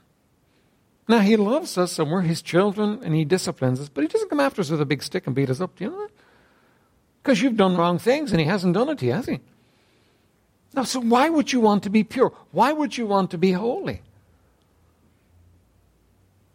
Now, 1.09 1.21
He 1.21 1.37
loves 1.37 1.79
us 1.79 1.99
and 1.99 2.11
we're 2.11 2.21
His 2.23 2.43
children 2.43 3.01
and 3.03 3.15
He 3.15 3.25
disciplines 3.25 3.81
us, 3.81 3.89
but 3.89 4.03
He 4.03 4.09
doesn't 4.09 4.29
come 4.29 4.41
after 4.41 4.61
us 4.61 4.71
with 4.71 4.81
a 4.81 4.87
big 4.87 5.03
stick 5.03 5.27
and 5.27 5.35
beat 5.35 5.51
us 5.51 5.61
up, 5.61 5.77
do 5.77 5.85
you 5.85 5.91
know 5.91 6.03
that? 6.03 6.11
Because 7.23 7.43
you've 7.43 7.57
done 7.57 7.77
wrong 7.77 7.99
things 7.99 8.33
and 8.33 8.41
he 8.41 8.47
hasn't 8.47 8.75
done 8.75 8.89
it 8.89 8.99
to 8.99 9.07
you, 9.07 9.13
has 9.13 9.27
he? 9.27 9.41
Now, 10.75 10.85
so 10.85 11.01
why 11.01 11.29
would 11.29 11.53
you 11.53 11.61
want 11.61 11.83
to 11.85 11.91
be 11.91 12.05
pure? 12.05 12.33
Why 12.53 12.73
would 12.73 12.97
you 12.97 13.07
want 13.07 13.31
to 13.33 13.39
be 13.39 13.53
holy? 13.53 14.03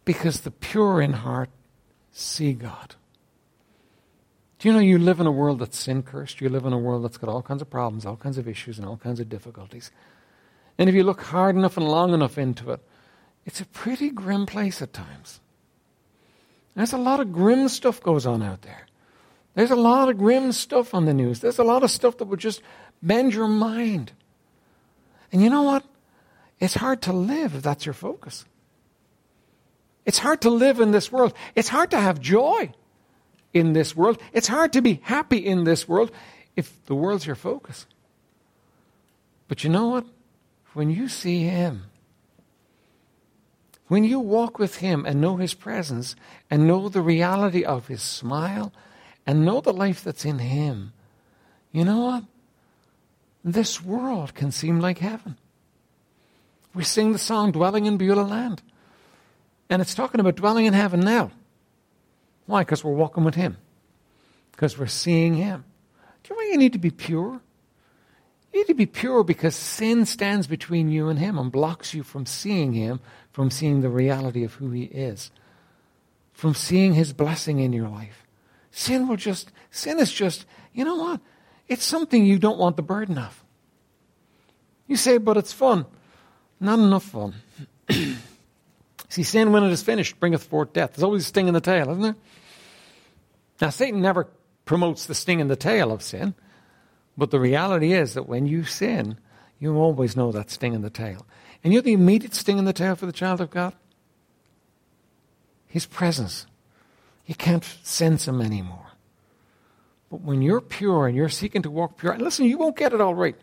Because 0.04 0.40
the 0.40 0.50
pure 0.50 1.02
in 1.02 1.12
heart 1.12 1.50
see 2.12 2.52
God. 2.54 2.94
Do 4.58 4.68
you 4.68 4.74
know 4.74 4.80
you 4.80 4.98
live 4.98 5.20
in 5.20 5.26
a 5.26 5.32
world 5.32 5.58
that's 5.58 5.78
sin 5.78 6.02
cursed? 6.02 6.40
You 6.40 6.48
live 6.48 6.64
in 6.64 6.72
a 6.72 6.78
world 6.78 7.04
that's 7.04 7.18
got 7.18 7.28
all 7.28 7.42
kinds 7.42 7.60
of 7.60 7.68
problems, 7.68 8.06
all 8.06 8.16
kinds 8.16 8.38
of 8.38 8.48
issues, 8.48 8.78
and 8.78 8.88
all 8.88 8.96
kinds 8.96 9.20
of 9.20 9.28
difficulties. 9.28 9.90
And 10.78 10.88
if 10.88 10.94
you 10.94 11.04
look 11.04 11.20
hard 11.20 11.56
enough 11.56 11.76
and 11.76 11.86
long 11.86 12.14
enough 12.14 12.38
into 12.38 12.70
it, 12.70 12.80
it's 13.44 13.60
a 13.60 13.66
pretty 13.66 14.10
grim 14.10 14.46
place 14.46 14.80
at 14.80 14.92
times. 14.92 15.40
There's 16.74 16.92
a 16.92 16.98
lot 16.98 17.20
of 17.20 17.32
grim 17.32 17.68
stuff 17.68 18.02
goes 18.02 18.26
on 18.26 18.42
out 18.42 18.62
there. 18.62 18.86
There's 19.54 19.70
a 19.70 19.76
lot 19.76 20.10
of 20.10 20.18
grim 20.18 20.52
stuff 20.52 20.92
on 20.94 21.06
the 21.06 21.14
news. 21.14 21.40
There's 21.40 21.58
a 21.58 21.64
lot 21.64 21.82
of 21.82 21.90
stuff 21.90 22.18
that 22.18 22.26
would 22.26 22.40
just 22.40 22.60
bend 23.02 23.34
your 23.34 23.48
mind. 23.48 24.12
And 25.32 25.42
you 25.42 25.50
know 25.50 25.62
what? 25.62 25.84
It's 26.58 26.74
hard 26.74 27.02
to 27.02 27.12
live 27.12 27.54
if 27.54 27.62
that's 27.62 27.84
your 27.84 27.92
focus. 27.92 28.44
It's 30.04 30.18
hard 30.18 30.40
to 30.42 30.50
live 30.50 30.80
in 30.80 30.92
this 30.92 31.10
world. 31.10 31.34
It's 31.54 31.68
hard 31.68 31.90
to 31.90 32.00
have 32.00 32.20
joy 32.20 32.72
in 33.52 33.72
this 33.72 33.96
world. 33.96 34.20
It's 34.32 34.48
hard 34.48 34.72
to 34.74 34.82
be 34.82 35.00
happy 35.02 35.38
in 35.38 35.64
this 35.64 35.88
world 35.88 36.12
if 36.54 36.84
the 36.86 36.94
world's 36.94 37.26
your 37.26 37.36
focus. 37.36 37.86
But 39.48 39.64
you 39.64 39.70
know 39.70 39.88
what? 39.88 40.06
When 40.74 40.90
you 40.90 41.08
see 41.08 41.44
Him, 41.44 41.84
when 43.88 44.04
you 44.04 44.20
walk 44.20 44.58
with 44.58 44.76
Him 44.76 45.04
and 45.06 45.20
know 45.20 45.36
His 45.36 45.54
presence 45.54 46.16
and 46.50 46.66
know 46.66 46.88
the 46.88 47.00
reality 47.02 47.64
of 47.64 47.88
His 47.88 48.02
smile 48.02 48.72
and 49.26 49.44
know 49.44 49.60
the 49.60 49.72
life 49.72 50.04
that's 50.04 50.24
in 50.24 50.38
Him, 50.38 50.92
you 51.72 51.84
know 51.84 52.00
what? 52.00 52.24
This 53.46 53.80
world 53.80 54.34
can 54.34 54.50
seem 54.50 54.80
like 54.80 54.98
heaven. 54.98 55.36
We 56.74 56.82
sing 56.82 57.12
the 57.12 57.18
song 57.18 57.52
Dwelling 57.52 57.86
in 57.86 57.96
Beulah 57.96 58.22
Land. 58.22 58.60
And 59.70 59.80
it's 59.80 59.94
talking 59.94 60.18
about 60.18 60.34
dwelling 60.34 60.66
in 60.66 60.74
heaven 60.74 60.98
now. 60.98 61.30
Why? 62.46 62.62
Because 62.62 62.82
we're 62.82 62.90
walking 62.90 63.22
with 63.22 63.36
Him. 63.36 63.56
Because 64.50 64.76
we're 64.76 64.88
seeing 64.88 65.34
Him. 65.34 65.64
Do 66.24 66.34
you 66.34 66.36
know 66.36 66.44
why 66.44 66.50
you 66.50 66.58
need 66.58 66.72
to 66.72 66.80
be 66.80 66.90
pure? 66.90 67.40
You 68.52 68.60
need 68.60 68.66
to 68.66 68.74
be 68.74 68.84
pure 68.84 69.22
because 69.22 69.54
sin 69.54 70.06
stands 70.06 70.48
between 70.48 70.90
you 70.90 71.08
and 71.08 71.20
Him 71.20 71.38
and 71.38 71.52
blocks 71.52 71.94
you 71.94 72.02
from 72.02 72.26
seeing 72.26 72.72
Him, 72.72 72.98
from 73.30 73.52
seeing 73.52 73.80
the 73.80 73.88
reality 73.88 74.42
of 74.42 74.54
who 74.54 74.70
He 74.70 74.84
is, 74.84 75.30
from 76.32 76.52
seeing 76.52 76.94
His 76.94 77.12
blessing 77.12 77.60
in 77.60 77.72
your 77.72 77.88
life. 77.88 78.26
Sin 78.72 79.06
will 79.06 79.16
just, 79.16 79.52
sin 79.70 80.00
is 80.00 80.12
just, 80.12 80.46
you 80.72 80.84
know 80.84 80.96
what? 80.96 81.20
It's 81.68 81.84
something 81.84 82.24
you 82.24 82.38
don't 82.38 82.58
want 82.58 82.76
the 82.76 82.82
burden 82.82 83.18
of. 83.18 83.42
You 84.86 84.96
say, 84.96 85.18
but 85.18 85.36
it's 85.36 85.52
fun. 85.52 85.86
Not 86.60 86.78
enough 86.78 87.04
fun. 87.04 87.34
See, 89.08 89.22
sin, 89.22 89.52
when 89.52 89.64
it 89.64 89.72
is 89.72 89.82
finished, 89.82 90.18
bringeth 90.20 90.44
forth 90.44 90.72
death. 90.72 90.94
There's 90.94 91.02
always 91.02 91.22
a 91.22 91.26
sting 91.26 91.48
in 91.48 91.54
the 91.54 91.60
tail, 91.60 91.90
isn't 91.90 92.02
there? 92.02 92.16
Now, 93.60 93.70
Satan 93.70 94.00
never 94.00 94.28
promotes 94.64 95.06
the 95.06 95.14
sting 95.14 95.40
in 95.40 95.48
the 95.48 95.56
tail 95.56 95.92
of 95.92 96.02
sin, 96.02 96.34
but 97.16 97.30
the 97.30 97.40
reality 97.40 97.92
is 97.92 98.14
that 98.14 98.28
when 98.28 98.46
you 98.46 98.64
sin, 98.64 99.18
you 99.58 99.76
always 99.76 100.16
know 100.16 100.32
that 100.32 100.50
sting 100.50 100.74
in 100.74 100.82
the 100.82 100.90
tail. 100.90 101.26
And 101.64 101.72
you 101.72 101.78
know 101.78 101.84
the 101.84 101.92
immediate 101.92 102.34
sting 102.34 102.58
in 102.58 102.64
the 102.64 102.72
tail 102.72 102.94
for 102.94 103.06
the 103.06 103.12
child 103.12 103.40
of 103.40 103.50
God? 103.50 103.72
His 105.66 105.86
presence. 105.86 106.46
You 107.26 107.34
can't 107.34 107.64
sense 107.82 108.28
him 108.28 108.40
anymore. 108.40 108.85
But 110.16 110.24
when 110.24 110.40
you're 110.40 110.62
pure 110.62 111.06
and 111.06 111.14
you're 111.14 111.28
seeking 111.28 111.60
to 111.60 111.70
walk 111.70 111.98
pure, 111.98 112.12
and 112.12 112.22
listen, 112.22 112.46
you 112.46 112.56
won't 112.56 112.74
get 112.74 112.94
it 112.94 113.02
all 113.02 113.14
right. 113.14 113.36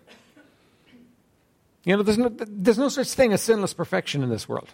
You 1.83 1.95
know, 1.95 2.01
there's 2.01 2.17
no, 2.17 2.29
there's 2.29 2.79
no 2.79 2.89
such 2.89 3.09
thing 3.09 3.31
as 3.31 3.43
sinless 3.43 3.75
perfection 3.75 4.23
in 4.23 4.29
this 4.29 4.49
world. 4.49 4.69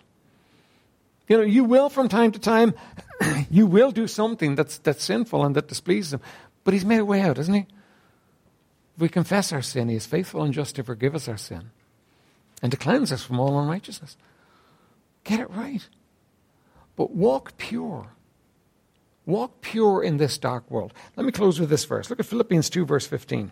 You 1.28 1.38
know, 1.38 1.44
you 1.44 1.66
will 1.66 1.90
from 1.90 2.08
time 2.08 2.32
to 2.32 2.40
time, 2.40 2.74
you 3.52 3.68
will 3.68 3.92
do 3.92 4.08
something 4.08 4.56
that's, 4.56 4.78
that's 4.78 5.04
sinful 5.04 5.44
and 5.44 5.58
that 5.58 5.68
displeases 5.68 6.14
him. 6.14 6.22
But 6.64 6.74
he's 6.74 6.86
made 6.86 7.02
a 7.02 7.06
way 7.06 7.20
out, 7.20 7.38
isn't 7.38 7.54
he? 7.54 7.66
If 8.96 9.02
we 9.02 9.10
confess 9.10 9.52
our 9.52 9.62
sin, 9.62 9.90
he 9.90 9.96
is 9.96 10.06
faithful 10.06 10.42
and 10.42 10.54
just 10.54 10.78
to 10.78 10.86
forgive 10.86 11.16
us 11.16 11.28
our 11.28 11.36
sin 11.36 11.72
and 12.62 12.72
to 12.72 12.78
cleanse 12.78 13.12
us 13.12 13.24
from 13.24 13.42
all 13.42 13.60
unrighteousness. 13.60 14.16
Get 15.26 15.42
it 15.42 15.50
right. 15.52 15.86
But 16.96 17.12
walk 17.12 17.58
pure. 17.58 18.08
Walk 19.30 19.62
pure 19.62 20.02
in 20.02 20.18
this 20.18 20.40
dark 20.40 20.70
world. 20.72 20.92
Let 21.16 21.24
me 21.24 21.32
close 21.32 21.60
with 21.60 21.70
this 21.70 21.86
verse. 21.86 22.10
Look 22.10 22.20
at 22.20 22.26
Philippians 22.26 22.68
2, 22.72 22.84
verse 22.84 23.06
15. 23.06 23.52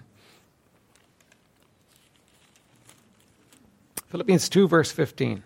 Philippians 4.08 4.50
2, 4.50 4.68
verse 4.68 4.92
15. 4.92 5.44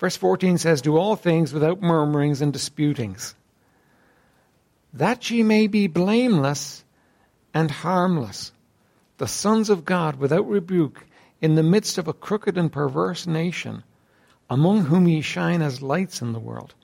Verse 0.00 0.16
14 0.16 0.58
says, 0.58 0.82
Do 0.82 0.96
all 0.96 1.14
things 1.14 1.52
without 1.52 1.80
murmurings 1.80 2.42
and 2.42 2.52
disputings, 2.52 3.36
that 4.92 5.30
ye 5.30 5.44
may 5.44 5.68
be 5.68 5.86
blameless 5.86 6.82
and 7.54 7.70
harmless, 7.70 8.50
the 9.18 9.28
sons 9.28 9.70
of 9.70 9.84
God 9.84 10.16
without 10.16 10.48
rebuke, 10.48 11.04
in 11.40 11.54
the 11.54 11.62
midst 11.62 11.98
of 11.98 12.08
a 12.08 12.12
crooked 12.12 12.58
and 12.58 12.72
perverse 12.72 13.26
nation, 13.26 13.84
among 14.50 14.86
whom 14.86 15.06
ye 15.06 15.20
shine 15.20 15.62
as 15.62 15.82
lights 15.82 16.20
in 16.20 16.32
the 16.32 16.40
world. 16.40 16.74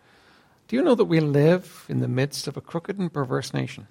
Do 0.69 0.77
you 0.77 0.83
know 0.83 0.95
that 0.95 1.05
we 1.05 1.21
live 1.21 1.87
in 1.89 2.01
the 2.01 2.09
midst 2.09 2.47
of 2.47 2.57
a 2.57 2.61
crooked 2.61 2.99
and 2.99 3.13
perverse 3.13 3.53
nation? 3.53 3.87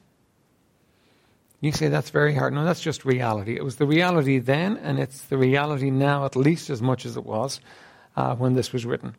You 1.62 1.71
say 1.71 1.88
that's 1.88 2.10
very 2.10 2.34
hard. 2.34 2.54
No, 2.54 2.65
that's 2.65 2.82
just 2.82 3.06
reality. 3.06 3.56
It 3.56 3.63
was 3.63 3.78
the 3.78 3.86
reality 3.86 4.39
then, 4.39 4.78
and 4.78 4.99
it's 4.99 5.21
the 5.23 5.38
reality 5.38 5.91
now 5.91 6.26
at 6.26 6.36
least 6.36 6.69
as 6.69 6.82
much 6.82 7.06
as 7.06 7.15
it 7.15 7.26
was 7.26 7.62
uh, 8.17 8.36
when 8.36 8.54
this 8.54 8.73
was 8.73 8.86
written. 8.86 9.15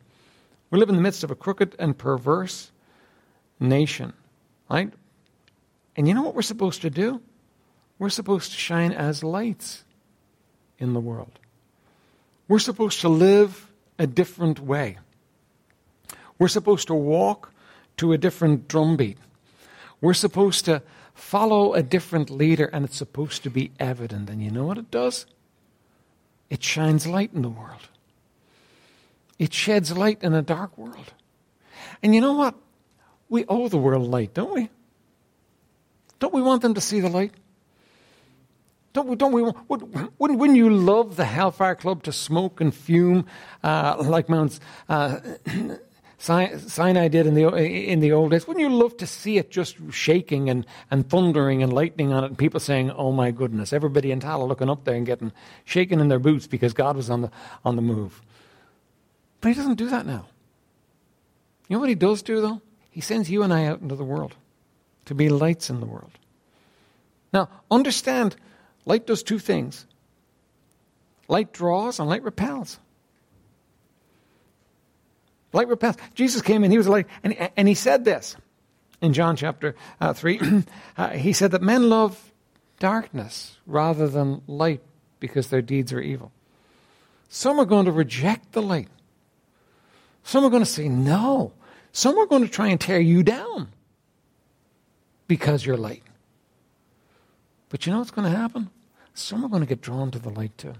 We 0.69 0.79
live 0.79 0.89
in 0.89 0.95
the 0.95 1.01
midst 1.01 1.23
of 1.23 1.31
a 1.31 1.35
crooked 1.35 1.75
and 1.79 1.97
perverse 1.97 2.71
nation, 3.59 4.13
right? 4.69 4.91
And 5.95 6.07
you 6.07 6.13
know 6.13 6.23
what 6.23 6.35
we're 6.35 6.41
supposed 6.41 6.81
to 6.81 6.89
do? 6.89 7.21
We're 7.97 8.09
supposed 8.09 8.51
to 8.51 8.57
shine 8.57 8.91
as 8.91 9.23
lights 9.23 9.84
in 10.79 10.93
the 10.93 10.99
world. 10.99 11.39
We're 12.47 12.59
supposed 12.59 13.01
to 13.01 13.09
live 13.09 13.71
a 13.97 14.07
different 14.07 14.59
way. 14.59 14.97
We're 16.37 16.47
supposed 16.47 16.87
to 16.87 16.93
walk 16.93 17.51
to 17.97 18.13
a 18.13 18.17
different 18.17 18.67
drumbeat. 18.67 19.17
We're 20.01 20.13
supposed 20.13 20.65
to 20.65 20.81
follow 21.13 21.73
a 21.73 21.81
different 21.81 22.29
leader, 22.29 22.65
and 22.65 22.85
it's 22.85 22.97
supposed 22.97 23.43
to 23.43 23.49
be 23.49 23.71
evident. 23.79 24.29
And 24.29 24.43
you 24.43 24.51
know 24.51 24.65
what 24.65 24.77
it 24.77 24.91
does? 24.91 25.25
It 26.49 26.61
shines 26.61 27.07
light 27.07 27.31
in 27.33 27.41
the 27.41 27.49
world. 27.49 27.89
It 29.39 29.53
sheds 29.53 29.95
light 29.95 30.21
in 30.21 30.33
a 30.33 30.41
dark 30.41 30.77
world. 30.77 31.13
And 32.03 32.13
you 32.13 32.21
know 32.21 32.33
what? 32.33 32.55
We 33.29 33.45
owe 33.47 33.67
the 33.67 33.77
world 33.77 34.07
light, 34.07 34.33
don't 34.33 34.53
we? 34.53 34.69
Don't 36.19 36.33
we 36.33 36.41
want 36.41 36.61
them 36.61 36.75
to 36.75 36.81
see 36.81 36.99
the 36.99 37.09
light? 37.09 37.33
Don't 38.95 39.07
we, 39.07 39.17
don't 39.17 39.33
we, 39.33 39.41
wouldn't, 39.67 40.09
wouldn't 40.17 40.55
you 40.55 40.69
love 40.69 41.17
the 41.17 41.25
Hellfire 41.25 41.75
Club 41.75 42.03
to 42.03 42.13
smoke 42.13 42.61
and 42.61 42.73
fume 42.73 43.25
uh, 43.61 43.97
like 43.99 44.29
Mount 44.29 44.57
uh, 44.87 45.19
Sinai 46.17 47.09
did 47.09 47.27
in 47.27 47.33
the, 47.33 47.53
in 47.57 47.99
the 47.99 48.13
old 48.13 48.31
days? 48.31 48.47
Wouldn't 48.47 48.61
you 48.61 48.73
love 48.73 48.95
to 48.95 49.05
see 49.05 49.37
it 49.37 49.51
just 49.51 49.75
shaking 49.91 50.49
and, 50.49 50.65
and 50.89 51.09
thundering 51.09 51.61
and 51.61 51.73
lightning 51.73 52.13
on 52.13 52.23
it 52.23 52.27
and 52.27 52.37
people 52.37 52.61
saying, 52.61 52.89
oh 52.91 53.11
my 53.11 53.31
goodness, 53.31 53.73
everybody 53.73 54.11
in 54.11 54.21
Tallaght 54.21 54.47
looking 54.47 54.69
up 54.69 54.85
there 54.85 54.95
and 54.95 55.05
getting 55.05 55.33
shaken 55.65 55.99
in 55.99 56.07
their 56.07 56.17
boots 56.17 56.47
because 56.47 56.71
God 56.71 56.95
was 56.95 57.09
on 57.09 57.23
the, 57.23 57.31
on 57.65 57.75
the 57.75 57.81
move? 57.81 58.21
But 59.41 59.49
he 59.49 59.55
doesn't 59.55 59.75
do 59.75 59.89
that 59.89 60.05
now. 60.05 60.25
You 61.67 61.75
know 61.75 61.81
what 61.81 61.89
he 61.89 61.95
does 61.95 62.21
do, 62.21 62.39
though? 62.39 62.61
He 62.91 63.01
sends 63.01 63.29
you 63.29 63.43
and 63.43 63.53
I 63.53 63.65
out 63.65 63.81
into 63.81 63.97
the 63.97 64.05
world 64.05 64.35
to 65.03 65.13
be 65.13 65.27
lights 65.27 65.69
in 65.69 65.81
the 65.81 65.85
world. 65.85 66.11
Now, 67.33 67.49
understand, 67.69 68.37
light 68.85 69.05
does 69.05 69.23
two 69.23 69.39
things 69.39 69.85
light 71.27 71.51
draws 71.51 71.99
and 71.99 72.07
light 72.07 72.23
repels. 72.23 72.79
Light 75.53 75.67
repels. 75.67 75.95
Jesus 76.13 76.41
came 76.41 76.63
in, 76.63 76.71
he 76.71 76.77
was 76.77 76.87
light, 76.87 77.07
and, 77.23 77.49
and 77.55 77.67
he 77.67 77.73
said 77.73 78.03
this 78.03 78.35
in 79.01 79.13
John 79.13 79.37
chapter 79.37 79.75
uh, 80.01 80.13
3. 80.13 80.39
uh, 80.97 81.09
he 81.11 81.31
said 81.33 81.51
that 81.51 81.61
men 81.61 81.89
love 81.89 82.31
darkness 82.79 83.57
rather 83.65 84.07
than 84.07 84.41
light 84.47 84.81
because 85.19 85.47
their 85.47 85.61
deeds 85.61 85.93
are 85.93 86.01
evil. 86.01 86.31
Some 87.29 87.57
are 87.59 87.65
going 87.65 87.85
to 87.85 87.91
reject 87.91 88.51
the 88.51 88.61
light 88.61 88.89
some 90.25 90.43
are 90.43 90.49
going 90.49 90.63
to 90.63 90.69
say 90.69 90.89
no. 90.89 91.53
Some 91.91 92.17
are 92.17 92.25
going 92.25 92.41
to 92.41 92.49
try 92.49 92.67
and 92.69 92.81
tear 92.81 92.99
you 92.99 93.21
down 93.21 93.69
because 95.27 95.63
you're 95.63 95.77
late. 95.77 96.03
But 97.75 97.85
you 97.85 97.91
know 97.91 97.99
what's 97.99 98.09
going 98.09 98.31
to 98.31 98.37
happen? 98.37 98.69
Some 99.13 99.43
are 99.43 99.49
going 99.49 99.61
to 99.61 99.67
get 99.67 99.81
drawn 99.81 100.09
to 100.11 100.17
the 100.17 100.29
light 100.29 100.57
too. 100.57 100.75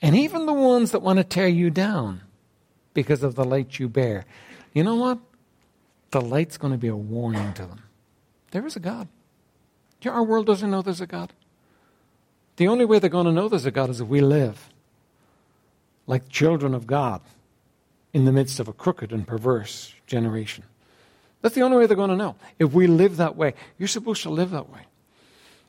And 0.00 0.14
even 0.14 0.46
the 0.46 0.52
ones 0.52 0.92
that 0.92 1.02
want 1.02 1.16
to 1.16 1.24
tear 1.24 1.48
you 1.48 1.70
down 1.70 2.20
because 2.92 3.24
of 3.24 3.34
the 3.34 3.42
light 3.42 3.80
you 3.80 3.88
bear. 3.88 4.26
You 4.74 4.84
know 4.84 4.94
what? 4.94 5.18
The 6.12 6.20
light's 6.20 6.56
going 6.56 6.72
to 6.72 6.78
be 6.78 6.86
a 6.86 6.94
warning 6.94 7.52
to 7.54 7.62
them. 7.62 7.82
There 8.52 8.64
is 8.64 8.76
a 8.76 8.78
God. 8.78 9.08
Our 10.06 10.22
world 10.22 10.46
doesn't 10.46 10.70
know 10.70 10.82
there's 10.82 11.00
a 11.00 11.06
God. 11.08 11.32
The 12.54 12.68
only 12.68 12.84
way 12.84 13.00
they're 13.00 13.10
going 13.10 13.26
to 13.26 13.32
know 13.32 13.48
there's 13.48 13.66
a 13.66 13.72
God 13.72 13.90
is 13.90 14.00
if 14.00 14.06
we 14.06 14.20
live 14.20 14.68
like 16.06 16.28
children 16.28 16.74
of 16.74 16.86
God 16.86 17.22
in 18.12 18.24
the 18.24 18.30
midst 18.30 18.60
of 18.60 18.68
a 18.68 18.72
crooked 18.72 19.10
and 19.10 19.26
perverse 19.26 19.94
generation. 20.06 20.62
That's 21.42 21.56
the 21.56 21.62
only 21.62 21.78
way 21.78 21.86
they're 21.86 21.96
going 21.96 22.10
to 22.10 22.16
know. 22.16 22.36
If 22.60 22.72
we 22.72 22.86
live 22.86 23.16
that 23.16 23.34
way, 23.34 23.54
you're 23.78 23.88
supposed 23.88 24.22
to 24.22 24.30
live 24.30 24.50
that 24.50 24.70
way. 24.70 24.82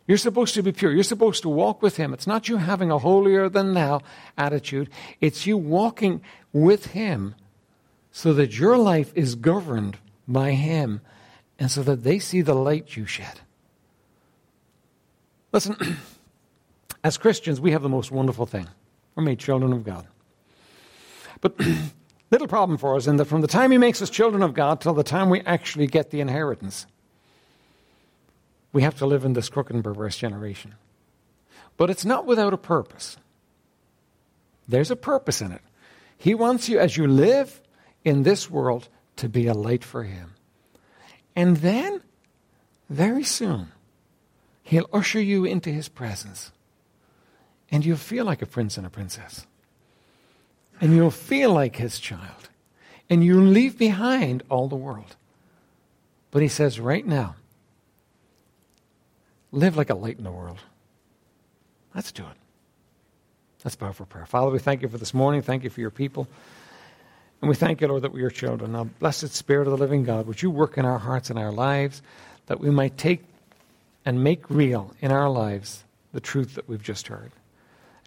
You're 0.08 0.18
supposed 0.18 0.54
to 0.54 0.64
be 0.64 0.72
pure. 0.72 0.92
You're 0.92 1.04
supposed 1.04 1.42
to 1.44 1.50
walk 1.50 1.82
with 1.82 1.98
Him. 1.98 2.14
It's 2.14 2.28
not 2.28 2.48
you 2.48 2.58
having 2.58 2.92
a 2.92 3.00
holier 3.00 3.50
than 3.50 3.74
thou 3.74 4.02
attitude, 4.38 4.90
it's 5.20 5.48
you 5.48 5.58
walking 5.58 6.22
with 6.54 6.88
Him 6.88 7.36
so 8.12 8.34
that 8.34 8.58
your 8.58 8.78
life 8.78 9.12
is 9.16 9.36
governed 9.36 9.98
by 10.28 10.52
Him 10.52 11.02
and 11.58 11.72
so 11.72 11.84
that 11.84 12.04
they 12.04 12.20
see 12.20 12.42
the 12.42 12.54
light 12.54 12.96
you 12.96 13.06
shed. 13.06 13.40
Listen, 15.52 15.98
as 17.04 17.18
Christians, 17.18 17.60
we 17.60 17.72
have 17.72 17.82
the 17.82 17.90
most 17.90 18.12
wonderful 18.12 18.46
thing. 18.46 18.68
We're 19.16 19.24
made 19.24 19.40
children 19.40 19.74
of 19.74 19.84
God. 19.84 20.08
But 21.42 21.60
little 22.32 22.48
problem 22.48 22.78
for 22.78 22.96
us 22.96 23.08
in 23.08 23.18
that 23.18 23.26
from 23.26 23.42
the 23.42 23.48
time 23.48 23.72
He 23.72 23.78
makes 23.78 24.02
us 24.02 24.10
children 24.10 24.44
of 24.44 24.54
God 24.54 24.82
till 24.82 24.94
the 24.94 25.04
time 25.04 25.30
we 25.30 25.42
actually 25.42 25.88
get 25.88 26.12
the 26.12 26.22
inheritance, 26.22 26.86
we 28.76 28.82
have 28.82 28.98
to 28.98 29.06
live 29.06 29.24
in 29.24 29.32
this 29.32 29.48
crooked 29.48 29.74
and 29.74 29.86
perverse 29.86 30.18
generation. 30.18 30.76
But 31.78 31.90
it's 31.90 32.04
not 32.04 32.26
without 32.26 32.54
a 32.54 32.58
purpose. 32.58 33.16
There's 34.68 34.92
a 34.92 34.98
purpose 34.98 35.40
in 35.40 35.54
it. 35.54 35.62
He 36.18 36.36
wants 36.36 36.68
you, 36.68 36.78
as 36.78 36.98
you 36.98 37.08
live 37.08 37.62
in 38.04 38.24
this 38.24 38.52
world, 38.52 38.90
to 39.16 39.30
be 39.30 39.48
a 39.48 39.54
light 39.54 39.86
for 39.86 40.04
Him. 40.04 40.34
And 41.38 41.56
then, 41.58 42.02
very 42.90 43.24
soon, 43.24 43.72
He'll 44.62 44.90
usher 44.92 45.22
you 45.22 45.46
into 45.46 45.70
His 45.70 45.88
presence. 45.88 46.52
And 47.72 47.86
you'll 47.86 47.96
feel 47.96 48.26
like 48.26 48.42
a 48.42 48.46
prince 48.46 48.76
and 48.76 48.86
a 48.86 48.90
princess. 48.90 49.48
And 50.82 50.94
you'll 50.94 51.12
feel 51.12 51.54
like 51.54 51.78
His 51.78 51.98
child. 51.98 52.50
And 53.10 53.24
you'll 53.24 53.46
leave 53.46 53.78
behind 53.78 54.44
all 54.50 54.68
the 54.68 54.76
world. 54.76 55.16
But 56.30 56.42
He 56.42 56.50
says, 56.50 56.78
right 56.78 57.08
now, 57.08 57.36
live 59.56 59.78
like 59.78 59.90
a 59.90 59.96
light 59.96 60.18
in 60.18 60.24
the 60.24 60.32
world. 60.32 60.60
Let's 61.94 62.12
do 62.12 62.24
it. 62.24 62.38
Let's 63.64 63.76
bow 63.76 63.94
for 63.94 64.06
prayer. 64.06 64.26
Father, 64.26 64.52
we 64.52 64.60
thank 64.60 64.82
you 64.82 64.90
for 64.90 64.98
this 64.98 65.14
morning. 65.14 65.42
Thank 65.42 65.64
you 65.64 65.70
for 65.70 65.82
your 65.82 65.90
people. 65.90 66.28
And 67.42 67.50
we 67.50 67.56
thank 67.56 67.82
you, 67.82 67.88
Lord, 67.88 68.04
that 68.04 68.12
we 68.12 68.22
are 68.24 68.30
children. 68.30 68.74
Now, 68.74 68.84
blessed 68.84 69.30
Spirit 69.30 69.68
of 69.68 69.72
the 69.72 69.78
living 69.78 70.04
God, 70.04 70.28
would 70.28 70.42
you 70.42 70.52
work 70.52 70.78
in 70.78 70.86
our 70.86 71.00
hearts 71.00 71.30
and 71.30 71.40
our 71.40 71.52
lives 71.52 72.02
that 72.46 72.60
we 72.60 72.70
might 72.70 72.98
take 72.98 73.24
and 74.06 74.24
make 74.24 74.50
real 74.50 74.94
in 75.02 75.12
our 75.12 75.30
lives 75.30 75.84
the 76.14 76.20
truth 76.20 76.56
that 76.56 76.70
we've 76.70 76.84
just 76.84 77.08
heard. 77.08 77.32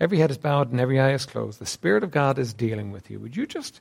Every 0.00 0.18
head 0.18 0.30
is 0.30 0.38
bowed 0.38 0.70
and 0.70 0.80
every 0.80 1.00
eye 1.00 1.12
is 1.12 1.26
closed. 1.26 1.58
The 1.58 1.66
Spirit 1.66 2.04
of 2.04 2.12
God 2.12 2.38
is 2.38 2.54
dealing 2.54 2.92
with 2.92 3.10
you. 3.10 3.18
Would 3.18 3.36
you 3.36 3.46
just 3.46 3.80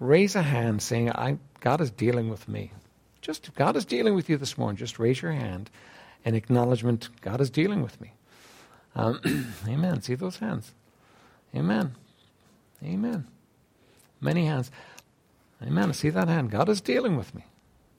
raise 0.00 0.34
a 0.34 0.42
hand 0.42 0.82
saying, 0.82 1.10
I, 1.10 1.38
God 1.60 1.80
is 1.80 1.92
dealing 1.92 2.28
with 2.28 2.48
me? 2.48 2.72
Just, 3.22 3.54
God 3.54 3.76
is 3.76 3.84
dealing 3.84 4.14
with 4.14 4.28
you 4.28 4.36
this 4.36 4.58
morning. 4.58 4.76
Just 4.76 4.98
raise 4.98 5.22
your 5.22 5.32
hand 5.32 5.70
and 6.24 6.36
acknowledgement 6.36 7.08
God 7.20 7.40
is 7.40 7.50
dealing 7.50 7.82
with 7.82 8.00
me. 8.00 8.12
Um, 8.94 9.20
amen. 9.68 10.02
See 10.02 10.14
those 10.14 10.38
hands? 10.38 10.72
Amen. 11.54 11.94
Amen. 12.82 13.26
Many 14.20 14.46
hands. 14.46 14.70
Amen. 15.62 15.92
See 15.92 16.10
that 16.10 16.28
hand? 16.28 16.50
God 16.50 16.68
is 16.68 16.80
dealing 16.80 17.16
with 17.16 17.34
me. 17.34 17.44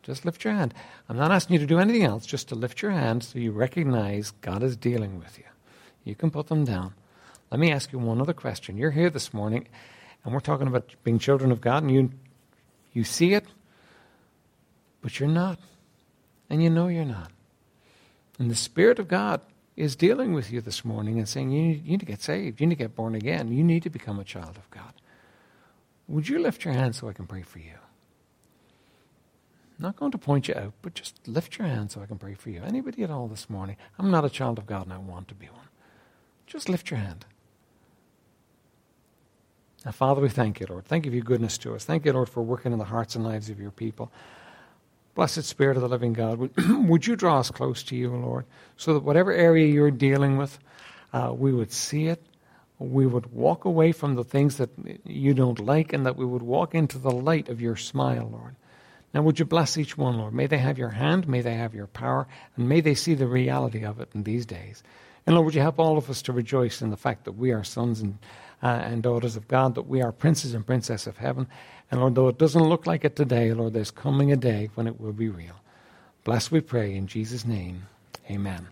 Just 0.03 0.25
lift 0.25 0.43
your 0.43 0.53
hand. 0.53 0.73
I'm 1.07 1.17
not 1.17 1.31
asking 1.31 1.55
you 1.55 1.59
to 1.59 1.67
do 1.67 1.79
anything 1.79 2.03
else, 2.03 2.25
just 2.25 2.49
to 2.49 2.55
lift 2.55 2.81
your 2.81 2.91
hand 2.91 3.23
so 3.23 3.37
you 3.37 3.51
recognize 3.51 4.31
God 4.41 4.63
is 4.63 4.75
dealing 4.75 5.19
with 5.19 5.37
you. 5.37 5.43
You 6.03 6.15
can 6.15 6.31
put 6.31 6.47
them 6.47 6.65
down. 6.65 6.95
Let 7.51 7.59
me 7.59 7.71
ask 7.71 7.91
you 7.91 7.99
one 7.99 8.19
other 8.19 8.33
question. 8.33 8.77
You're 8.77 8.91
here 8.91 9.09
this 9.09 9.33
morning, 9.33 9.67
and 10.23 10.33
we're 10.33 10.39
talking 10.39 10.67
about 10.67 10.95
being 11.03 11.19
children 11.19 11.51
of 11.51 11.61
God, 11.61 11.83
and 11.83 11.91
you, 11.91 12.11
you 12.93 13.03
see 13.03 13.33
it, 13.33 13.45
but 15.01 15.19
you're 15.19 15.29
not. 15.29 15.59
And 16.49 16.63
you 16.63 16.69
know 16.69 16.87
you're 16.87 17.05
not. 17.05 17.31
And 18.41 18.49
the 18.49 18.55
Spirit 18.55 18.97
of 18.97 19.07
God 19.07 19.39
is 19.75 19.95
dealing 19.95 20.33
with 20.33 20.51
you 20.51 20.61
this 20.61 20.83
morning 20.83 21.19
and 21.19 21.29
saying, 21.29 21.51
you 21.51 21.61
need, 21.61 21.85
you 21.85 21.91
need 21.91 21.99
to 21.99 22.07
get 22.07 22.23
saved. 22.23 22.59
You 22.59 22.65
need 22.65 22.73
to 22.73 22.83
get 22.83 22.95
born 22.95 23.13
again. 23.13 23.51
You 23.51 23.63
need 23.63 23.83
to 23.83 23.89
become 23.91 24.17
a 24.17 24.23
child 24.23 24.57
of 24.57 24.67
God. 24.71 24.93
Would 26.07 26.27
you 26.27 26.39
lift 26.39 26.65
your 26.65 26.73
hand 26.73 26.95
so 26.95 27.07
I 27.07 27.13
can 27.13 27.27
pray 27.27 27.43
for 27.43 27.59
you? 27.59 27.75
I'm 29.77 29.83
not 29.83 29.95
going 29.95 30.11
to 30.11 30.17
point 30.17 30.47
you 30.47 30.55
out, 30.55 30.73
but 30.81 30.95
just 30.95 31.27
lift 31.27 31.59
your 31.59 31.67
hand 31.67 31.91
so 31.91 32.01
I 32.01 32.07
can 32.07 32.17
pray 32.17 32.33
for 32.33 32.49
you. 32.49 32.63
Anybody 32.63 33.03
at 33.03 33.11
all 33.11 33.27
this 33.27 33.47
morning? 33.47 33.77
I'm 33.99 34.09
not 34.09 34.25
a 34.25 34.29
child 34.31 34.57
of 34.57 34.65
God 34.65 34.85
and 34.85 34.93
I 34.93 34.97
want 34.97 35.27
to 35.27 35.35
be 35.35 35.45
one. 35.45 35.69
Just 36.47 36.67
lift 36.67 36.89
your 36.89 36.99
hand. 36.99 37.27
Now, 39.85 39.91
Father, 39.91 40.19
we 40.19 40.29
thank 40.29 40.59
you, 40.59 40.65
Lord. 40.67 40.85
Thank 40.85 41.05
you 41.05 41.11
for 41.11 41.15
your 41.17 41.25
goodness 41.25 41.59
to 41.59 41.75
us. 41.75 41.85
Thank 41.85 42.05
you, 42.05 42.13
Lord, 42.13 42.27
for 42.27 42.41
working 42.41 42.71
in 42.71 42.79
the 42.79 42.85
hearts 42.85 43.15
and 43.15 43.23
lives 43.23 43.51
of 43.51 43.59
your 43.59 43.69
people. 43.69 44.11
Blessed 45.13 45.43
Spirit 45.43 45.77
of 45.77 45.81
the 45.81 45.89
living 45.89 46.13
God, 46.13 46.37
would, 46.37 46.51
would 46.87 47.05
you 47.05 47.15
draw 47.15 47.39
us 47.39 47.51
close 47.51 47.83
to 47.83 47.95
you, 47.95 48.11
Lord, 48.15 48.45
so 48.77 48.93
that 48.93 49.03
whatever 49.03 49.31
area 49.31 49.67
you're 49.67 49.91
dealing 49.91 50.37
with, 50.37 50.57
uh, 51.13 51.33
we 51.35 51.51
would 51.51 51.71
see 51.71 52.07
it, 52.07 52.23
we 52.79 53.05
would 53.05 53.31
walk 53.31 53.65
away 53.65 53.91
from 53.91 54.15
the 54.15 54.23
things 54.23 54.57
that 54.57 54.69
you 55.05 55.33
don't 55.33 55.59
like, 55.59 55.93
and 55.93 56.05
that 56.05 56.15
we 56.15 56.25
would 56.25 56.41
walk 56.41 56.73
into 56.73 56.97
the 56.97 57.11
light 57.11 57.49
of 57.49 57.61
your 57.61 57.75
smile, 57.75 58.29
Lord. 58.31 58.55
Now, 59.13 59.21
would 59.23 59.39
you 59.39 59.45
bless 59.45 59.77
each 59.77 59.97
one, 59.97 60.17
Lord? 60.17 60.33
May 60.33 60.47
they 60.47 60.57
have 60.57 60.77
your 60.77 60.89
hand, 60.89 61.27
may 61.27 61.41
they 61.41 61.55
have 61.55 61.75
your 61.75 61.87
power, 61.87 62.27
and 62.55 62.69
may 62.69 62.79
they 62.79 62.95
see 62.95 63.13
the 63.13 63.27
reality 63.27 63.83
of 63.83 63.99
it 63.99 64.09
in 64.15 64.23
these 64.23 64.45
days. 64.45 64.83
And 65.25 65.35
Lord, 65.35 65.45
would 65.45 65.55
you 65.55 65.61
help 65.61 65.79
all 65.79 65.97
of 65.97 66.09
us 66.09 66.21
to 66.23 66.33
rejoice 66.33 66.81
in 66.81 66.89
the 66.89 66.97
fact 66.97 67.25
that 67.25 67.33
we 67.33 67.51
are 67.51 67.63
sons 67.63 68.01
and, 68.01 68.17
uh, 68.63 68.67
and 68.67 69.03
daughters 69.03 69.35
of 69.35 69.47
God, 69.47 69.75
that 69.75 69.87
we 69.87 70.01
are 70.01 70.11
princes 70.11 70.53
and 70.53 70.65
princesses 70.65 71.07
of 71.07 71.17
heaven, 71.17 71.47
and 71.91 71.99
Lord, 72.01 72.15
though 72.15 72.29
it 72.29 72.39
doesn't 72.39 72.63
look 72.63 72.87
like 72.87 73.05
it 73.05 73.15
today, 73.15 73.53
Lord, 73.53 73.73
there's 73.73 73.91
coming 73.91 74.31
a 74.31 74.37
day 74.37 74.69
when 74.75 74.87
it 74.87 74.99
will 74.99 75.13
be 75.13 75.29
real. 75.29 75.55
Bless, 76.23 76.51
we 76.51 76.61
pray, 76.61 76.95
in 76.95 77.07
Jesus' 77.07 77.45
name. 77.45 77.87
Amen. 78.29 78.67